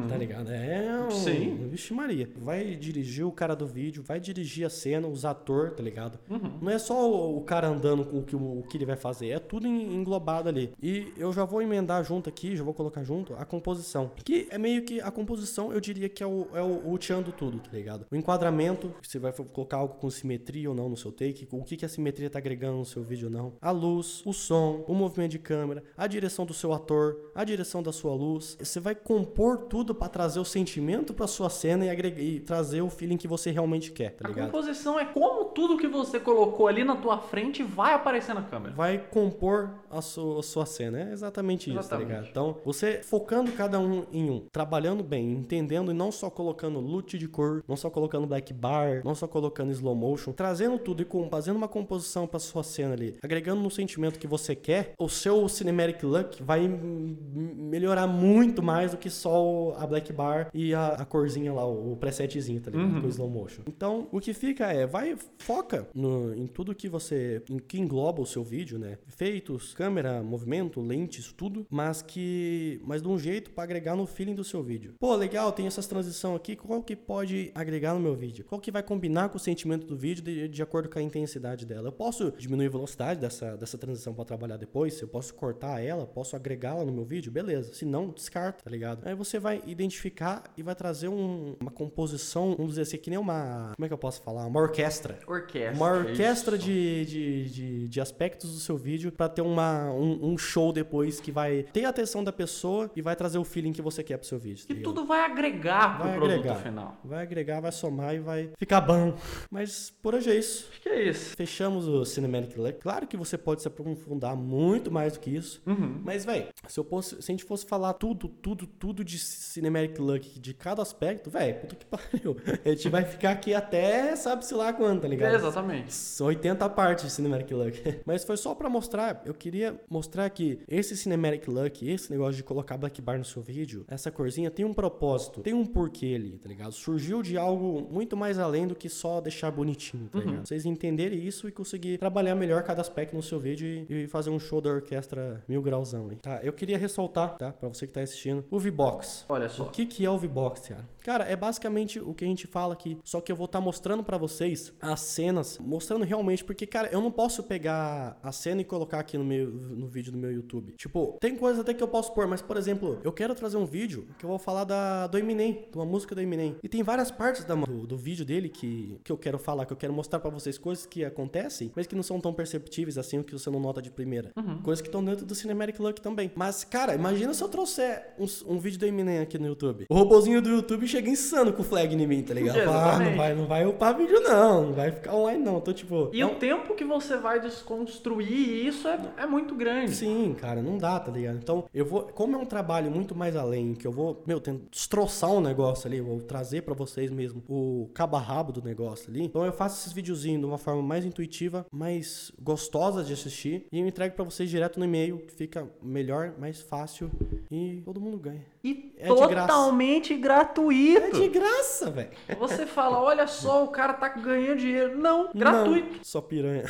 tá 0.08 0.18
ligado? 0.18 0.50
É 0.52 1.00
um... 1.00 1.04
Uhum. 1.04 1.12
Sim. 1.12 1.68
Vixe 1.70 1.94
Maria. 1.94 2.21
Vai 2.38 2.76
dirigir 2.76 3.26
o 3.26 3.32
cara 3.32 3.56
do 3.56 3.66
vídeo, 3.68 4.04
vai 4.04 4.20
dirigir 4.20 4.66
a 4.66 4.70
cena, 4.70 5.08
os 5.08 5.26
atores, 5.26 5.74
tá 5.76 5.84
ligado? 5.84 6.20
Uhum. 6.30 6.60
Não 6.62 6.72
é 6.72 6.78
só 6.80 7.10
o, 7.10 7.38
o 7.38 7.42
cara 7.42 7.68
andando 7.68 8.06
com 8.06 8.20
o 8.20 8.24
que, 8.24 8.36
o 8.36 8.64
que 8.70 8.78
ele 8.78 8.86
vai 8.86 8.96
fazer, 8.96 9.30
é 9.30 9.40
tudo 9.40 9.68
en- 9.68 9.94
englobado 9.96 10.50
ali. 10.50 10.72
E 10.82 11.12
eu 11.18 11.32
já 11.34 11.44
vou 11.46 11.62
emendar 11.62 12.04
junto 12.04 12.30
aqui, 12.30 12.56
já 12.56 12.64
vou 12.64 12.74
colocar 12.74 13.04
junto 13.04 13.34
a 13.36 13.46
composição. 13.46 14.12
Que 14.24 14.48
é 14.50 14.58
meio 14.58 14.84
que 14.84 15.00
a 15.02 15.12
composição, 15.12 15.72
eu 15.74 15.80
diria 15.80 16.10
que 16.10 16.24
é 16.24 16.28
o, 16.28 16.48
é 16.54 16.62
o, 16.62 16.92
o 16.92 16.98
tchan 16.98 17.22
do 17.22 17.32
tudo, 17.32 17.60
tá 17.60 17.70
ligado? 17.72 18.06
O 18.12 18.16
enquadramento, 18.16 18.94
você 19.02 19.20
vai 19.20 19.32
colocar 19.32 19.78
algo 19.78 19.96
com 19.96 20.10
simetria 20.10 20.70
ou 20.70 20.76
não 20.76 20.90
no 20.90 20.98
seu 20.98 21.12
take, 21.12 21.48
o 21.52 21.64
que, 21.64 21.78
que 21.78 21.86
a 21.86 21.90
simetria 21.90 22.30
tá 22.30 22.40
agregando 22.40 22.78
no 22.78 22.86
seu 22.86 23.04
vídeo 23.04 23.28
ou 23.28 23.34
não. 23.34 23.54
A 23.62 23.72
luz, 23.72 24.22
o 24.26 24.34
som, 24.34 24.84
o 24.88 24.94
movimento 24.94 25.32
de 25.32 25.40
câmera, 25.40 25.84
a 25.98 26.08
direção 26.08 26.46
do 26.46 26.54
seu 26.54 26.74
ator, 26.74 27.32
a 27.36 27.44
direção 27.44 27.82
da 27.84 27.92
sua 27.92 28.14
luz. 28.14 28.58
Você 28.60 28.80
vai 28.80 28.96
compor 28.96 29.66
tudo 29.70 29.94
pra 29.94 30.08
trazer 30.08 30.40
o 30.40 30.46
sentimento 30.46 31.14
pra 31.14 31.28
sua 31.28 31.50
cena 31.50 31.86
e, 31.86 31.90
agregar, 31.90 32.11
e 32.18 32.40
trazer 32.40 32.82
o 32.82 32.90
feeling 32.90 33.18
que 33.18 33.28
você 33.28 33.52
realmente 33.52 33.92
quer, 33.92 34.12
tá 34.12 34.26
A 34.26 34.30
ligado? 34.30 34.46
composição 34.52 35.00
é 35.00 35.06
como 35.06 35.46
tudo 35.46 35.78
que 35.78 35.88
você 35.88 36.20
colocou 36.20 36.68
ali 36.68 36.84
na 36.84 36.96
tua 36.96 37.18
frente 37.20 37.64
vai 37.64 37.94
aparecer 37.94 38.34
na 38.34 38.42
câmera. 38.42 38.74
vai 38.76 38.98
compor 38.98 39.70
a 39.90 40.02
sua, 40.02 40.40
a 40.40 40.44
sua 40.44 40.66
cena. 40.66 41.00
É 41.02 41.12
exatamente 41.12 41.70
isso, 41.70 41.80
Exatamente. 41.80 42.08
tá 42.08 42.14
ligado? 42.16 42.30
Então, 42.30 42.58
você 42.66 43.02
focando 43.04 43.52
cada 43.52 43.80
um 43.80 44.06
em 44.12 44.30
um, 44.30 44.46
trabalhando 44.52 45.04
bem, 45.04 45.32
entendendo 45.32 45.92
e 45.92 45.94
não 45.94 46.12
só 46.12 46.30
colocando 46.30 46.80
loot 46.80 47.18
de 47.18 47.28
cor, 47.28 47.64
não 47.68 47.76
só 47.76 47.90
colocando 47.90 48.26
black 48.28 48.54
bar, 48.54 49.02
não 49.04 49.14
só 49.16 49.28
colocando 49.28 49.72
slow 49.72 49.96
motion, 49.96 50.32
trazendo 50.32 50.78
tudo 50.80 51.02
e 51.02 51.06
com, 51.06 51.30
fazendo 51.30 51.56
uma 51.58 51.68
composição 51.68 52.26
pra 52.28 52.40
sua 52.40 52.64
cena 52.64 52.94
ali, 52.94 53.18
agregando 53.22 53.62
no 53.62 53.70
sentimento 53.72 54.20
que 54.20 54.28
você 54.28 54.56
quer, 54.56 54.94
o 55.00 55.10
seu 55.10 55.48
cinematic 55.50 56.04
look 56.04 56.42
vai 56.44 56.68
melhorar 56.68 58.08
muito 58.08 58.62
mais 58.62 58.92
do 58.92 58.98
que 58.98 59.10
só 59.10 59.76
a 59.78 59.86
black 59.86 60.12
bar 60.14 60.50
e 60.54 60.74
a, 60.74 60.88
a 60.90 61.06
corzinha 61.06 61.54
lá, 61.54 61.66
o, 61.66 61.91
o 61.94 61.96
presetzinho, 61.98 62.60
tá 62.62 62.72
ligado? 62.72 63.02
Com 63.02 63.08
o 63.08 63.10
slow 63.10 63.30
motion. 63.30 63.62
Então, 63.68 64.08
o 64.12 64.20
que 64.20 64.34
fica 64.34 64.72
é, 64.72 64.86
vai, 64.86 65.16
foca 65.40 65.88
no- 65.94 66.34
em 66.36 66.48
tudo 66.48 66.74
que 66.76 66.88
você, 66.90 67.42
em 67.50 67.58
que 67.60 67.80
engloba 67.80 68.22
o 68.22 68.26
seu 68.26 68.44
vídeo, 68.44 68.78
né? 68.80 68.98
Efeitos, 69.08 69.74
câmera, 69.74 70.22
movimento, 70.24 70.82
lentes, 70.82 71.32
tudo, 71.34 71.66
mas 71.70 72.02
que, 72.02 72.82
mas 72.86 73.02
de 73.02 73.08
um 73.08 73.18
jeito 73.18 73.52
pra 73.52 73.64
agregar 73.64 73.96
no 73.96 74.06
feeling 74.06 74.36
do 74.36 74.44
seu 74.44 74.62
vídeo. 74.64 74.94
Pô, 75.00 75.16
legal, 75.16 75.52
tem 75.52 75.68
essas 75.68 75.88
transição 75.88 76.36
aqui, 76.36 76.56
qual 76.56 76.82
que 76.84 76.96
pode 76.96 77.52
agregar 77.54 77.94
no 77.94 78.00
meu 78.00 78.16
vídeo? 78.16 78.46
Qual 78.46 78.60
que 78.62 78.72
vai 78.72 78.84
combinar 78.84 79.30
com 79.30 79.38
o 79.38 79.40
sentimento 79.40 79.86
do 79.86 79.96
vídeo 79.96 80.24
de, 80.24 80.48
de 80.48 80.62
acordo 80.64 80.90
com 80.90 81.00
a 81.00 81.02
intensidade 81.02 81.66
dela? 81.66 81.88
Eu 81.90 81.92
posso 81.92 82.32
diminuir 82.38 82.68
a 82.68 82.70
velocidade 82.70 83.20
dessa, 83.20 83.56
dessa 83.58 83.78
transição 83.78 84.14
pra 84.14 84.24
trabalhar 84.26 84.58
depois? 84.58 85.00
Eu 85.02 85.08
posso 85.08 85.34
cortar 85.34 85.82
ela? 85.84 86.06
Posso 86.06 86.36
agregá-la 86.36 86.86
no 86.86 86.92
meu 86.92 87.04
vídeo? 87.06 87.32
Beleza. 87.32 87.74
Se 87.74 87.86
não, 87.86 88.10
descarta, 88.10 88.64
tá 88.64 88.70
ligado? 88.70 89.06
Aí 89.08 89.14
você 89.16 89.40
vai 89.40 89.62
identificar 89.66 90.44
e 90.56 90.64
vai 90.64 90.76
trazer 90.76 91.08
um- 91.08 91.56
uma 91.60 91.72
composição, 91.86 92.52
vamos 92.56 92.72
dizer 92.74 92.84
assim, 92.84 92.98
que 92.98 93.10
nem 93.10 93.18
uma. 93.18 93.72
Como 93.76 93.86
é 93.86 93.88
que 93.88 93.94
eu 93.94 93.98
posso 93.98 94.22
falar? 94.22 94.46
Uma 94.46 94.60
orquestra. 94.60 95.18
Orquestra. 95.28 95.76
Uma 95.76 95.92
orquestra 95.92 96.56
isso. 96.56 96.66
de, 96.66 97.06
de, 97.06 97.50
de, 97.50 97.88
de 97.88 98.02
aspectos 98.02 98.54
do 98.54 98.60
seu 98.60 98.78
vídeo 98.78 99.12
pra 99.12 99.28
ter 99.28 99.42
uma, 99.42 99.92
um, 99.92 100.34
um 100.34 100.38
show 100.38 100.72
depois 100.72 101.20
que 101.20 101.32
vai 101.32 101.64
ter 101.74 101.86
a 101.86 101.90
atenção 101.90 102.24
da 102.24 102.32
pessoa 102.32 102.90
e 102.96 103.02
vai 103.02 103.16
trazer 103.16 103.38
o 103.38 103.44
feeling 103.44 103.74
que 103.74 103.82
você 103.82 104.04
quer 104.04 104.18
pro 104.18 104.28
seu 104.28 104.38
vídeo. 104.38 104.66
tá 104.68 104.74
E 104.74 104.78
tudo 104.82 105.06
vai 105.06 105.22
agregar 105.26 105.96
pro 105.98 106.08
Vai 106.08 106.16
produto 106.18 106.40
agregar. 106.40 106.56
final. 106.56 106.98
Vai 107.04 107.24
agregar, 107.24 107.60
vai 107.60 107.72
somar 107.72 108.16
e 108.16 108.20
vai 108.20 108.50
ficar 108.58 108.82
bom. 108.82 109.16
Mas 109.50 109.92
por 110.02 110.14
hoje 110.16 110.30
é 110.30 110.36
isso. 110.36 110.68
Acho 110.72 110.82
que 110.82 110.90
é 110.90 111.10
isso. 111.10 111.36
Fechamos 111.36 111.88
o 111.88 112.06
Cinematic 112.06 112.58
Look. 112.58 112.80
Claro 112.80 113.08
que 113.08 113.18
você 113.18 113.38
pode 113.38 113.62
se 113.62 113.68
aprofundar 113.68 114.36
muito 114.36 114.92
mais 114.92 115.14
do 115.14 115.20
que 115.20 115.30
isso. 115.30 115.62
Uhum. 115.66 116.02
Mas, 116.04 116.26
velho, 116.26 116.48
se, 116.68 116.82
se 117.02 117.16
a 117.18 117.22
gente 117.32 117.44
fosse 117.44 117.66
falar 117.66 117.94
tudo, 117.94 118.28
tudo, 118.28 118.68
tudo 118.68 119.04
de 119.04 119.18
Cinematic 119.18 119.98
Look 120.00 120.40
de 120.40 120.54
cada 120.54 120.82
aspecto, 120.82 121.30
velho, 121.30 121.56
puta 121.76 121.76
que 121.76 121.86
pariu. 122.22 122.38
A 122.66 122.70
gente 122.70 122.90
vai 122.90 123.04
ficar 123.04 123.32
aqui 123.32 123.54
até 123.54 124.16
sabe-se 124.16 124.54
lá 124.54 124.74
quando, 124.74 125.02
tá 125.02 125.08
ligado? 125.08 125.34
É, 125.34 125.36
exatamente. 125.36 125.94
80 126.22 126.70
partes 126.70 127.06
de 127.06 127.12
Cinematic 127.12 127.52
Look. 127.52 128.02
Mas 128.06 128.24
foi 128.24 128.38
só 128.38 128.54
pra 128.56 128.70
mostrar, 128.70 129.22
eu 129.26 129.34
queria 129.34 129.80
mostrar 129.90 130.30
que 130.30 130.60
esse 130.68 130.96
Cinematic 130.96 131.48
Look, 131.48 131.88
esse 131.88 132.12
negócio 132.12 132.36
de 132.36 132.44
colocar 132.44 132.78
Black 132.78 133.02
Bar 133.02 133.18
no 133.18 133.26
seu 133.26 133.42
vídeo, 133.42 133.86
essa 133.88 134.12
corzinha 134.12 134.50
tem 134.52 134.66
um 134.66 134.74
propósito, 134.74 135.42
tem 135.42 135.54
um 135.54 135.66
porquê 135.66 136.14
ali, 136.16 136.38
tá 136.38 136.48
ligado? 136.50 136.72
Surgiu 136.72 137.22
de 137.22 137.38
algo 137.38 137.88
muito 137.92 138.16
mais 138.18 138.38
além 138.40 138.68
do 138.68 138.76
que 138.76 138.90
só 138.90 139.22
deixar 139.22 139.52
bonitinho, 139.52 140.08
tá 140.10 140.20
ligado? 140.20 140.48
Vocês 140.48 140.66
entenderem 140.66 141.20
isso 141.26 141.48
e 141.48 141.52
conseguir 141.52 141.98
trabalhar 141.98 142.36
melhor 142.36 142.64
cada 142.64 142.82
aspecto 142.82 143.16
no 143.16 143.22
seu 143.24 143.40
vídeo 143.40 143.86
e, 143.90 144.04
e 144.04 144.08
fazer 144.08 144.30
um 144.30 144.40
show 144.40 144.60
da 144.62 144.70
orquestra 144.70 145.44
mil 145.48 145.62
grauzão 145.62 146.10
aí. 146.10 146.18
Tá, 146.18 146.40
eu 146.44 146.54
queria 146.54 146.78
ressaltar, 146.78 147.38
tá? 147.38 147.52
Pra 147.52 147.70
você 147.70 147.86
que 147.88 147.94
tá 147.94 148.02
assistindo, 148.02 148.44
o 148.50 148.60
V-Box. 148.60 149.26
Olha 149.30 149.48
O 149.48 149.50
só. 149.50 149.66
que, 149.66 149.86
que 149.86 150.06
é 150.06 150.10
o 150.10 150.18
V-Box, 150.18 150.70
cara? 150.70 150.86
Cara, 151.04 151.24
é 151.26 151.36
basicamente 151.36 151.61
o 151.70 152.14
que 152.14 152.24
a 152.24 152.28
gente 152.28 152.48
fala 152.48 152.74
aqui, 152.74 152.98
só 153.04 153.20
que 153.22 153.32
eu 153.32 153.36
vou 153.36 153.46
estar 153.46 153.62
mostrando 153.62 154.04
pra 154.04 154.18
vocês 154.18 154.74
as 154.82 155.00
cenas, 155.02 155.58
mostrando 155.60 156.04
realmente, 156.06 156.44
porque, 156.44 156.66
cara, 156.66 156.90
eu 156.92 157.02
não 157.02 157.12
posso 157.12 157.44
pegar 157.44 158.18
a 158.24 158.32
cena 158.32 158.62
e 158.62 158.64
colocar 158.64 159.00
aqui 159.00 159.18
no, 159.18 159.24
meu, 159.24 159.50
no 159.52 159.88
vídeo 159.88 160.12
do 160.12 160.18
meu 160.18 160.32
YouTube. 160.32 160.74
Tipo, 160.78 161.18
tem 161.20 161.36
coisas 161.36 161.60
até 161.62 161.74
que 161.74 161.84
eu 161.84 161.88
posso 161.88 162.14
pôr, 162.14 162.28
mas, 162.28 162.42
por 162.42 162.58
exemplo, 162.58 163.00
eu 163.04 163.12
quero 163.12 163.34
trazer 163.36 163.58
um 163.58 163.66
vídeo 163.66 164.08
que 164.18 164.26
eu 164.26 164.30
vou 164.30 164.40
falar 164.40 164.64
da, 164.64 165.08
do 165.08 165.18
Eminem, 165.18 165.66
de 165.72 165.78
uma 165.78 165.86
música 165.86 166.16
do 166.16 166.22
Eminem. 166.22 166.56
E 166.64 166.70
tem 166.70 166.84
várias 166.84 167.12
partes 167.12 167.44
da- 167.44 167.56
do, 167.56 167.86
do 167.88 167.98
vídeo 167.98 168.26
dele 168.26 168.50
que, 168.50 169.00
que 169.04 169.12
eu 169.12 169.18
quero 169.18 169.38
falar, 169.38 169.66
que 169.66 169.74
eu 169.74 169.78
quero 169.78 169.94
mostrar 169.94 170.20
pra 170.20 170.30
vocês 170.30 170.58
coisas 170.58 170.86
que 170.86 171.04
acontecem, 171.06 171.72
mas 171.76 171.88
que 171.88 171.96
não 171.96 172.04
são 172.04 172.20
tão 172.20 172.34
perceptíveis 172.34 172.98
assim, 172.98 173.20
o 173.20 173.24
que 173.24 173.34
você 173.34 173.50
não 173.50 173.60
nota 173.60 173.82
de 173.82 173.92
primeira. 173.92 174.32
Coisas 174.64 174.82
que 174.82 174.88
estão 174.88 175.04
dentro 175.04 175.26
do 175.26 175.36
Cinematic 175.36 175.80
Look 175.80 176.00
também. 176.02 176.32
Mas, 176.36 176.64
cara, 176.64 176.96
imagina 176.96 177.34
se 177.34 177.44
eu 177.44 177.50
trouxer 177.50 178.14
um, 178.20 178.54
um 178.56 178.60
vídeo 178.60 178.80
do 178.80 178.86
Eminem 178.86 179.20
aqui 179.20 179.38
no 179.38 179.48
YouTube. 179.48 179.86
O 179.90 179.96
robozinho 179.96 180.42
do 180.42 180.50
YouTube 180.50 180.88
chega 180.88 181.10
insano 181.10 181.51
com 181.54 181.62
o 181.62 181.66
flag 181.66 181.94
em 181.96 182.08
mim, 182.08 182.22
tá 182.24 182.34
ligado? 182.34 182.58
Ah, 182.70 183.00
não 183.00 183.16
vai, 183.16 183.34
não 183.36 183.46
vai 183.46 183.66
upar 183.66 183.96
vídeo 183.98 184.20
não, 184.22 184.68
não 184.68 184.74
vai 184.74 184.92
ficar 184.92 185.14
online 185.16 185.44
não. 185.44 185.58
Então, 185.58 185.74
tipo... 185.74 186.10
E 186.14 186.20
não- 186.22 186.34
o 186.34 186.36
tempo 186.36 186.74
que 186.76 186.84
você 186.84 187.18
vai 187.18 187.40
desconstruir 187.40 188.66
isso 188.68 188.88
é, 188.88 189.00
é 189.18 189.26
muito 189.26 189.56
grande. 189.56 189.92
Sim, 189.96 190.36
cara, 190.40 190.62
não 190.62 190.78
dá, 190.78 191.00
tá 191.00 191.12
ligado? 191.12 191.38
Então, 191.38 191.66
eu 191.74 191.86
vou. 191.86 192.04
Como 192.04 192.36
é 192.36 192.40
um 192.40 192.46
trabalho 192.46 192.90
muito 192.92 193.16
mais 193.16 193.36
além, 193.36 193.74
que 193.74 193.86
eu 193.86 193.92
vou, 193.92 194.24
meu, 194.26 194.40
tento 194.40 194.64
destroçar 194.72 195.32
um 195.32 195.42
negócio 195.42 195.88
ali, 195.88 196.00
vou 196.02 196.20
trazer 196.22 196.62
pra 196.64 196.74
vocês 196.74 197.10
mesmo 197.12 197.44
o 197.48 197.90
cabo-rabo 197.94 198.52
do 198.52 198.62
negócio 198.62 199.10
ali. 199.10 199.24
Então, 199.24 199.46
eu 199.46 199.52
faço 199.54 199.80
esses 199.82 199.94
videozinhos 199.94 200.40
de 200.42 200.46
uma 200.46 200.58
forma 200.58 200.82
mais 200.82 201.06
intuitiva, 201.06 201.66
mais 201.72 202.32
gostosa 202.42 203.04
de 203.04 203.14
assistir 203.14 203.66
e 203.72 203.80
eu 203.80 203.88
entrego 203.88 204.16
pra 204.16 204.24
vocês 204.26 204.50
direto 204.50 204.80
no 204.80 204.86
e-mail, 204.86 205.20
que 205.20 205.34
fica 205.34 205.68
melhor, 205.82 206.34
mais 206.40 206.62
fácil 206.62 207.10
e 207.50 207.82
todo 207.86 208.00
mundo 208.00 208.18
ganha. 208.18 208.46
E 208.64 208.94
É 209.00 209.08
totalmente 209.08 210.14
É 210.14 210.18
gratuito. 210.18 211.20
de 211.20 211.28
graça, 211.30 211.90
velho. 211.90 212.12
Você 212.40 212.68
fala, 212.68 213.02
olha 213.02 213.26
só, 213.26 213.64
o 213.64 213.70
cara 213.70 213.94
tá 213.94 214.08
ganhando 214.10 214.60
dinheiro. 214.60 214.98
Não, 214.98 215.32
gratuito. 215.34 215.96
Não, 215.96 216.04
só 216.04 216.22
piranha. 216.22 216.66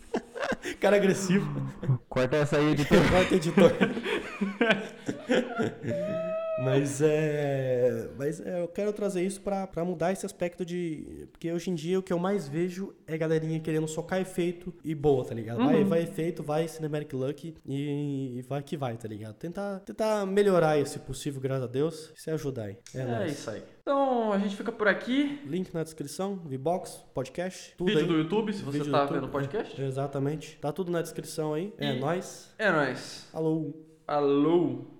cara 0.80 0.96
agressivo. 0.96 1.46
Corta 2.08 2.36
essa 2.36 2.56
aí, 2.56 2.70
editor. 2.72 2.98
Corta, 3.10 3.34
editor. 3.34 3.72
Mas 6.64 7.00
é. 7.02 8.08
Mas 8.16 8.40
é, 8.40 8.62
eu 8.62 8.68
quero 8.68 8.92
trazer 8.92 9.22
isso 9.24 9.40
pra, 9.40 9.66
pra 9.66 9.84
mudar 9.84 10.12
esse 10.12 10.24
aspecto 10.24 10.64
de. 10.64 11.26
Porque 11.32 11.50
hoje 11.52 11.70
em 11.70 11.74
dia 11.74 11.98
o 11.98 12.02
que 12.02 12.12
eu 12.12 12.18
mais 12.18 12.48
vejo 12.48 12.94
é 13.06 13.16
galerinha 13.18 13.58
querendo 13.60 13.88
socar 13.88 14.20
efeito 14.20 14.72
e 14.84 14.94
boa, 14.94 15.24
tá 15.24 15.34
ligado? 15.34 15.58
Vai, 15.58 15.82
vai 15.84 16.02
efeito, 16.02 16.42
vai 16.42 16.68
Cinematic 16.68 17.12
Luck 17.12 17.54
e, 17.66 18.38
e 18.38 18.42
vai 18.42 18.62
que 18.62 18.76
vai, 18.76 18.96
tá 18.96 19.08
ligado? 19.08 19.34
Tentar, 19.34 19.80
tentar 19.80 20.24
melhorar 20.26 20.78
esse 20.78 20.98
possível, 20.98 21.40
graças 21.40 21.64
a 21.64 21.66
Deus, 21.68 22.12
se 22.16 22.30
ajudar 22.30 22.64
aí. 22.64 22.76
É, 22.94 23.00
É, 23.00 23.04
nóis. 23.06 23.32
isso 23.32 23.50
aí. 23.50 23.62
Então, 23.82 24.32
a 24.32 24.38
gente 24.38 24.54
fica 24.56 24.70
por 24.70 24.86
aqui. 24.86 25.40
Link 25.44 25.74
na 25.74 25.82
descrição, 25.82 26.36
Vbox, 26.36 27.04
podcast, 27.12 27.74
tudo 27.76 27.88
Vídeo 27.88 28.02
aí. 28.02 28.06
do 28.08 28.14
YouTube, 28.18 28.52
se 28.52 28.62
você 28.62 28.78
Vídeo 28.78 28.84
do 28.86 28.92
tá 28.92 29.00
YouTube. 29.00 29.14
vendo 29.16 29.26
o 29.26 29.30
podcast. 29.32 29.82
Exatamente. 29.82 30.58
Tá 30.60 30.70
tudo 30.72 30.92
na 30.92 31.02
descrição 31.02 31.54
aí. 31.54 31.72
É 31.78 31.96
E- 31.96 31.98
nóis. 32.00 32.54
É 32.58 32.70
nóis. 32.70 33.28
Alô. 33.32 33.72
Alô. 34.06 34.91